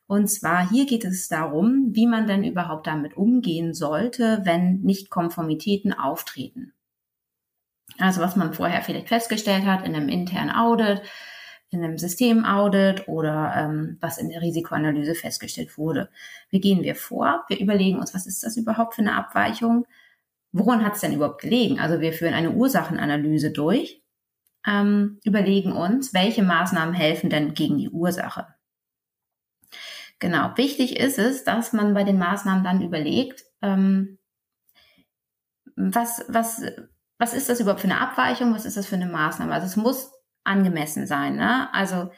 Und 0.07 0.29
zwar 0.29 0.69
hier 0.69 0.87
geht 0.87 1.05
es 1.05 1.29
darum, 1.29 1.91
wie 1.93 2.07
man 2.07 2.27
denn 2.27 2.45
überhaupt 2.45 2.87
damit 2.87 3.17
umgehen 3.17 3.73
sollte, 3.73 4.41
wenn 4.45 4.81
Nichtkonformitäten 4.83 5.95
auftreten. 5.95 6.75
Also 7.99 8.21
was 8.21 8.37
man 8.37 8.55
vorher 8.55 8.83
vielleicht 8.83 9.09
festgestellt 9.09 9.65
hat 9.65 9.87
in 9.87 9.95
einem 9.95 10.09
internen 10.09 10.51
Audit, 10.51 11.03
in 11.71 11.83
einem 11.83 11.99
Systemaudit 11.99 13.09
oder 13.09 13.53
ähm, 13.57 13.99
was 14.01 14.19
in 14.19 14.29
der 14.29 14.43
Risikoanalyse 14.43 15.15
festgestellt 15.15 15.77
wurde. 15.77 16.09
Wie 16.51 16.61
gehen 16.61 16.83
wir 16.83 16.95
vor? 16.95 17.45
Wir 17.49 17.59
überlegen 17.59 17.99
uns, 17.99 18.15
was 18.15 18.27
ist 18.27 18.43
das 18.43 18.57
überhaupt 18.57 18.95
für 18.95 19.03
eine 19.03 19.15
Abweichung? 19.15 19.87
Woran 20.53 20.85
hat 20.85 20.95
es 20.95 21.01
denn 21.01 21.13
überhaupt 21.13 21.43
gelegen? 21.43 21.81
Also 21.81 22.01
wir 22.01 22.13
führen 22.13 22.35
eine 22.35 22.53
Ursachenanalyse 22.53 23.51
durch, 23.51 24.03
ähm, 24.67 25.19
überlegen 25.25 25.73
uns, 25.73 26.15
welche 26.15 26.43
Maßnahmen 26.43 26.95
helfen 26.95 27.29
denn 27.29 27.55
gegen 27.55 27.77
die 27.79 27.91
Ursache. 27.91 28.47
Genau, 30.21 30.53
wichtig 30.57 30.99
ist 30.99 31.19
es, 31.19 31.45
dass 31.45 31.73
man 31.73 31.93
bei 31.93 32.05
den 32.05 32.19
Maßnahmen 32.19 32.63
dann 32.63 32.83
überlegt, 32.83 33.45
ähm, 33.63 34.19
was, 35.77 36.25
was 36.29 36.63
was 37.19 37.35
ist 37.35 37.49
das 37.49 37.61
überhaupt 37.61 37.81
für 37.81 37.89
eine 37.89 38.01
Abweichung, 38.01 38.55
was 38.55 38.65
ist 38.65 38.77
das 38.77 38.87
für 38.87 38.97
eine 38.97 39.07
Maßnahme? 39.07 39.53
Also 39.53 39.67
es 39.67 39.77
muss 39.77 40.13
angemessen 40.45 41.07
sein. 41.07 41.37
Ne? 41.37 41.73
Also 41.73 42.11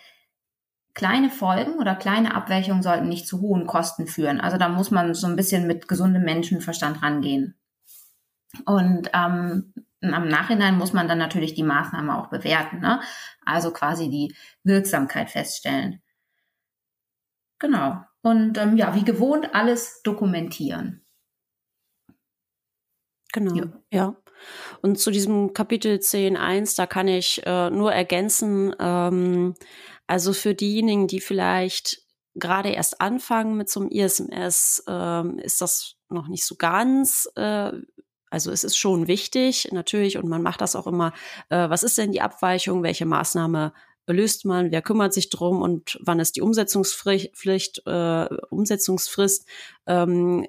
kleine 0.94 1.30
Folgen 1.30 1.74
oder 1.74 1.94
kleine 1.94 2.34
Abweichungen 2.34 2.82
sollten 2.82 3.08
nicht 3.08 3.26
zu 3.26 3.40
hohen 3.40 3.66
Kosten 3.66 4.06
führen. 4.06 4.40
Also 4.40 4.56
da 4.56 4.68
muss 4.68 4.90
man 4.90 5.14
so 5.14 5.26
ein 5.26 5.36
bisschen 5.36 5.66
mit 5.66 5.88
gesundem 5.88 6.24
Menschenverstand 6.24 7.02
rangehen. 7.02 7.54
Und 8.64 9.10
ähm, 9.12 9.74
am 10.00 10.28
Nachhinein 10.28 10.78
muss 10.78 10.92
man 10.92 11.08
dann 11.08 11.18
natürlich 11.18 11.54
die 11.54 11.62
Maßnahme 11.62 12.16
auch 12.16 12.28
bewerten, 12.28 12.80
ne? 12.80 13.00
also 13.44 13.72
quasi 13.72 14.08
die 14.08 14.34
Wirksamkeit 14.62 15.30
feststellen. 15.30 16.02
Genau. 17.58 18.02
Und 18.22 18.58
ähm, 18.58 18.76
ja, 18.76 18.94
wie 18.94 19.04
gewohnt 19.04 19.54
alles 19.54 20.02
dokumentieren. 20.02 21.04
Genau, 23.32 23.54
ja. 23.54 23.66
ja. 23.90 24.16
Und 24.82 24.98
zu 24.98 25.10
diesem 25.10 25.52
Kapitel 25.52 25.96
10.1, 25.96 26.76
da 26.76 26.86
kann 26.86 27.08
ich 27.08 27.42
äh, 27.46 27.70
nur 27.70 27.92
ergänzen, 27.92 28.74
ähm, 28.78 29.54
also 30.06 30.32
für 30.32 30.54
diejenigen, 30.54 31.06
die 31.06 31.20
vielleicht 31.20 32.02
gerade 32.34 32.70
erst 32.70 33.00
anfangen 33.00 33.56
mit 33.56 33.68
so 33.70 33.80
einem 33.80 33.90
ISMS, 33.90 34.84
ähm, 34.88 35.38
ist 35.38 35.60
das 35.60 35.94
noch 36.08 36.28
nicht 36.28 36.44
so 36.44 36.54
ganz, 36.56 37.28
äh, 37.34 37.72
also 38.30 38.50
es 38.50 38.64
ist 38.64 38.76
schon 38.76 39.08
wichtig, 39.08 39.68
natürlich, 39.72 40.18
und 40.18 40.28
man 40.28 40.42
macht 40.42 40.60
das 40.60 40.76
auch 40.76 40.86
immer, 40.86 41.12
äh, 41.48 41.68
was 41.68 41.82
ist 41.82 41.98
denn 41.98 42.12
die 42.12 42.20
Abweichung, 42.20 42.82
welche 42.82 43.06
Maßnahme 43.06 43.72
löst 44.14 44.44
man, 44.44 44.70
wer 44.70 44.82
kümmert 44.82 45.12
sich 45.12 45.30
drum 45.30 45.62
und 45.62 45.98
wann 46.02 46.20
ist 46.20 46.36
die 46.36 46.42
Umsetzungspflicht, 46.42 47.82
äh, 47.86 48.28
Umsetzungsfrist. 48.50 49.46
Ähm, 49.86 50.46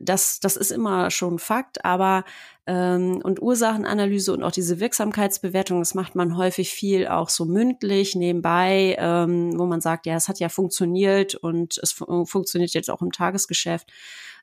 das, 0.00 0.40
das 0.40 0.56
ist 0.56 0.70
immer 0.70 1.10
schon 1.10 1.38
Fakt, 1.38 1.84
aber 1.84 2.24
ähm, 2.66 3.20
und 3.22 3.40
Ursachenanalyse 3.40 4.32
und 4.32 4.42
auch 4.42 4.50
diese 4.50 4.80
Wirksamkeitsbewertung, 4.80 5.80
das 5.80 5.94
macht 5.94 6.14
man 6.14 6.36
häufig 6.36 6.70
viel 6.70 7.06
auch 7.06 7.28
so 7.28 7.44
mündlich 7.44 8.14
nebenbei, 8.14 8.96
ähm, 8.98 9.58
wo 9.58 9.66
man 9.66 9.80
sagt, 9.80 10.06
ja, 10.06 10.14
es 10.16 10.28
hat 10.28 10.40
ja 10.40 10.48
funktioniert 10.48 11.34
und 11.34 11.78
es 11.82 11.92
fun 11.92 12.26
funktioniert 12.26 12.74
jetzt 12.74 12.90
auch 12.90 13.02
im 13.02 13.12
Tagesgeschäft. 13.12 13.90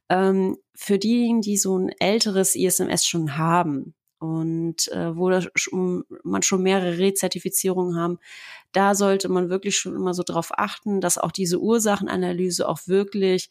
Ähm, 0.09 0.57
für 0.73 0.97
diejenigen, 0.97 1.41
die 1.41 1.57
so 1.57 1.77
ein 1.77 1.89
älteres 1.99 2.55
ISMS 2.55 3.05
schon 3.05 3.37
haben, 3.37 3.93
und 4.23 4.87
äh, 4.93 5.17
wo 5.17 5.29
schon, 5.55 6.05
man 6.23 6.43
schon 6.43 6.63
mehrere 6.63 6.97
Rezertifizierungen 6.97 7.97
haben, 7.97 8.19
da 8.71 8.95
sollte 8.95 9.27
man 9.27 9.49
wirklich 9.49 9.77
schon 9.77 9.95
immer 9.95 10.13
so 10.13 10.23
darauf 10.23 10.57
achten, 10.57 11.01
dass 11.01 11.17
auch 11.17 11.31
diese 11.31 11.59
Ursachenanalyse 11.59 12.67
auch 12.67 12.87
wirklich 12.87 13.49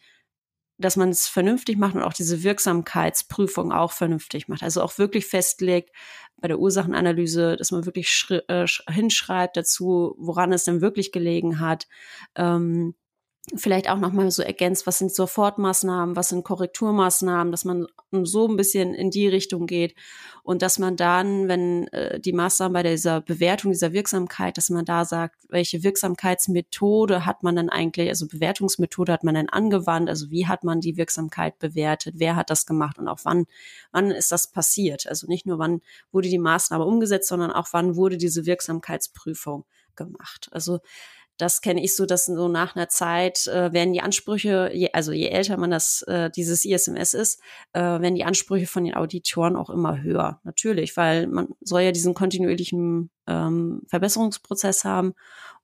dass 0.79 0.97
man 0.97 1.11
es 1.11 1.29
vernünftig 1.29 1.79
macht 1.79 1.95
und 1.95 2.03
auch 2.03 2.15
diese 2.15 2.43
Wirksamkeitsprüfung 2.43 3.71
auch 3.71 3.93
vernünftig 3.93 4.49
macht. 4.49 4.65
Also 4.65 4.83
auch 4.83 4.99
wirklich 4.99 5.27
festlegt 5.27 5.95
bei 6.41 6.49
der 6.49 6.59
Ursachenanalyse, 6.59 7.57
dass 7.57 7.71
man 7.71 7.87
wirklich 7.87 8.27
äh, 8.49 8.67
hinschreibt 8.89 9.57
dazu, 9.57 10.17
woran 10.19 10.53
es 10.53 10.65
denn 10.65 10.81
wirklich 10.81 11.13
gelegen 11.13 11.61
hat. 11.61 11.87
Ähm, 12.35 12.97
vielleicht 13.57 13.91
auch 13.91 13.99
nochmal 13.99 14.31
so 14.31 14.43
ergänzt, 14.43 14.87
was 14.87 14.99
sind 14.99 15.13
Sofortmaßnahmen, 15.13 16.15
was 16.15 16.29
sind 16.29 16.45
Korrekturmaßnahmen, 16.45 17.51
dass 17.51 17.65
man 17.65 17.87
so 18.13 18.47
ein 18.47 18.57
bisschen 18.57 18.95
in 18.95 19.11
die 19.11 19.27
Richtung 19.27 19.67
geht 19.67 19.97
und 20.45 20.63
dass 20.63 20.79
man 20.79 20.97
dann, 20.97 21.49
wenn 21.49 21.89
äh, 21.89 22.21
die 22.21 22.33
Maßnahmen 22.33 22.73
bei 22.73 22.85
dieser 22.85 23.21
Bewertung 23.21 23.73
dieser 23.73 23.93
Wirksamkeit, 23.93 24.59
dass 24.59 24.71
man 24.71 24.85
da 24.85 25.05
sagt, 25.05 25.37
welche 25.49 25.83
Wirksamkeitsmethode 25.83 27.27
hat 27.27 27.43
man 27.43 27.57
dann 27.57 27.69
eigentlich, 27.69 28.09
also 28.11 28.29
Bewertungsmethode 28.29 29.13
hat 29.13 29.25
man 29.25 29.35
dann 29.35 29.49
angewandt, 29.49 30.09
also 30.09 30.31
wie 30.31 30.47
hat 30.47 30.63
man 30.63 30.81
die 30.81 30.97
Wirksamkeit 30.97 31.59
bewertet, 31.59 32.15
wer 32.19 32.37
hat 32.37 32.49
das 32.49 32.65
gemacht 32.65 32.99
und 32.99 33.09
auch 33.09 33.21
wann, 33.25 33.47
wann 33.91 34.13
ist 34.13 34.31
das 34.31 34.47
passiert? 34.47 35.09
Also 35.09 35.27
nicht 35.27 35.47
nur 35.47 35.59
wann 35.59 35.81
wurde 36.13 36.29
die 36.29 36.39
Maßnahme 36.39 36.85
umgesetzt, 36.85 37.29
sondern 37.29 37.51
auch 37.51 37.69
wann 37.73 37.97
wurde 37.97 38.19
diese 38.19 38.47
Wirksamkeitsprüfung 38.47 39.65
gemacht. 39.97 40.49
Also 40.53 40.79
das 41.39 41.61
kenne 41.61 41.83
ich 41.83 41.97
so, 41.97 42.07
dass 42.07 42.27
so 42.27 42.49
nach 42.49 42.77
einer 42.77 42.89
Zeit 42.89 43.47
äh, 43.47 43.73
werden 43.73 43.93
die 43.93 44.01
Ansprüche, 44.01 44.71
je, 44.73 44.91
also 44.93 45.13
je 45.13 45.29
älter 45.29 45.57
man 45.57 45.71
das 45.71 46.03
äh, 46.03 46.31
dieses 46.31 46.65
ISMS 46.65 47.15
ist, 47.15 47.41
äh, 47.73 47.81
werden 47.81 48.15
die 48.15 48.25
Ansprüche 48.25 48.67
von 48.67 48.85
den 48.85 48.95
Auditoren 48.95 49.57
auch 49.57 49.71
immer 49.71 50.03
höher. 50.03 50.41
Natürlich, 50.45 50.97
weil 50.97 51.27
man 51.27 51.49
soll 51.61 51.83
ja 51.83 51.93
diesen 51.93 52.15
kontinuierlichen 52.15 53.11
ähm, 53.27 53.83
Verbesserungsprozess 53.89 54.85
haben. 54.85 55.15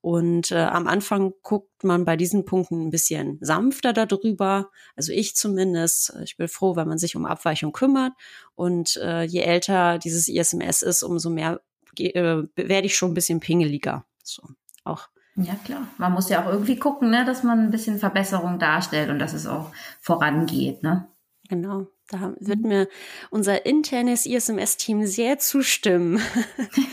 Und 0.01 0.53
äh, 0.53 0.59
am 0.59 0.87
Anfang 0.87 1.33
guckt 1.43 1.85
man 1.85 2.05
bei 2.05 2.17
diesen 2.17 2.45
Punkten 2.45 2.87
ein 2.87 2.91
bisschen 2.91 3.39
sanfter 3.41 3.93
darüber. 3.93 4.71
Also 4.97 5.13
ich 5.13 5.35
zumindest. 5.35 6.15
Ich 6.23 6.37
bin 6.37 6.49
froh, 6.49 6.77
wenn 6.77 6.89
man 6.89 6.99
sich 6.99 7.17
um 7.17 7.27
Abweichung 7.27 7.73
kümmert. 7.73 8.13
Und 8.55 8.97
äh, 8.97 9.23
je 9.23 9.41
älter 9.41 9.99
dieses 9.99 10.29
ISMS 10.29 10.83
ist, 10.83 11.03
umso 11.03 11.31
mehr 11.31 11.61
äh, 11.99 12.43
werde 12.55 12.87
ich 12.87 12.97
schon 12.97 13.11
ein 13.11 13.15
bisschen 13.15 13.41
pingeliger. 13.41 14.07
So, 14.23 14.43
auch 14.85 15.09
ja, 15.41 15.55
klar. 15.65 15.87
Man 15.99 16.13
muss 16.13 16.29
ja 16.29 16.43
auch 16.43 16.51
irgendwie 16.51 16.79
gucken, 16.79 17.11
ne, 17.11 17.25
dass 17.25 17.45
man 17.45 17.61
ein 17.61 17.71
bisschen 17.71 17.99
Verbesserung 17.99 18.59
darstellt 18.59 19.09
und 19.09 19.21
dass 19.21 19.33
es 19.33 19.47
auch 19.47 19.71
vorangeht, 20.01 20.83
ne? 20.83 21.07
Genau. 21.49 21.87
Da 22.11 22.35
wird 22.41 22.61
mir 22.61 22.89
unser 23.31 23.67
internes 23.67 24.25
ISMS-Team 24.25 25.07
sehr 25.07 25.39
zustimmen. 25.39 26.21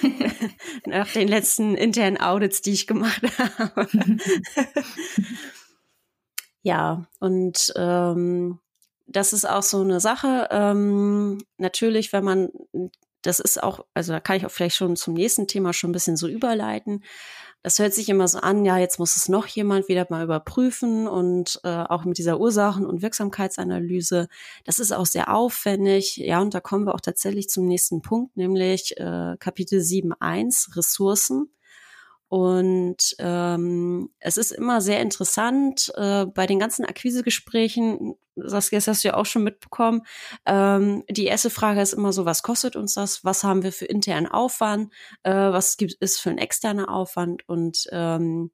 Nach 0.85 1.09
den 1.11 1.29
letzten 1.29 1.75
internen 1.75 2.19
Audits, 2.19 2.61
die 2.61 2.73
ich 2.73 2.85
gemacht 2.85 3.21
habe. 3.57 3.87
ja, 6.61 7.07
und 7.19 7.73
ähm, 7.77 8.59
das 9.07 9.31
ist 9.31 9.45
auch 9.49 9.63
so 9.63 9.81
eine 9.81 10.01
Sache. 10.01 10.49
Ähm, 10.51 11.41
natürlich, 11.57 12.11
wenn 12.11 12.25
man, 12.25 12.49
das 13.21 13.39
ist 13.39 13.63
auch, 13.63 13.85
also 13.93 14.11
da 14.11 14.19
kann 14.19 14.35
ich 14.35 14.45
auch 14.45 14.51
vielleicht 14.51 14.75
schon 14.75 14.97
zum 14.97 15.13
nächsten 15.13 15.47
Thema 15.47 15.71
schon 15.71 15.91
ein 15.91 15.93
bisschen 15.93 16.17
so 16.17 16.27
überleiten 16.27 17.03
das 17.65 17.79
hört 17.79 17.95
sich 17.95 18.09
immer 18.09 18.27
so 18.27 18.37
an, 18.37 18.63
ja, 18.63 18.77
jetzt 18.77 18.99
muss 18.99 19.15
es 19.15 19.27
noch 19.27 19.47
jemand 19.47 19.87
wieder 19.87 20.05
mal 20.11 20.23
überprüfen 20.23 21.07
und 21.07 21.59
äh, 21.63 21.67
auch 21.67 22.05
mit 22.05 22.19
dieser 22.19 22.39
Ursachen- 22.39 22.85
und 22.85 23.01
Wirksamkeitsanalyse. 23.01 24.27
Das 24.65 24.77
ist 24.77 24.91
auch 24.91 25.07
sehr 25.07 25.33
aufwendig. 25.33 26.17
Ja, 26.17 26.41
und 26.41 26.53
da 26.53 26.59
kommen 26.59 26.85
wir 26.85 26.93
auch 26.93 27.01
tatsächlich 27.01 27.49
zum 27.49 27.65
nächsten 27.65 28.03
Punkt, 28.03 28.37
nämlich 28.37 28.95
äh, 28.97 29.35
Kapitel 29.39 29.79
7.1 29.79 30.77
Ressourcen. 30.77 31.49
Und 32.27 33.15
ähm, 33.19 34.09
es 34.19 34.37
ist 34.37 34.51
immer 34.51 34.81
sehr 34.81 35.01
interessant 35.01 35.91
äh, 35.95 36.25
bei 36.25 36.47
den 36.47 36.59
ganzen 36.59 36.85
Akquisegesprächen, 36.85 38.15
Saskia, 38.35 38.77
das 38.77 38.87
hast 38.87 39.03
du 39.03 39.09
ja 39.09 39.13
auch 39.15 39.25
schon 39.25 39.43
mitbekommen. 39.43 40.01
Ähm, 40.45 41.03
die 41.09 41.25
erste 41.25 41.49
Frage 41.49 41.81
ist 41.81 41.93
immer 41.93 42.11
so, 42.11 42.25
was 42.25 42.43
kostet 42.43 42.75
uns 42.75 42.95
das? 42.95 43.23
Was 43.23 43.43
haben 43.43 43.63
wir 43.63 43.71
für 43.71 43.85
internen 43.85 44.27
Aufwand? 44.27 44.91
Äh, 45.23 45.31
was 45.31 45.77
gibt 45.77 45.95
es 45.99 46.19
für 46.19 46.29
einen 46.29 46.39
externen 46.39 46.85
Aufwand? 46.85 47.47
Und 47.47 47.87
ähm, 47.91 48.51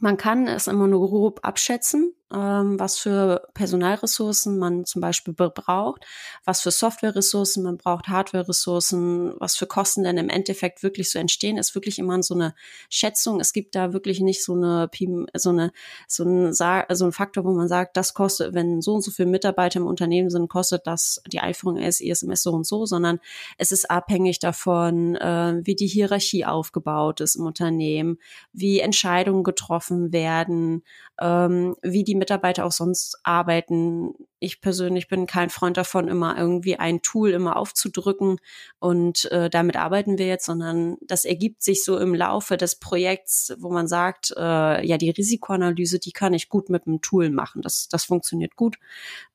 man 0.00 0.16
kann 0.16 0.46
es 0.46 0.66
immer 0.66 0.86
nur 0.86 1.08
grob 1.08 1.40
abschätzen, 1.42 2.14
was 2.30 2.98
für 2.98 3.48
Personalressourcen 3.54 4.58
man 4.58 4.84
zum 4.84 5.00
Beispiel 5.00 5.34
braucht, 5.34 6.04
was 6.44 6.60
für 6.60 6.70
Softwareressourcen 6.70 7.62
man 7.62 7.76
braucht, 7.76 8.08
Hardwareressourcen, 8.08 9.34
was 9.38 9.56
für 9.56 9.66
Kosten 9.66 10.04
denn 10.04 10.16
im 10.16 10.28
Endeffekt 10.28 10.82
wirklich 10.82 11.10
so 11.10 11.18
entstehen, 11.18 11.58
ist 11.58 11.74
wirklich 11.74 11.98
immer 11.98 12.22
so 12.22 12.34
eine 12.34 12.54
Schätzung. 12.88 13.40
Es 13.40 13.52
gibt 13.52 13.74
da 13.74 13.92
wirklich 13.92 14.20
nicht 14.20 14.44
so 14.44 14.54
eine, 14.54 14.88
so 15.34 15.50
eine, 15.50 15.72
so 16.06 16.24
ein, 16.24 16.52
so 16.52 17.04
ein 17.04 17.12
Faktor, 17.12 17.44
wo 17.44 17.52
man 17.52 17.68
sagt, 17.68 17.96
das 17.96 18.14
kostet, 18.14 18.54
wenn 18.54 18.80
so 18.80 18.94
und 18.94 19.02
so 19.02 19.10
viele 19.10 19.28
Mitarbeiter 19.28 19.80
im 19.80 19.86
Unternehmen 19.86 20.30
sind, 20.30 20.48
kostet 20.48 20.86
das 20.86 21.20
die 21.26 21.40
Einführung 21.40 21.78
eines 21.78 22.00
ISMS 22.00 22.42
so 22.42 22.52
und 22.52 22.66
so, 22.66 22.86
sondern 22.86 23.18
es 23.58 23.72
ist 23.72 23.90
abhängig 23.90 24.38
davon, 24.38 25.16
äh, 25.16 25.60
wie 25.64 25.74
die 25.74 25.86
Hierarchie 25.86 26.44
aufgebaut 26.44 27.20
ist 27.20 27.36
im 27.36 27.46
Unternehmen, 27.46 28.18
wie 28.52 28.80
Entscheidungen 28.80 29.42
getroffen 29.42 30.12
werden, 30.12 30.82
ähm, 31.20 31.76
wie 31.82 32.02
die 32.02 32.14
Mitarbeiter 32.14 32.64
auch 32.64 32.72
sonst 32.72 33.20
arbeiten. 33.22 34.14
Ich 34.38 34.60
persönlich 34.60 35.06
bin 35.08 35.26
kein 35.26 35.50
Freund 35.50 35.76
davon, 35.76 36.08
immer 36.08 36.36
irgendwie 36.38 36.76
ein 36.76 37.02
Tool 37.02 37.30
immer 37.30 37.56
aufzudrücken 37.56 38.38
und 38.78 39.30
äh, 39.30 39.50
damit 39.50 39.76
arbeiten 39.76 40.16
wir 40.16 40.26
jetzt, 40.26 40.46
sondern 40.46 40.96
das 41.02 41.26
ergibt 41.26 41.62
sich 41.62 41.84
so 41.84 41.98
im 41.98 42.14
Laufe 42.14 42.56
des 42.56 42.76
Projekts, 42.76 43.54
wo 43.58 43.70
man 43.70 43.86
sagt, 43.86 44.32
äh, 44.36 44.86
ja, 44.86 44.96
die 44.96 45.10
Risikoanalyse, 45.10 45.98
die 45.98 46.12
kann 46.12 46.32
ich 46.32 46.48
gut 46.48 46.70
mit 46.70 46.86
einem 46.86 47.02
Tool 47.02 47.30
machen. 47.30 47.60
Das, 47.60 47.88
das 47.88 48.04
funktioniert 48.04 48.56
gut. 48.56 48.78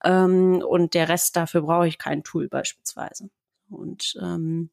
Ähm, 0.04 0.64
und 0.68 0.96
der 0.96 1.08
Rest 1.08 1.36
dafür 1.36 1.62
brauche 1.62 1.88
ich 1.88 2.00
kein 2.00 2.24
Tool 2.24 2.48
beispielsweise. 2.48 3.30
Und 3.70 4.16
ähm, 4.22 4.70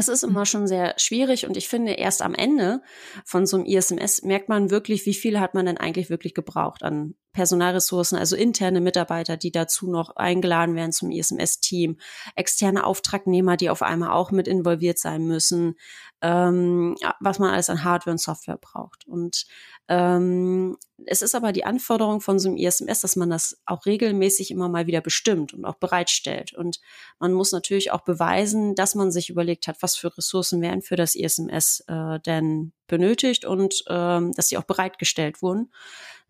es 0.00 0.08
ist 0.08 0.24
immer 0.24 0.46
schon 0.46 0.66
sehr 0.66 0.94
schwierig 0.96 1.46
und 1.46 1.58
ich 1.58 1.68
finde, 1.68 1.92
erst 1.92 2.22
am 2.22 2.34
Ende 2.34 2.80
von 3.26 3.44
so 3.44 3.58
einem 3.58 3.66
ISMS 3.66 4.22
merkt 4.22 4.48
man 4.48 4.70
wirklich, 4.70 5.04
wie 5.04 5.14
viel 5.14 5.38
hat 5.38 5.52
man 5.52 5.66
denn 5.66 5.76
eigentlich 5.76 6.08
wirklich 6.08 6.32
gebraucht 6.32 6.82
an 6.82 7.14
Personalressourcen, 7.32 8.18
also 8.18 8.34
interne 8.34 8.80
Mitarbeiter, 8.80 9.36
die 9.36 9.52
dazu 9.52 9.90
noch 9.90 10.16
eingeladen 10.16 10.74
werden 10.74 10.92
zum 10.92 11.10
ISMS-Team, 11.10 11.98
externe 12.34 12.84
Auftragnehmer, 12.84 13.58
die 13.58 13.68
auf 13.68 13.82
einmal 13.82 14.10
auch 14.10 14.30
mit 14.30 14.48
involviert 14.48 14.98
sein 14.98 15.26
müssen, 15.26 15.74
ähm, 16.22 16.96
was 17.20 17.38
man 17.38 17.50
alles 17.50 17.68
an 17.68 17.84
Hardware 17.84 18.12
und 18.12 18.20
Software 18.20 18.58
braucht. 18.58 19.06
Und 19.06 19.44
ähm, 19.88 20.78
es 21.06 21.22
ist 21.22 21.34
aber 21.34 21.52
die 21.52 21.64
Anforderung 21.64 22.20
von 22.20 22.38
so 22.38 22.48
einem 22.48 22.56
ISMS, 22.56 23.00
dass 23.00 23.16
man 23.16 23.30
das 23.30 23.60
auch 23.66 23.86
regelmäßig 23.86 24.50
immer 24.50 24.68
mal 24.68 24.86
wieder 24.86 25.00
bestimmt 25.00 25.54
und 25.54 25.64
auch 25.64 25.76
bereitstellt. 25.76 26.52
Und 26.52 26.80
man 27.18 27.32
muss 27.32 27.52
natürlich 27.52 27.92
auch 27.92 28.02
beweisen, 28.02 28.74
dass 28.74 28.94
man 28.94 29.10
sich 29.10 29.30
überlegt 29.30 29.68
hat, 29.68 29.76
was 29.80 29.96
für 29.96 30.16
Ressourcen 30.16 30.60
werden 30.60 30.82
für 30.82 30.96
das 30.96 31.14
ISMS 31.14 31.84
äh, 31.88 32.20
denn 32.20 32.72
benötigt 32.86 33.44
und 33.44 33.84
ähm, 33.88 34.32
dass 34.32 34.48
sie 34.48 34.58
auch 34.58 34.64
bereitgestellt 34.64 35.42
wurden. 35.42 35.70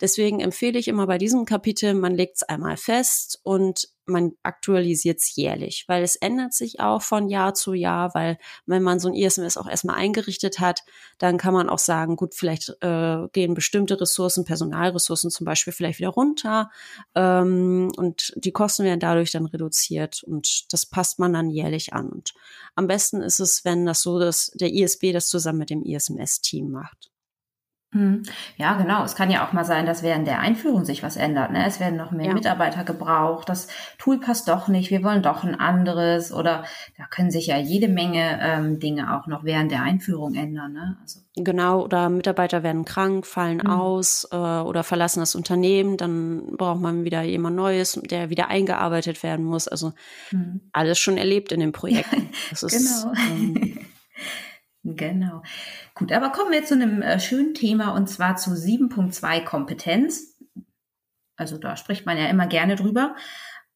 Deswegen 0.01 0.41
empfehle 0.41 0.79
ich 0.79 0.89
immer 0.89 1.07
bei 1.07 1.19
diesem 1.19 1.45
Kapitel, 1.45 1.95
man 1.95 2.15
legt 2.15 2.37
es 2.37 2.43
einmal 2.43 2.79
fest 2.79 3.39
und 3.43 3.89
man 4.07 4.33
aktualisiert 4.43 5.19
es 5.19 5.37
jährlich, 5.37 5.85
weil 5.89 6.03
es 6.03 6.17
ändert 6.17 6.55
sich 6.55 6.81
auch 6.81 7.03
von 7.03 7.29
Jahr 7.29 7.55
zu 7.55 7.75
Jahr, 7.75 8.15
weil 8.15 8.39
wenn 8.67 8.83
man 8.83 8.99
so 8.99 9.09
ein 9.09 9.15
ISMS 9.15 9.57
auch 9.57 9.69
erstmal 9.69 9.97
eingerichtet 9.97 10.59
hat, 10.59 10.83
dann 11.19 11.37
kann 11.37 11.55
man 11.55 11.69
auch 11.69 11.79
sagen, 11.79 12.17
gut, 12.17 12.35
vielleicht 12.35 12.75
äh, 12.81 13.29
gehen 13.33 13.55
bestimmte 13.55 14.01
Ressourcen, 14.01 14.45
Personalressourcen 14.61 15.31
zum 15.31 15.45
Beispiel 15.45 15.73
vielleicht 15.73 15.99
wieder 15.99 16.11
runter 16.11 16.71
ähm, 17.15 17.91
und 17.97 18.33
die 18.37 18.53
Kosten 18.53 18.85
werden 18.85 19.01
dadurch 19.01 19.33
dann 19.33 19.47
reduziert 19.47 20.23
und 20.23 20.73
das 20.73 20.87
passt 20.87 21.19
man 21.19 21.33
dann 21.33 21.51
jährlich 21.51 21.93
an. 21.93 22.09
Und 22.11 22.35
am 22.75 22.87
besten 22.87 23.23
ist 23.23 23.41
es, 23.41 23.65
wenn 23.65 23.87
das 23.87 24.03
so, 24.03 24.19
dass 24.19 24.51
der 24.55 24.73
ISB 24.73 25.13
das 25.13 25.29
zusammen 25.29 25.59
mit 25.61 25.71
dem 25.71 25.83
ISMS-Team 25.83 26.71
macht. 26.71 27.10
Hm. 27.93 28.23
Ja, 28.57 28.75
genau. 28.75 29.03
Es 29.03 29.17
kann 29.17 29.33
ja 29.33 29.45
auch 29.45 29.53
mal 29.53 29.65
sein, 29.65 29.85
dass 29.85 30.05
während 30.05 30.29
der 30.29 30.39
Einführung 30.39 30.85
sich 30.85 31.03
was 31.03 31.17
ändert. 31.17 31.51
Ne? 31.51 31.67
Es 31.67 31.81
werden 31.81 31.97
noch 31.97 32.13
mehr 32.13 32.29
ja. 32.29 32.35
Mitarbeiter 32.35 32.85
gebraucht. 32.85 33.49
Das 33.49 33.67
Tool 33.99 34.21
passt 34.21 34.49
doch 34.49 34.69
nicht. 34.69 34.93
Wir 34.93 35.03
wollen 35.03 35.25
doch 35.25 35.43
ein 35.43 35.59
anderes. 35.59 36.33
Oder 36.33 36.63
da 36.97 37.07
können 37.11 37.33
sich 37.33 37.49
ja 37.49 37.59
jede 37.59 37.89
Menge 37.89 38.39
ähm, 38.41 38.79
Dinge 38.79 39.19
auch 39.19 39.27
noch 39.27 39.43
während 39.43 39.73
der 39.73 39.83
Einführung 39.83 40.35
ändern. 40.35 40.73
Ne? 40.73 40.99
Also. 41.03 41.19
Genau. 41.35 41.83
Oder 41.83 42.11
Mitarbeiter 42.11 42.63
werden 42.63 42.85
krank, 42.85 43.27
fallen 43.27 43.59
mhm. 43.65 43.71
aus 43.71 44.29
äh, 44.31 44.37
oder 44.37 44.85
verlassen 44.85 45.19
das 45.19 45.35
Unternehmen. 45.35 45.97
Dann 45.97 46.57
braucht 46.57 46.81
man 46.81 47.05
wieder 47.05 47.23
jemand 47.23 47.57
Neues, 47.57 48.01
der 48.05 48.31
wieder 48.31 48.49
eingearbeitet 48.49 49.25
werden 49.25 49.45
muss. 49.45 49.67
Also 49.67 49.95
mhm. 50.31 50.61
alles 50.73 51.01
schon 51.01 51.17
erlebt 51.17 51.51
in 51.51 51.59
den 51.59 51.73
Projekten. 51.73 52.31
Ist, 52.53 52.69
genau. 52.69 53.13
Ähm, 53.33 53.79
Genau. 54.83 55.43
Gut, 55.95 56.11
aber 56.13 56.31
kommen 56.31 56.53
wir 56.53 56.65
zu 56.65 56.75
einem 56.75 57.03
äh, 57.03 57.21
schönen 57.21 57.55
Thema 57.55 57.95
und 57.95 58.09
zwar 58.09 58.37
zu 58.37 58.53
7.2 58.53 59.45
Kompetenz. 59.45 60.39
Also 61.37 61.59
da 61.59 61.77
spricht 61.77 62.07
man 62.07 62.17
ja 62.17 62.27
immer 62.27 62.47
gerne 62.47 62.77
drüber. 62.77 63.15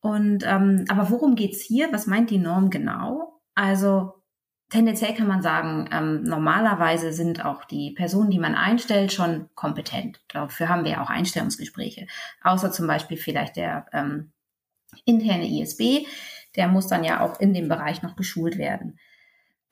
Und 0.01 0.45
ähm, 0.47 0.85
aber 0.89 1.11
worum 1.11 1.35
geht's 1.35 1.63
hier? 1.63 1.93
Was 1.93 2.07
meint 2.07 2.31
die 2.31 2.39
Norm 2.39 2.71
genau? 2.71 3.41
Also 3.55 4.15
tendenziell 4.71 5.15
kann 5.15 5.27
man 5.27 5.43
sagen, 5.43 5.89
ähm, 5.93 6.23
normalerweise 6.25 7.13
sind 7.13 7.45
auch 7.45 7.65
die 7.65 7.93
Personen, 7.93 8.31
die 8.31 8.39
man 8.39 8.55
einstellt, 8.55 9.13
schon 9.13 9.49
kompetent. 9.55 10.21
Dafür 10.29 10.69
haben 10.69 10.85
wir 10.85 10.93
ja 10.93 11.03
auch 11.03 11.11
Einstellungsgespräche. 11.11 12.07
Außer 12.43 12.73
zum 12.73 12.87
Beispiel 12.87 13.17
vielleicht 13.17 13.57
der 13.57 13.87
ähm, 13.93 14.33
interne 15.05 15.49
ISB, 15.49 16.07
der 16.57 16.69
muss 16.69 16.87
dann 16.87 17.05
ja 17.05 17.21
auch 17.21 17.41
in 17.41 17.55
dem 17.55 17.69
Bereich 17.69 18.03
noch 18.03 18.17
geschult 18.17 18.59
werden. 18.59 18.99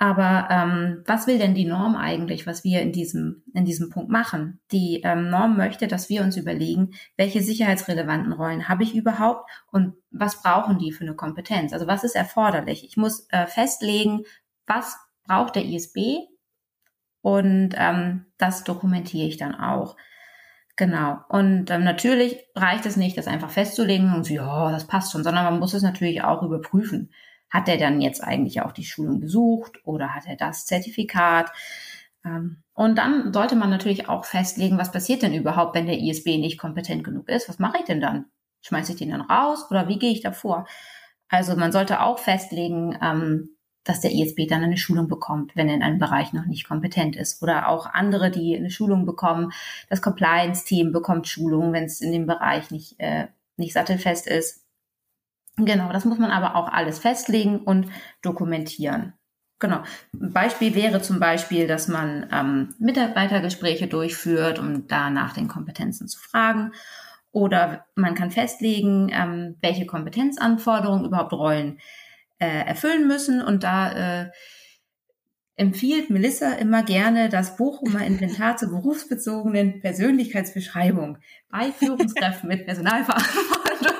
Aber 0.02 0.48
ähm, 0.50 1.04
was 1.06 1.28
will 1.28 1.38
denn 1.38 1.54
die 1.54 1.64
Norm 1.64 1.94
eigentlich, 1.94 2.44
was 2.44 2.64
wir 2.64 2.82
in 2.82 2.90
diesem, 2.90 3.44
in 3.54 3.64
diesem 3.64 3.88
Punkt 3.88 4.10
machen? 4.10 4.58
Die 4.72 5.00
ähm, 5.04 5.30
Norm 5.30 5.56
möchte, 5.56 5.86
dass 5.86 6.08
wir 6.08 6.22
uns 6.22 6.36
überlegen, 6.36 6.90
welche 7.16 7.40
sicherheitsrelevanten 7.40 8.32
Rollen 8.32 8.68
habe 8.68 8.82
ich 8.82 8.96
überhaupt 8.96 9.48
und 9.70 9.94
was 10.10 10.42
brauchen 10.42 10.80
die 10.80 10.90
für 10.90 11.04
eine 11.04 11.14
Kompetenz? 11.14 11.72
Also 11.72 11.86
was 11.86 12.02
ist 12.02 12.16
erforderlich? 12.16 12.84
Ich 12.84 12.96
muss 12.96 13.28
äh, 13.30 13.46
festlegen, 13.46 14.24
was 14.66 14.98
braucht 15.24 15.54
der 15.54 15.66
ISB 15.66 16.26
und 17.20 17.76
ähm, 17.76 18.26
das 18.38 18.64
dokumentiere 18.64 19.28
ich 19.28 19.36
dann 19.36 19.54
auch. 19.54 19.96
Genau. 20.74 21.18
Und 21.28 21.70
ähm, 21.70 21.84
natürlich 21.84 22.40
reicht 22.56 22.86
es 22.86 22.96
nicht, 22.96 23.16
das 23.16 23.28
einfach 23.28 23.50
festzulegen 23.50 24.12
und 24.12 24.24
so, 24.24 24.34
ja, 24.34 24.72
das 24.72 24.88
passt 24.88 25.12
schon, 25.12 25.22
sondern 25.22 25.44
man 25.44 25.60
muss 25.60 25.74
es 25.74 25.84
natürlich 25.84 26.24
auch 26.24 26.42
überprüfen. 26.42 27.12
Hat 27.52 27.68
er 27.68 27.76
dann 27.76 28.00
jetzt 28.00 28.24
eigentlich 28.24 28.62
auch 28.62 28.72
die 28.72 28.84
Schulung 28.84 29.20
besucht 29.20 29.78
oder 29.84 30.14
hat 30.14 30.26
er 30.26 30.36
das 30.36 30.64
Zertifikat? 30.64 31.52
Ähm, 32.24 32.62
und 32.72 32.96
dann 32.96 33.32
sollte 33.32 33.56
man 33.56 33.68
natürlich 33.68 34.08
auch 34.08 34.24
festlegen, 34.24 34.78
was 34.78 34.90
passiert 34.90 35.22
denn 35.22 35.34
überhaupt, 35.34 35.74
wenn 35.74 35.86
der 35.86 35.98
ISB 35.98 36.38
nicht 36.38 36.58
kompetent 36.58 37.04
genug 37.04 37.28
ist? 37.28 37.48
Was 37.50 37.58
mache 37.58 37.78
ich 37.78 37.84
denn 37.84 38.00
dann? 38.00 38.24
Schmeiße 38.62 38.92
ich 38.92 38.98
den 38.98 39.10
dann 39.10 39.20
raus 39.20 39.66
oder 39.70 39.88
wie 39.88 39.98
gehe 39.98 40.12
ich 40.12 40.22
da 40.22 40.32
vor? 40.32 40.66
Also 41.28 41.54
man 41.54 41.72
sollte 41.72 42.00
auch 42.00 42.18
festlegen, 42.18 42.98
ähm, 43.02 43.50
dass 43.84 44.00
der 44.00 44.12
ISB 44.12 44.46
dann 44.48 44.62
eine 44.62 44.76
Schulung 44.78 45.08
bekommt, 45.08 45.56
wenn 45.56 45.68
er 45.68 45.74
in 45.74 45.82
einem 45.82 45.98
Bereich 45.98 46.32
noch 46.32 46.46
nicht 46.46 46.66
kompetent 46.68 47.16
ist. 47.16 47.42
Oder 47.42 47.68
auch 47.68 47.86
andere, 47.86 48.30
die 48.30 48.56
eine 48.56 48.70
Schulung 48.70 49.04
bekommen. 49.04 49.52
Das 49.90 50.00
Compliance-Team 50.00 50.92
bekommt 50.92 51.28
Schulung, 51.28 51.72
wenn 51.72 51.84
es 51.84 52.00
in 52.00 52.12
dem 52.12 52.26
Bereich 52.26 52.70
nicht, 52.70 52.98
äh, 52.98 53.26
nicht 53.56 53.72
sattelfest 53.74 54.26
ist. 54.26 54.61
Genau, 55.56 55.92
das 55.92 56.04
muss 56.04 56.18
man 56.18 56.30
aber 56.30 56.56
auch 56.56 56.68
alles 56.68 56.98
festlegen 56.98 57.60
und 57.60 57.86
dokumentieren. 58.22 59.14
Genau. 59.58 59.82
Beispiel 60.12 60.74
wäre 60.74 61.02
zum 61.02 61.20
Beispiel, 61.20 61.68
dass 61.68 61.86
man 61.86 62.28
ähm, 62.32 62.74
Mitarbeitergespräche 62.78 63.86
durchführt, 63.86 64.58
um 64.58 64.88
da 64.88 65.08
nach 65.08 65.34
den 65.34 65.46
Kompetenzen 65.46 66.08
zu 66.08 66.18
fragen. 66.18 66.72
Oder 67.30 67.86
man 67.94 68.14
kann 68.14 68.32
festlegen, 68.32 69.08
ähm, 69.12 69.56
welche 69.60 69.86
Kompetenzanforderungen 69.86 71.04
überhaupt 71.04 71.32
Rollen 71.32 71.78
äh, 72.38 72.66
erfüllen 72.66 73.06
müssen. 73.06 73.40
Und 73.40 73.62
da 73.62 74.24
äh, 74.24 74.30
empfiehlt 75.54 76.10
Melissa 76.10 76.54
immer 76.54 76.82
gerne 76.82 77.28
das 77.28 77.56
Bochumer 77.56 78.04
Inventar 78.04 78.56
zur 78.56 78.70
berufsbezogenen 78.70 79.80
Persönlichkeitsbeschreibung 79.80 81.18
bei 81.50 81.70
Führungskräften 81.70 82.48
mit 82.48 82.66
Personalverantwortung. 82.66 83.91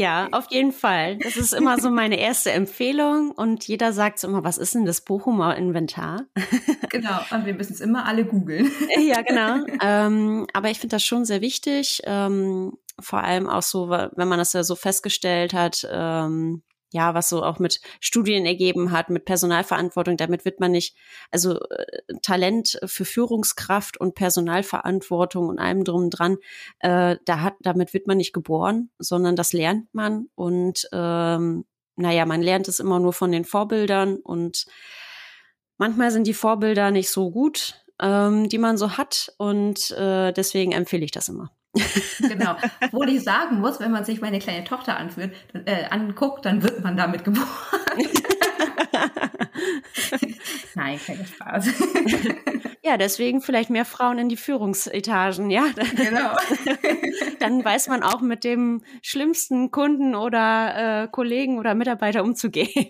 Ja, 0.00 0.28
auf 0.32 0.46
jeden 0.50 0.72
Fall. 0.72 1.18
Das 1.18 1.36
ist 1.36 1.52
immer 1.52 1.78
so 1.78 1.90
meine 1.90 2.18
erste 2.18 2.52
Empfehlung 2.52 3.32
und 3.32 3.68
jeder 3.68 3.92
sagt 3.92 4.18
so 4.18 4.28
immer, 4.28 4.42
was 4.42 4.56
ist 4.56 4.74
denn 4.74 4.86
das 4.86 5.02
Bochumer 5.02 5.56
Inventar? 5.56 6.22
genau, 6.88 7.20
und 7.30 7.44
wir 7.44 7.52
müssen 7.52 7.74
es 7.74 7.80
immer 7.80 8.06
alle 8.06 8.24
googeln. 8.24 8.70
ja, 8.98 9.20
genau. 9.20 9.62
Ähm, 9.82 10.46
aber 10.54 10.70
ich 10.70 10.80
finde 10.80 10.96
das 10.96 11.04
schon 11.04 11.26
sehr 11.26 11.42
wichtig, 11.42 12.00
ähm, 12.04 12.78
vor 12.98 13.22
allem 13.22 13.46
auch 13.46 13.62
so, 13.62 13.90
wenn 13.90 14.28
man 14.28 14.38
das 14.38 14.54
ja 14.54 14.64
so 14.64 14.74
festgestellt 14.74 15.52
hat, 15.52 15.86
ähm, 15.90 16.62
ja, 16.90 17.14
was 17.14 17.28
so 17.28 17.42
auch 17.42 17.58
mit 17.58 17.80
Studien 18.00 18.46
ergeben 18.46 18.90
hat, 18.90 19.10
mit 19.10 19.24
Personalverantwortung, 19.24 20.16
damit 20.16 20.44
wird 20.44 20.60
man 20.60 20.72
nicht, 20.72 20.96
also 21.30 21.60
äh, 21.60 22.14
Talent 22.22 22.80
für 22.84 23.04
Führungskraft 23.04 23.98
und 23.98 24.14
Personalverantwortung 24.14 25.48
und 25.48 25.58
allem 25.58 25.84
drum 25.84 26.10
dran, 26.10 26.38
äh, 26.80 27.16
da 27.24 27.40
hat, 27.40 27.54
damit 27.60 27.94
wird 27.94 28.06
man 28.06 28.16
nicht 28.16 28.32
geboren, 28.32 28.90
sondern 28.98 29.36
das 29.36 29.52
lernt 29.52 29.92
man. 29.94 30.28
Und 30.34 30.88
ähm, 30.92 31.64
naja, 31.96 32.26
man 32.26 32.42
lernt 32.42 32.66
es 32.66 32.80
immer 32.80 32.98
nur 32.98 33.12
von 33.12 33.30
den 33.30 33.44
Vorbildern. 33.44 34.16
Und 34.16 34.66
manchmal 35.78 36.10
sind 36.10 36.26
die 36.26 36.34
Vorbilder 36.34 36.90
nicht 36.90 37.10
so 37.10 37.30
gut, 37.30 37.84
ähm, 38.00 38.48
die 38.48 38.58
man 38.58 38.76
so 38.76 38.96
hat. 38.96 39.32
Und 39.38 39.92
äh, 39.92 40.32
deswegen 40.32 40.72
empfehle 40.72 41.04
ich 41.04 41.12
das 41.12 41.28
immer 41.28 41.50
genau. 42.18 42.56
Wo 42.90 43.02
ich 43.04 43.22
sagen 43.22 43.60
muss, 43.60 43.80
wenn 43.80 43.90
man 43.90 44.04
sich 44.04 44.20
meine 44.20 44.38
kleine 44.38 44.64
Tochter 44.64 44.96
anführt, 44.96 45.34
äh, 45.66 45.84
anguckt, 45.90 46.44
dann 46.44 46.62
wird 46.62 46.82
man 46.82 46.96
damit 46.96 47.24
geboren. 47.24 47.46
Nein, 50.74 51.00
kein 51.04 51.26
Spaß. 51.26 51.68
Ja, 52.82 52.96
deswegen 52.96 53.42
vielleicht 53.42 53.68
mehr 53.68 53.84
Frauen 53.84 54.18
in 54.18 54.30
die 54.30 54.38
Führungsetagen, 54.38 55.50
ja. 55.50 55.66
Genau. 55.96 56.34
Dann 57.38 57.62
weiß 57.62 57.88
man 57.88 58.02
auch 58.02 58.22
mit 58.22 58.42
dem 58.42 58.82
schlimmsten 59.02 59.70
Kunden 59.70 60.14
oder 60.14 61.02
äh, 61.04 61.08
Kollegen 61.08 61.58
oder 61.58 61.74
Mitarbeiter 61.74 62.24
umzugehen. 62.24 62.88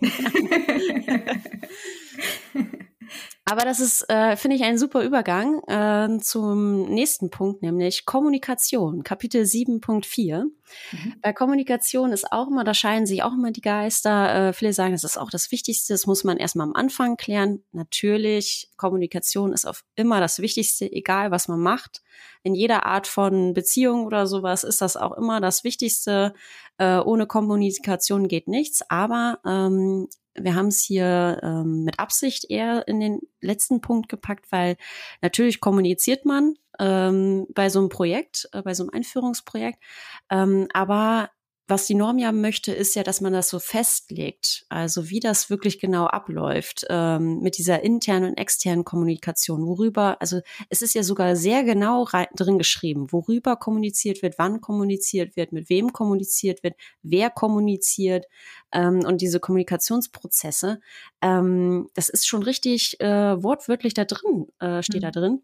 Aber 3.50 3.62
das 3.62 3.80
ist, 3.80 4.08
äh, 4.08 4.36
finde 4.36 4.56
ich, 4.56 4.62
ein 4.62 4.78
super 4.78 5.02
Übergang 5.02 5.60
äh, 5.66 6.20
zum 6.20 6.84
nächsten 6.84 7.30
Punkt, 7.30 7.62
nämlich 7.62 8.06
Kommunikation, 8.06 9.02
Kapitel 9.02 9.42
7.4. 9.42 10.44
Mhm. 10.44 11.14
Bei 11.20 11.32
Kommunikation 11.32 12.12
ist 12.12 12.30
auch 12.30 12.46
immer, 12.46 12.62
da 12.62 12.74
scheinen 12.74 13.06
sich 13.06 13.24
auch 13.24 13.32
immer 13.32 13.50
die 13.50 13.60
Geister. 13.60 14.50
Äh, 14.50 14.52
viele 14.52 14.72
sagen, 14.72 14.92
das 14.92 15.02
ist 15.02 15.18
auch 15.18 15.30
das 15.30 15.50
Wichtigste, 15.50 15.92
das 15.92 16.06
muss 16.06 16.22
man 16.22 16.36
erstmal 16.36 16.68
am 16.68 16.76
Anfang 16.76 17.16
klären. 17.16 17.64
Natürlich, 17.72 18.70
Kommunikation 18.76 19.52
ist 19.52 19.66
auf 19.66 19.82
immer 19.96 20.20
das 20.20 20.38
Wichtigste, 20.38 20.84
egal 20.92 21.32
was 21.32 21.48
man 21.48 21.58
macht. 21.58 22.02
In 22.44 22.54
jeder 22.54 22.86
Art 22.86 23.08
von 23.08 23.52
Beziehung 23.52 24.06
oder 24.06 24.28
sowas 24.28 24.62
ist 24.62 24.80
das 24.80 24.96
auch 24.96 25.16
immer 25.18 25.40
das 25.40 25.64
Wichtigste. 25.64 26.34
Äh, 26.78 26.98
ohne 26.98 27.26
Kommunikation 27.26 28.28
geht 28.28 28.46
nichts. 28.46 28.88
Aber 28.88 29.40
ähm, 29.44 30.06
wir 30.34 30.54
haben 30.54 30.68
es 30.68 30.80
hier 30.80 31.40
ähm, 31.42 31.84
mit 31.84 31.98
Absicht 31.98 32.46
eher 32.48 32.86
in 32.88 33.00
den 33.00 33.20
letzten 33.40 33.80
Punkt 33.80 34.08
gepackt, 34.08 34.50
weil 34.50 34.76
natürlich 35.22 35.60
kommuniziert 35.60 36.24
man 36.24 36.54
ähm, 36.78 37.46
bei 37.54 37.68
so 37.68 37.78
einem 37.78 37.88
Projekt, 37.88 38.48
äh, 38.52 38.62
bei 38.62 38.74
so 38.74 38.84
einem 38.84 38.90
Einführungsprojekt, 38.90 39.82
ähm, 40.30 40.68
aber 40.72 41.30
was 41.70 41.86
die 41.86 41.94
Norm 41.94 42.18
ja 42.18 42.32
möchte, 42.32 42.72
ist 42.72 42.94
ja, 42.94 43.02
dass 43.02 43.20
man 43.20 43.32
das 43.32 43.48
so 43.48 43.58
festlegt, 43.58 44.66
also 44.68 45.08
wie 45.08 45.20
das 45.20 45.50
wirklich 45.50 45.78
genau 45.78 46.06
abläuft 46.06 46.84
ähm, 46.90 47.40
mit 47.40 47.56
dieser 47.58 47.82
internen 47.82 48.30
und 48.30 48.38
externen 48.38 48.84
Kommunikation, 48.84 49.66
worüber, 49.66 50.20
also 50.20 50.40
es 50.68 50.82
ist 50.82 50.94
ja 50.94 51.02
sogar 51.02 51.36
sehr 51.36 51.64
genau 51.64 52.06
drin 52.34 52.58
geschrieben, 52.58 53.12
worüber 53.12 53.56
kommuniziert 53.56 54.22
wird, 54.22 54.38
wann 54.38 54.60
kommuniziert 54.60 55.36
wird, 55.36 55.52
mit 55.52 55.70
wem 55.70 55.92
kommuniziert 55.92 56.62
wird, 56.62 56.74
wer 57.02 57.30
kommuniziert 57.30 58.26
ähm, 58.72 59.00
und 59.04 59.20
diese 59.20 59.40
Kommunikationsprozesse, 59.40 60.80
ähm, 61.22 61.88
das 61.94 62.08
ist 62.08 62.26
schon 62.26 62.42
richtig 62.42 63.00
äh, 63.00 63.42
wortwörtlich 63.42 63.94
da 63.94 64.04
drin, 64.04 64.48
äh, 64.58 64.82
steht 64.82 65.02
mhm. 65.02 65.04
da 65.04 65.10
drin. 65.10 65.42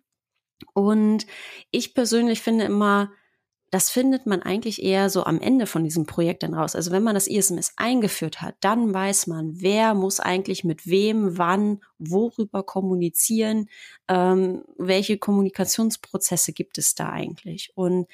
Und 0.72 1.26
ich 1.70 1.94
persönlich 1.94 2.40
finde 2.40 2.64
immer, 2.64 3.12
das 3.70 3.90
findet 3.90 4.26
man 4.26 4.42
eigentlich 4.42 4.82
eher 4.82 5.10
so 5.10 5.24
am 5.24 5.40
Ende 5.40 5.66
von 5.66 5.82
diesem 5.82 6.06
Projekt 6.06 6.44
dann 6.44 6.54
raus. 6.54 6.76
Also 6.76 6.92
wenn 6.92 7.02
man 7.02 7.14
das 7.14 7.26
ISMS 7.26 7.72
eingeführt 7.76 8.40
hat, 8.40 8.54
dann 8.60 8.94
weiß 8.94 9.26
man, 9.26 9.60
wer 9.60 9.94
muss 9.94 10.20
eigentlich 10.20 10.62
mit 10.62 10.86
wem, 10.86 11.36
wann, 11.36 11.80
worüber 11.98 12.62
kommunizieren, 12.62 13.68
ähm, 14.08 14.62
welche 14.78 15.18
Kommunikationsprozesse 15.18 16.52
gibt 16.52 16.78
es 16.78 16.94
da 16.94 17.10
eigentlich. 17.10 17.72
Und 17.74 18.06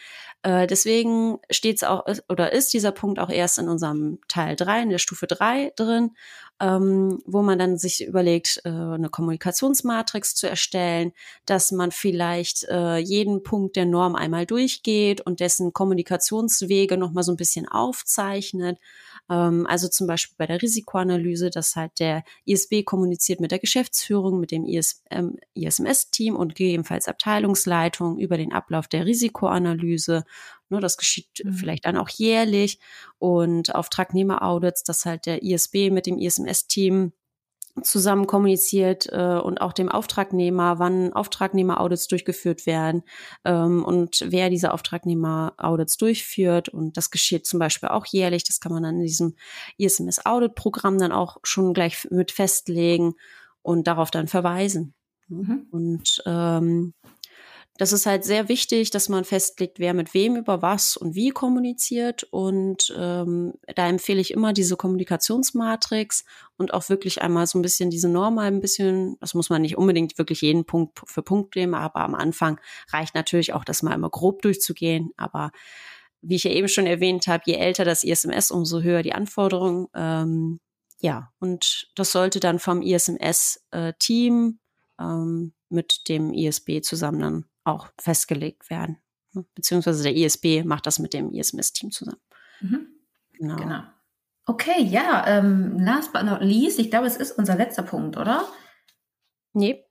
äh, 0.42 0.66
deswegen 0.66 1.38
steht 1.50 1.76
es 1.76 1.84
auch 1.84 2.06
oder 2.28 2.52
ist 2.52 2.72
dieser 2.72 2.92
Punkt 2.92 3.18
auch 3.18 3.30
erst 3.30 3.58
in 3.58 3.68
unserem 3.68 4.20
Teil 4.28 4.56
drei, 4.56 4.82
in 4.82 4.90
der 4.90 4.98
Stufe 4.98 5.26
drei 5.26 5.72
drin 5.76 6.12
ähm, 6.62 7.20
wo 7.26 7.42
man 7.42 7.58
dann 7.58 7.76
sich 7.76 8.06
überlegt, 8.06 8.60
äh, 8.64 8.68
eine 8.68 9.08
Kommunikationsmatrix 9.10 10.36
zu 10.36 10.48
erstellen, 10.48 11.12
dass 11.44 11.72
man 11.72 11.90
vielleicht 11.90 12.64
äh, 12.68 12.98
jeden 12.98 13.42
Punkt 13.42 13.74
der 13.74 13.84
Norm 13.84 14.14
einmal 14.14 14.46
durchgeht 14.46 15.20
und 15.20 15.40
dessen 15.40 15.72
Kommunikationswege 15.72 16.96
nochmal 16.96 17.24
so 17.24 17.32
ein 17.32 17.36
bisschen 17.36 17.66
aufzeichnet. 17.68 18.78
Ähm, 19.28 19.66
also 19.66 19.88
zum 19.88 20.06
Beispiel 20.06 20.36
bei 20.38 20.46
der 20.46 20.62
Risikoanalyse, 20.62 21.50
dass 21.50 21.74
halt 21.74 21.98
der 21.98 22.22
ISB 22.44 22.84
kommuniziert 22.84 23.40
mit 23.40 23.50
der 23.50 23.58
Geschäftsführung, 23.58 24.38
mit 24.38 24.52
dem 24.52 24.64
IS, 24.64 25.02
ähm, 25.10 25.38
ISMS-Team 25.54 26.36
und 26.36 26.54
gegebenenfalls 26.54 27.08
Abteilungsleitung 27.08 28.20
über 28.20 28.36
den 28.36 28.52
Ablauf 28.52 28.86
der 28.86 29.04
Risikoanalyse 29.04 30.22
das 30.80 30.96
geschieht 30.96 31.28
mhm. 31.44 31.52
vielleicht 31.52 31.84
dann 31.84 31.96
auch 31.96 32.08
jährlich 32.08 32.78
und 33.18 33.74
Auftragnehmer-Audits, 33.74 34.84
dass 34.84 35.06
halt 35.06 35.26
der 35.26 35.42
ISB 35.42 35.90
mit 35.90 36.06
dem 36.06 36.18
ISMS-Team 36.18 37.12
zusammen 37.80 38.26
kommuniziert 38.26 39.08
äh, 39.10 39.38
und 39.38 39.60
auch 39.62 39.72
dem 39.72 39.88
Auftragnehmer, 39.88 40.78
wann 40.78 41.12
Auftragnehmer-Audits 41.12 42.06
durchgeführt 42.06 42.66
werden 42.66 43.02
ähm, 43.44 43.82
und 43.84 44.24
wer 44.28 44.50
diese 44.50 44.74
Auftragnehmer-Audits 44.74 45.96
durchführt. 45.96 46.68
Und 46.68 46.96
das 46.98 47.10
geschieht 47.10 47.46
zum 47.46 47.58
Beispiel 47.58 47.88
auch 47.88 48.04
jährlich. 48.04 48.44
Das 48.44 48.60
kann 48.60 48.72
man 48.72 48.82
dann 48.82 48.96
in 48.96 49.06
diesem 49.06 49.36
ISMS-Audit-Programm 49.78 50.98
dann 50.98 51.12
auch 51.12 51.38
schon 51.44 51.72
gleich 51.72 52.06
mit 52.10 52.30
festlegen 52.30 53.14
und 53.62 53.86
darauf 53.86 54.10
dann 54.10 54.28
verweisen. 54.28 54.94
Mhm. 55.28 55.66
Und 55.70 56.22
ähm, 56.26 56.92
das 57.82 57.90
ist 57.90 58.06
halt 58.06 58.22
sehr 58.22 58.48
wichtig, 58.48 58.90
dass 58.90 59.08
man 59.08 59.24
festlegt, 59.24 59.80
wer 59.80 59.92
mit 59.92 60.14
wem 60.14 60.36
über 60.36 60.62
was 60.62 60.96
und 60.96 61.16
wie 61.16 61.30
kommuniziert. 61.30 62.22
Und 62.30 62.94
ähm, 62.96 63.54
da 63.74 63.88
empfehle 63.88 64.20
ich 64.20 64.30
immer 64.30 64.52
diese 64.52 64.76
Kommunikationsmatrix 64.76 66.24
und 66.56 66.74
auch 66.74 66.88
wirklich 66.88 67.22
einmal 67.22 67.48
so 67.48 67.58
ein 67.58 67.62
bisschen 67.62 67.90
diese 67.90 68.08
Norm 68.08 68.38
ein 68.38 68.60
bisschen, 68.60 69.16
das 69.18 69.34
muss 69.34 69.50
man 69.50 69.62
nicht 69.62 69.76
unbedingt 69.76 70.16
wirklich 70.16 70.42
jeden 70.42 70.64
Punkt 70.64 71.00
für 71.06 71.24
Punkt 71.24 71.56
nehmen, 71.56 71.74
aber 71.74 72.02
am 72.02 72.14
Anfang 72.14 72.60
reicht 72.92 73.16
natürlich 73.16 73.52
auch, 73.52 73.64
das 73.64 73.82
mal 73.82 73.94
immer 73.94 74.10
grob 74.10 74.42
durchzugehen. 74.42 75.10
Aber 75.16 75.50
wie 76.20 76.36
ich 76.36 76.44
ja 76.44 76.52
eben 76.52 76.68
schon 76.68 76.86
erwähnt 76.86 77.26
habe, 77.26 77.42
je 77.46 77.54
älter 77.54 77.84
das 77.84 78.04
ISMS, 78.04 78.52
umso 78.52 78.82
höher 78.82 79.02
die 79.02 79.12
Anforderungen. 79.12 79.88
Ähm, 79.96 80.60
ja, 81.00 81.32
und 81.40 81.90
das 81.96 82.12
sollte 82.12 82.38
dann 82.38 82.60
vom 82.60 82.80
ISMS-Team 82.80 84.60
äh, 85.00 85.04
ähm, 85.04 85.52
mit 85.68 86.08
dem 86.08 86.32
ISB 86.32 86.80
zusammen 86.82 87.18
dann 87.18 87.44
auch 87.64 87.88
festgelegt 87.98 88.70
werden. 88.70 88.98
Ne? 89.32 89.44
Beziehungsweise 89.54 90.02
der 90.02 90.14
ISB 90.14 90.64
macht 90.64 90.86
das 90.86 90.98
mit 90.98 91.14
dem 91.14 91.32
ISMS-Team 91.32 91.90
zusammen. 91.90 92.20
Mhm. 92.60 92.88
Genau. 93.32 93.56
genau. 93.56 93.82
Okay, 94.46 94.82
ja, 94.82 95.24
ähm, 95.26 95.78
last 95.78 96.12
but 96.12 96.24
not 96.24 96.42
least, 96.42 96.78
ich 96.78 96.90
glaube, 96.90 97.06
es 97.06 97.16
ist 97.16 97.32
unser 97.32 97.56
letzter 97.56 97.82
Punkt, 97.82 98.16
oder? 98.16 98.44
Nee. 99.52 99.84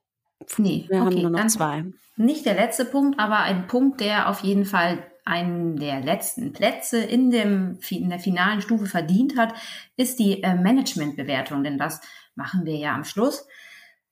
Nee, 0.58 0.86
wir 0.90 1.02
okay, 1.02 1.06
haben 1.06 1.22
nur 1.22 1.32
noch 1.32 1.48
zwei. 1.48 1.86
Nicht 2.18 2.46
der 2.46 2.56
letzte 2.56 2.86
Punkt, 2.86 3.20
aber 3.20 3.40
ein 3.40 3.68
Punkt, 3.68 4.02
der 4.02 4.28
auf 4.28 4.42
jeden 4.42 4.66
Fall 4.66 5.06
einen 5.24 5.78
der 5.78 6.02
letzten 6.02 6.52
Plätze 6.52 7.00
in, 7.00 7.32
dem, 7.32 7.80
in 7.90 8.10
der 8.10 8.20
finalen 8.20 8.62
Stufe 8.62 8.88
verdient 8.88 9.38
hat, 9.38 9.54
ist 9.96 10.20
die 10.20 10.44
äh, 10.44 10.56
Managementbewertung. 10.56 11.64
Denn 11.64 11.78
das 11.78 12.02
machen 12.36 12.66
wir 12.66 12.76
ja 12.76 12.94
am 12.94 13.04
Schluss, 13.04 13.48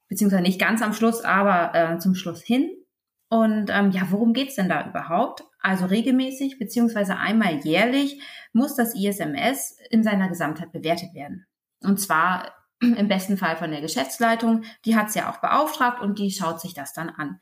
beziehungsweise 0.08 0.44
nicht 0.44 0.60
ganz 0.60 0.82
am 0.82 0.94
Schluss, 0.94 1.22
aber 1.22 1.74
äh, 1.74 1.98
zum 2.00 2.16
Schluss 2.16 2.42
hin. 2.42 2.70
Und 3.30 3.70
ähm, 3.72 3.92
ja, 3.92 4.08
worum 4.10 4.34
geht's 4.34 4.56
denn 4.56 4.70
da 4.70 4.88
überhaupt? 4.88 5.44
Also 5.62 5.86
regelmäßig 5.86 6.58
beziehungsweise 6.58 7.18
einmal 7.18 7.60
jährlich 7.60 8.22
muss 8.54 8.76
das 8.76 8.96
ISMS 8.96 9.78
in 9.90 10.04
seiner 10.04 10.30
Gesamtheit 10.30 10.72
bewertet 10.72 11.14
werden. 11.14 11.46
Und 11.84 12.00
zwar 12.00 12.54
im 12.82 13.08
besten 13.08 13.38
Fall 13.38 13.56
von 13.58 13.72
der 13.72 13.82
Geschäftsleitung. 13.82 14.64
Die 14.86 14.96
hat's 14.96 15.16
ja 15.16 15.30
auch 15.30 15.38
beauftragt 15.38 16.02
und 16.02 16.18
die 16.18 16.32
schaut 16.32 16.60
sich 16.62 16.74
das 16.74 16.94
dann 16.94 17.10
an. 17.10 17.40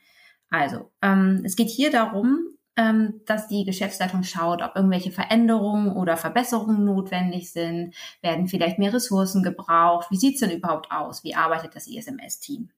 Also, 0.50 0.92
ähm, 1.02 1.42
es 1.46 1.56
geht 1.56 1.70
hier 1.70 1.92
darum, 1.92 2.58
ähm, 2.76 3.22
dass 3.26 3.48
die 3.48 3.66
Geschäftsleitung 3.66 4.24
schaut, 4.24 4.62
ob 4.62 4.76
irgendwelche 4.76 5.12
Veränderungen 5.12 5.92
oder 5.92 6.16
Verbesserungen 6.16 6.86
notwendig 6.86 7.52
sind. 7.52 7.96
Werden 8.22 8.48
vielleicht 8.48 8.80
mehr 8.80 8.94
Ressourcen 8.94 9.44
gebraucht? 9.44 10.10
Wie 10.12 10.18
sieht's 10.18 10.40
denn 10.40 10.52
überhaupt 10.52 10.92
aus? 10.92 11.24
Wie 11.24 11.36
arbeitet 11.36 11.76
das 11.76 11.88
ISMS-Team? 11.88 12.70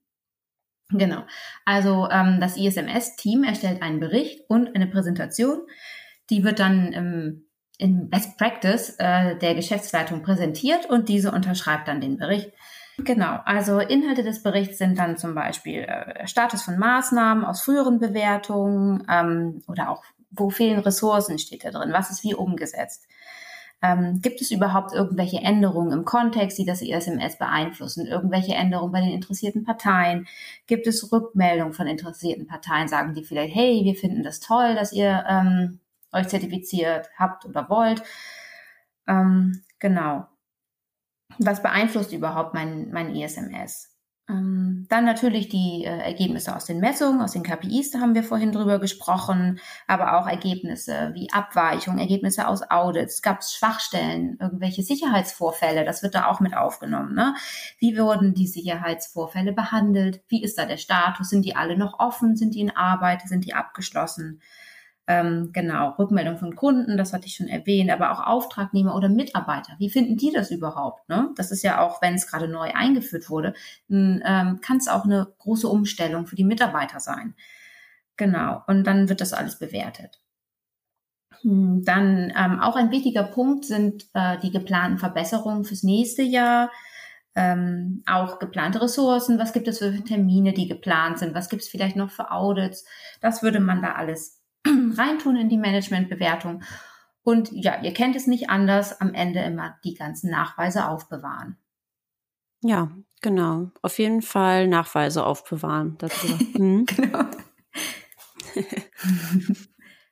Genau. 0.92 1.22
Also 1.64 2.08
ähm, 2.10 2.38
das 2.40 2.56
ISMS-Team 2.56 3.44
erstellt 3.44 3.82
einen 3.82 4.00
Bericht 4.00 4.48
und 4.48 4.74
eine 4.74 4.86
Präsentation. 4.86 5.60
Die 6.30 6.44
wird 6.44 6.58
dann 6.58 6.92
ähm, 6.92 7.46
in 7.78 8.10
Best 8.10 8.36
Practice 8.36 8.96
äh, 8.98 9.36
der 9.36 9.54
Geschäftsleitung 9.54 10.22
präsentiert 10.22 10.86
und 10.86 11.08
diese 11.08 11.32
unterschreibt 11.32 11.88
dann 11.88 12.00
den 12.00 12.18
Bericht. 12.18 12.52
Genau, 13.04 13.38
also 13.44 13.78
Inhalte 13.78 14.22
des 14.22 14.42
Berichts 14.42 14.78
sind 14.78 14.98
dann 14.98 15.16
zum 15.16 15.34
Beispiel 15.34 15.80
äh, 15.80 16.26
Status 16.26 16.62
von 16.62 16.78
Maßnahmen 16.78 17.44
aus 17.44 17.62
früheren 17.62 17.98
Bewertungen 17.98 19.06
ähm, 19.08 19.62
oder 19.66 19.90
auch, 19.90 20.04
wo 20.30 20.50
fehlen 20.50 20.80
Ressourcen, 20.80 21.38
steht 21.38 21.64
da 21.64 21.70
drin, 21.70 21.92
was 21.92 22.10
ist 22.10 22.22
wie 22.22 22.34
umgesetzt. 22.34 23.06
Ähm, 23.82 24.20
gibt 24.20 24.40
es 24.42 24.50
überhaupt 24.50 24.92
irgendwelche 24.92 25.38
Änderungen 25.38 25.92
im 25.92 26.04
Kontext, 26.04 26.58
die 26.58 26.66
das 26.66 26.82
ISMS 26.82 27.38
beeinflussen? 27.38 28.06
Irgendwelche 28.06 28.54
Änderungen 28.54 28.92
bei 28.92 29.00
den 29.00 29.12
interessierten 29.12 29.64
Parteien? 29.64 30.26
Gibt 30.66 30.86
es 30.86 31.10
Rückmeldungen 31.10 31.72
von 31.72 31.86
interessierten 31.86 32.46
Parteien? 32.46 32.88
Sagen 32.88 33.14
die 33.14 33.24
vielleicht, 33.24 33.54
hey, 33.54 33.80
wir 33.84 33.94
finden 33.94 34.22
das 34.22 34.40
toll, 34.40 34.74
dass 34.74 34.92
ihr 34.92 35.24
ähm, 35.28 35.80
euch 36.12 36.28
zertifiziert 36.28 37.08
habt 37.18 37.46
oder 37.46 37.68
wollt? 37.70 38.02
Ähm, 39.06 39.62
genau. 39.78 40.26
Was 41.38 41.62
beeinflusst 41.62 42.12
überhaupt 42.12 42.54
mein, 42.54 42.90
mein 42.90 43.14
ISMS? 43.14 43.90
Ähm, 44.30 44.86
dann 44.88 45.04
natürlich 45.04 45.48
die 45.48 45.84
äh, 45.84 45.98
Ergebnisse 45.98 46.54
aus 46.54 46.64
den 46.64 46.78
Messungen, 46.78 47.20
aus 47.20 47.32
den 47.32 47.42
KPIs, 47.42 47.90
da 47.90 48.00
haben 48.00 48.14
wir 48.14 48.22
vorhin 48.22 48.52
drüber 48.52 48.78
gesprochen, 48.78 49.58
aber 49.86 50.18
auch 50.18 50.26
Ergebnisse 50.26 51.10
wie 51.14 51.30
Abweichungen, 51.32 51.98
Ergebnisse 51.98 52.46
aus 52.46 52.62
Audits, 52.70 53.22
gab 53.22 53.40
es 53.40 53.52
Schwachstellen, 53.52 54.36
irgendwelche 54.40 54.82
Sicherheitsvorfälle, 54.82 55.84
das 55.84 56.02
wird 56.02 56.14
da 56.14 56.26
auch 56.26 56.40
mit 56.40 56.56
aufgenommen. 56.56 57.14
Ne? 57.14 57.34
Wie 57.78 57.98
wurden 57.98 58.34
die 58.34 58.46
Sicherheitsvorfälle 58.46 59.52
behandelt? 59.52 60.22
Wie 60.28 60.42
ist 60.42 60.58
da 60.58 60.66
der 60.66 60.76
Status? 60.76 61.30
Sind 61.30 61.44
die 61.44 61.56
alle 61.56 61.76
noch 61.76 61.98
offen? 61.98 62.36
Sind 62.36 62.54
die 62.54 62.60
in 62.60 62.76
Arbeit? 62.76 63.22
Sind 63.28 63.44
die 63.44 63.54
abgeschlossen? 63.54 64.40
Ähm, 65.10 65.50
genau, 65.52 65.96
Rückmeldung 65.98 66.38
von 66.38 66.54
Kunden, 66.54 66.96
das 66.96 67.12
hatte 67.12 67.26
ich 67.26 67.34
schon 67.34 67.48
erwähnt, 67.48 67.90
aber 67.90 68.12
auch 68.12 68.24
Auftragnehmer 68.24 68.94
oder 68.94 69.08
Mitarbeiter. 69.08 69.72
Wie 69.78 69.90
finden 69.90 70.16
die 70.16 70.30
das 70.30 70.52
überhaupt? 70.52 71.08
Ne? 71.08 71.30
Das 71.34 71.50
ist 71.50 71.64
ja 71.64 71.80
auch, 71.80 72.00
wenn 72.00 72.14
es 72.14 72.28
gerade 72.28 72.46
neu 72.46 72.70
eingeführt 72.72 73.28
wurde, 73.28 73.54
ähm, 73.90 74.60
kann 74.62 74.76
es 74.76 74.86
auch 74.86 75.02
eine 75.04 75.26
große 75.40 75.66
Umstellung 75.66 76.28
für 76.28 76.36
die 76.36 76.44
Mitarbeiter 76.44 77.00
sein. 77.00 77.34
Genau, 78.16 78.62
und 78.68 78.84
dann 78.84 79.08
wird 79.08 79.20
das 79.20 79.32
alles 79.32 79.58
bewertet. 79.58 80.20
Hm, 81.42 81.82
dann 81.84 82.32
ähm, 82.36 82.60
auch 82.60 82.76
ein 82.76 82.92
wichtiger 82.92 83.24
Punkt 83.24 83.64
sind 83.64 84.06
äh, 84.14 84.38
die 84.38 84.52
geplanten 84.52 84.98
Verbesserungen 84.98 85.64
fürs 85.64 85.82
nächste 85.82 86.22
Jahr. 86.22 86.70
Ähm, 87.34 88.04
auch 88.06 88.38
geplante 88.38 88.80
Ressourcen, 88.80 89.40
was 89.40 89.52
gibt 89.52 89.66
es 89.66 89.78
für 89.78 90.04
Termine, 90.04 90.52
die 90.52 90.68
geplant 90.68 91.18
sind, 91.18 91.34
was 91.34 91.48
gibt 91.48 91.62
es 91.62 91.68
vielleicht 91.68 91.96
noch 91.96 92.12
für 92.12 92.30
Audits. 92.30 92.84
Das 93.20 93.42
würde 93.42 93.58
man 93.58 93.82
da 93.82 93.94
alles 93.94 94.39
reintun 94.96 95.36
in 95.36 95.48
die 95.48 95.58
Managementbewertung. 95.58 96.62
Und 97.22 97.50
ja, 97.52 97.82
ihr 97.82 97.92
kennt 97.92 98.16
es 98.16 98.26
nicht 98.26 98.48
anders, 98.50 99.00
am 99.00 99.14
Ende 99.14 99.40
immer 99.40 99.76
die 99.84 99.94
ganzen 99.94 100.30
Nachweise 100.30 100.88
aufbewahren. 100.88 101.58
Ja, 102.62 102.90
genau. 103.20 103.70
Auf 103.82 103.98
jeden 103.98 104.22
Fall 104.22 104.68
Nachweise 104.68 105.24
aufbewahren 105.24 105.96
darüber. 105.98 106.38
Mhm. 106.58 106.86
genau. 106.96 107.24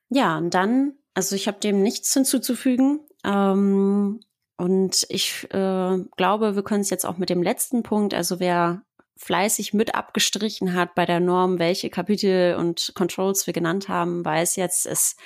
ja, 0.08 0.36
und 0.38 0.54
dann, 0.54 0.94
also 1.14 1.34
ich 1.34 1.48
habe 1.48 1.60
dem 1.60 1.82
nichts 1.82 2.12
hinzuzufügen. 2.12 3.00
Ähm, 3.24 4.20
und 4.56 5.06
ich 5.08 5.46
äh, 5.52 5.98
glaube, 6.16 6.56
wir 6.56 6.62
können 6.62 6.80
es 6.80 6.90
jetzt 6.90 7.06
auch 7.06 7.16
mit 7.16 7.30
dem 7.30 7.42
letzten 7.42 7.82
Punkt, 7.82 8.12
also 8.12 8.40
wer 8.40 8.82
fleißig 9.18 9.74
mit 9.74 9.94
abgestrichen 9.94 10.74
hat 10.74 10.94
bei 10.94 11.04
der 11.04 11.20
Norm, 11.20 11.58
welche 11.58 11.90
Kapitel 11.90 12.54
und 12.54 12.92
Controls 12.94 13.46
wir 13.46 13.52
genannt 13.52 13.88
haben, 13.88 14.24
weiß 14.24 14.56
jetzt, 14.56 14.86
es 14.86 15.16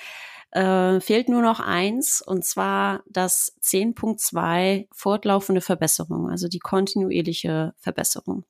äh, 0.50 0.98
fehlt 1.00 1.28
nur 1.28 1.42
noch 1.42 1.60
eins, 1.60 2.22
und 2.22 2.44
zwar 2.44 3.02
das 3.06 3.54
10.2 3.62 4.88
fortlaufende 4.92 5.60
Verbesserung, 5.60 6.30
also 6.30 6.48
die 6.48 6.58
kontinuierliche 6.58 7.74
Verbesserung. 7.78 8.44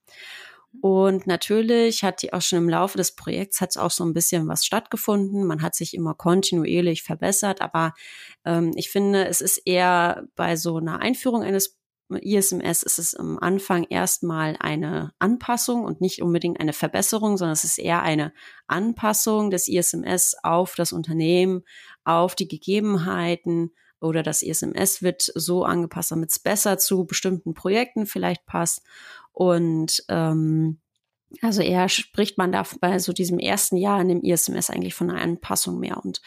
Und 0.81 1.27
natürlich 1.27 2.03
hat 2.03 2.23
die 2.23 2.33
auch 2.33 2.41
schon 2.41 2.59
im 2.59 2.69
Laufe 2.69 2.97
des 2.97 3.15
Projekts 3.15 3.61
hat 3.61 3.77
auch 3.77 3.91
so 3.91 4.05
ein 4.05 4.15
bisschen 4.15 4.49
was 4.49 4.65
stattgefunden. 4.65 5.45
Man 5.45 5.61
hat 5.61 5.75
sich 5.75 5.93
immer 5.93 6.15
kontinuierlich 6.15 7.03
verbessert, 7.03 7.61
aber 7.61 7.93
ähm, 8.47 8.73
ich 8.75 8.91
finde, 8.91 9.27
es 9.27 9.43
ist 9.43 9.59
eher 9.67 10.25
bei 10.35 10.57
so 10.57 10.79
einer 10.79 11.01
Einführung 11.01 11.43
eines 11.43 11.82
ISMS 12.17 12.83
ist 12.83 12.99
es 12.99 13.15
am 13.15 13.39
Anfang 13.39 13.85
erstmal 13.85 14.57
eine 14.59 15.13
Anpassung 15.19 15.85
und 15.85 16.01
nicht 16.01 16.23
unbedingt 16.23 16.61
eine 16.61 16.73
Verbesserung, 16.73 17.37
sondern 17.37 17.53
es 17.53 17.65
ist 17.65 17.79
eher 17.79 18.03
eine 18.03 18.33
Anpassung 18.67 19.51
des 19.51 19.69
ISMS 19.69 20.37
auf 20.43 20.75
das 20.75 20.93
Unternehmen, 20.93 21.63
auf 22.05 22.35
die 22.35 22.49
Gegebenheiten 22.49 23.73
oder 24.01 24.23
das 24.23 24.43
ISMS 24.43 25.03
wird 25.03 25.31
so 25.35 25.65
angepasst, 25.65 26.11
damit 26.11 26.31
es 26.31 26.39
besser 26.39 26.79
zu 26.79 27.05
bestimmten 27.05 27.55
Projekten 27.55 28.07
vielleicht 28.07 28.45
passt. 28.47 28.83
Und 29.33 30.05
ähm, 30.09 30.81
also 31.41 31.63
eher 31.63 31.89
spricht 31.89 32.37
man 32.37 32.53
da 32.53 32.65
bei 32.81 32.99
so 32.99 33.13
diesem 33.13 33.39
ersten 33.39 33.77
Jahr 33.77 34.01
in 34.01 34.09
dem 34.09 34.23
ISMS 34.23 34.71
eigentlich 34.71 34.95
von 34.95 35.11
einer 35.11 35.23
Anpassung 35.23 35.79
mehr. 35.79 36.05
Und 36.05 36.21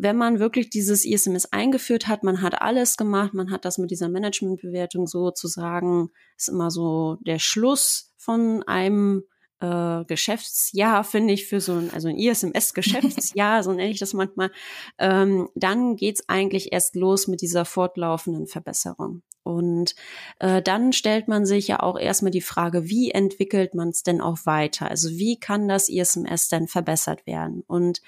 wenn 0.00 0.16
man 0.16 0.38
wirklich 0.38 0.70
dieses 0.70 1.04
ISMS 1.04 1.46
eingeführt 1.46 2.06
hat, 2.06 2.22
man 2.22 2.40
hat 2.40 2.62
alles 2.62 2.96
gemacht, 2.96 3.34
man 3.34 3.50
hat 3.50 3.64
das 3.64 3.78
mit 3.78 3.90
dieser 3.90 4.08
Managementbewertung 4.08 5.08
sozusagen, 5.08 6.10
ist 6.36 6.48
immer 6.48 6.70
so 6.70 7.16
der 7.20 7.40
Schluss 7.40 8.14
von 8.16 8.62
einem 8.62 9.24
äh, 9.60 10.04
Geschäftsjahr, 10.04 11.02
finde 11.02 11.34
ich, 11.34 11.46
für 11.46 11.60
so 11.60 11.72
ein, 11.72 11.90
also 11.92 12.06
ein 12.06 12.16
ISMS-Geschäftsjahr, 12.16 13.62
so 13.64 13.72
nenne 13.72 13.90
ich 13.90 13.98
das 13.98 14.14
manchmal, 14.14 14.52
ähm, 14.98 15.48
dann 15.56 15.96
geht's 15.96 16.28
eigentlich 16.28 16.72
erst 16.72 16.94
los 16.94 17.26
mit 17.26 17.42
dieser 17.42 17.64
fortlaufenden 17.64 18.46
Verbesserung. 18.46 19.22
Und 19.48 19.94
äh, 20.40 20.60
dann 20.60 20.92
stellt 20.92 21.26
man 21.26 21.46
sich 21.46 21.68
ja 21.68 21.80
auch 21.80 21.98
erstmal 21.98 22.30
die 22.30 22.42
Frage, 22.42 22.90
wie 22.90 23.10
entwickelt 23.10 23.74
man 23.74 23.88
es 23.88 24.02
denn 24.02 24.20
auch 24.20 24.44
weiter? 24.44 24.90
Also 24.90 25.08
wie 25.12 25.40
kann 25.40 25.68
das 25.68 25.88
ISMS 25.88 26.48
denn 26.48 26.68
verbessert 26.68 27.26
werden? 27.26 27.64
Und 27.66 28.02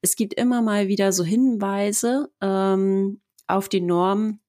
es 0.00 0.16
gibt 0.16 0.32
immer 0.32 0.62
mal 0.62 0.88
wieder 0.88 1.12
so 1.12 1.22
Hinweise 1.22 2.30
ähm, 2.40 3.20
auf 3.46 3.68
die 3.68 3.82
Norm, 3.82 4.40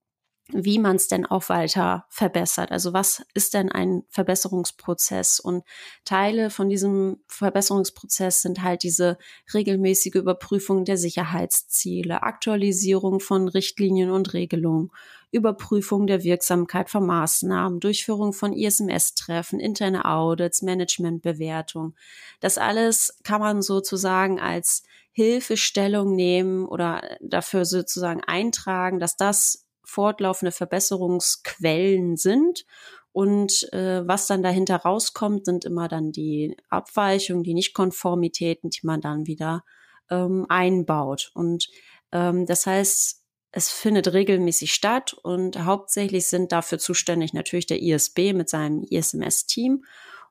wie 0.53 0.79
man 0.79 0.95
es 0.95 1.09
denn 1.09 1.25
auch 1.25 1.49
weiter 1.49 2.05
verbessert. 2.07 2.71
Also 2.71 2.93
was 2.93 3.25
ist 3.33 3.53
denn 3.53 3.69
ein 3.69 4.03
Verbesserungsprozess? 4.07 5.41
Und 5.41 5.65
Teile 6.05 6.49
von 6.49 6.69
diesem 6.69 7.17
Verbesserungsprozess 7.27 8.41
sind 8.41 8.63
halt 8.63 8.83
diese 8.83 9.17
regelmäßige 9.53 10.15
Überprüfung 10.15 10.85
der 10.85 10.95
Sicherheitsziele, 10.95 12.23
Aktualisierung 12.23 13.19
von 13.19 13.49
Richtlinien 13.49 14.11
und 14.11 14.33
Regelungen, 14.33 14.91
Überprüfung 15.31 16.07
der 16.07 16.23
Wirksamkeit 16.23 16.89
von 16.89 17.05
Maßnahmen, 17.05 17.79
Durchführung 17.79 18.33
von 18.33 18.53
ISMS-Treffen, 18.53 19.59
interne 19.59 20.05
Audits, 20.05 20.61
Managementbewertung. 20.61 21.95
Das 22.39 22.57
alles 22.57 23.17
kann 23.23 23.41
man 23.41 23.61
sozusagen 23.61 24.39
als 24.39 24.83
Hilfestellung 25.11 26.15
nehmen 26.15 26.65
oder 26.65 27.17
dafür 27.21 27.65
sozusagen 27.65 28.21
eintragen, 28.23 28.99
dass 28.99 29.15
das 29.17 29.65
fortlaufende 29.83 30.51
Verbesserungsquellen 30.51 32.17
sind. 32.17 32.65
Und 33.11 33.71
äh, 33.73 34.07
was 34.07 34.27
dann 34.27 34.43
dahinter 34.43 34.75
rauskommt, 34.75 35.45
sind 35.45 35.65
immer 35.65 35.87
dann 35.87 36.11
die 36.11 36.55
Abweichungen, 36.69 37.43
die 37.43 37.55
Nichtkonformitäten, 37.55 38.69
die 38.69 38.85
man 38.85 39.01
dann 39.01 39.25
wieder 39.25 39.63
ähm, 40.11 40.45
einbaut. 40.49 41.31
Und 41.33 41.67
ähm, 42.11 42.45
das 42.45 42.67
heißt, 42.67 43.23
es 43.57 43.69
findet 43.69 44.13
regelmäßig 44.13 44.71
statt 44.71 45.13
und 45.23 45.65
hauptsächlich 45.65 46.27
sind 46.27 46.51
dafür 46.51 46.77
zuständig 46.77 47.33
natürlich 47.33 47.65
der 47.65 47.81
ISB 47.81 48.33
mit 48.33 48.49
seinem 48.49 48.83
ISMS-Team. 48.83 49.83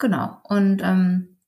Genau. 0.00 0.38
Und 0.44 0.82
ähm, 0.82 1.40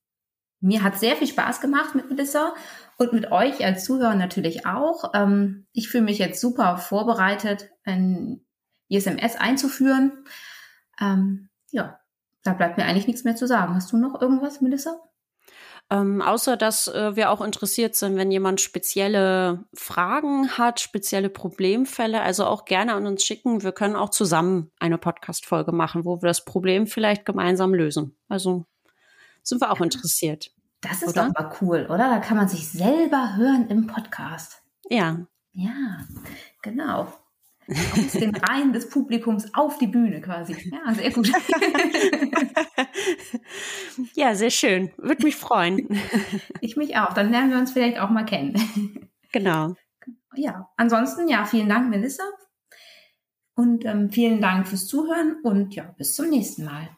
mir 0.61 0.81
hat 0.81 0.97
sehr 0.97 1.17
viel 1.17 1.27
Spaß 1.27 1.59
gemacht 1.59 1.93
mit 1.93 2.09
Melissa 2.09 2.53
und 2.97 3.11
mit 3.11 3.31
euch 3.31 3.65
als 3.65 3.83
Zuhörer 3.83 4.15
natürlich 4.15 4.65
auch. 4.65 5.11
Ähm, 5.13 5.67
ich 5.73 5.89
fühle 5.89 6.05
mich 6.05 6.19
jetzt 6.19 6.39
super 6.39 6.77
vorbereitet, 6.77 7.69
ein 7.83 8.45
ISMS 8.87 9.35
einzuführen. 9.35 10.25
Ähm, 11.01 11.49
ja, 11.71 11.99
da 12.43 12.53
bleibt 12.53 12.77
mir 12.77 12.85
eigentlich 12.85 13.07
nichts 13.07 13.25
mehr 13.25 13.35
zu 13.35 13.47
sagen. 13.47 13.75
Hast 13.75 13.91
du 13.91 13.97
noch 13.97 14.21
irgendwas, 14.21 14.61
Melissa? 14.61 15.01
Ähm, 15.89 16.21
außer 16.21 16.57
dass 16.57 16.87
äh, 16.87 17.15
wir 17.15 17.29
auch 17.29 17.41
interessiert 17.41 17.95
sind, 17.95 18.15
wenn 18.15 18.31
jemand 18.31 18.61
spezielle 18.61 19.65
Fragen 19.73 20.49
hat, 20.57 20.79
spezielle 20.79 21.29
Problemfälle, 21.29 22.21
also 22.21 22.45
auch 22.45 22.65
gerne 22.65 22.93
an 22.93 23.05
uns 23.05 23.23
schicken. 23.23 23.63
Wir 23.63 23.73
können 23.73 23.95
auch 23.95 24.09
zusammen 24.09 24.71
eine 24.79 24.97
Podcast-Folge 24.97 25.71
machen, 25.71 26.05
wo 26.05 26.21
wir 26.21 26.27
das 26.27 26.45
Problem 26.45 26.87
vielleicht 26.87 27.25
gemeinsam 27.25 27.73
lösen. 27.73 28.15
Also 28.29 28.65
sind 29.43 29.61
wir 29.61 29.71
auch 29.71 29.81
interessiert. 29.81 30.51
Das 30.81 31.01
ist 31.01 31.09
oder? 31.09 31.27
doch 31.27 31.33
mal 31.33 31.55
cool, 31.61 31.85
oder? 31.85 32.09
Da 32.09 32.19
kann 32.19 32.37
man 32.37 32.47
sich 32.47 32.67
selber 32.67 33.35
hören 33.35 33.67
im 33.69 33.87
Podcast. 33.87 34.61
Ja. 34.89 35.25
Ja, 35.53 35.99
genau 36.61 37.07
aus 37.69 38.13
den 38.13 38.35
Reihen 38.35 38.73
des 38.73 38.89
Publikums 38.89 39.53
auf 39.53 39.77
die 39.77 39.87
Bühne 39.87 40.21
quasi. 40.21 40.71
Ja, 40.71 40.93
sehr 40.93 41.11
gut. 41.11 41.29
ja, 44.13 44.35
sehr 44.35 44.49
schön. 44.49 44.91
Würde 44.97 45.23
mich 45.23 45.35
freuen. 45.35 45.99
Ich 46.61 46.77
mich 46.77 46.97
auch. 46.97 47.13
Dann 47.13 47.31
lernen 47.31 47.51
wir 47.51 47.57
uns 47.57 47.73
vielleicht 47.73 47.99
auch 47.99 48.09
mal 48.09 48.23
kennen. 48.23 49.09
Genau. 49.31 49.75
Ja, 50.35 50.69
ansonsten, 50.77 51.27
ja, 51.27 51.45
vielen 51.45 51.69
Dank, 51.69 51.89
Melissa. 51.89 52.23
Und 53.55 53.85
ähm, 53.85 54.09
vielen 54.09 54.41
Dank 54.41 54.67
fürs 54.67 54.87
Zuhören 54.87 55.37
und 55.43 55.75
ja, 55.75 55.83
bis 55.97 56.15
zum 56.15 56.29
nächsten 56.29 56.65
Mal. 56.65 56.89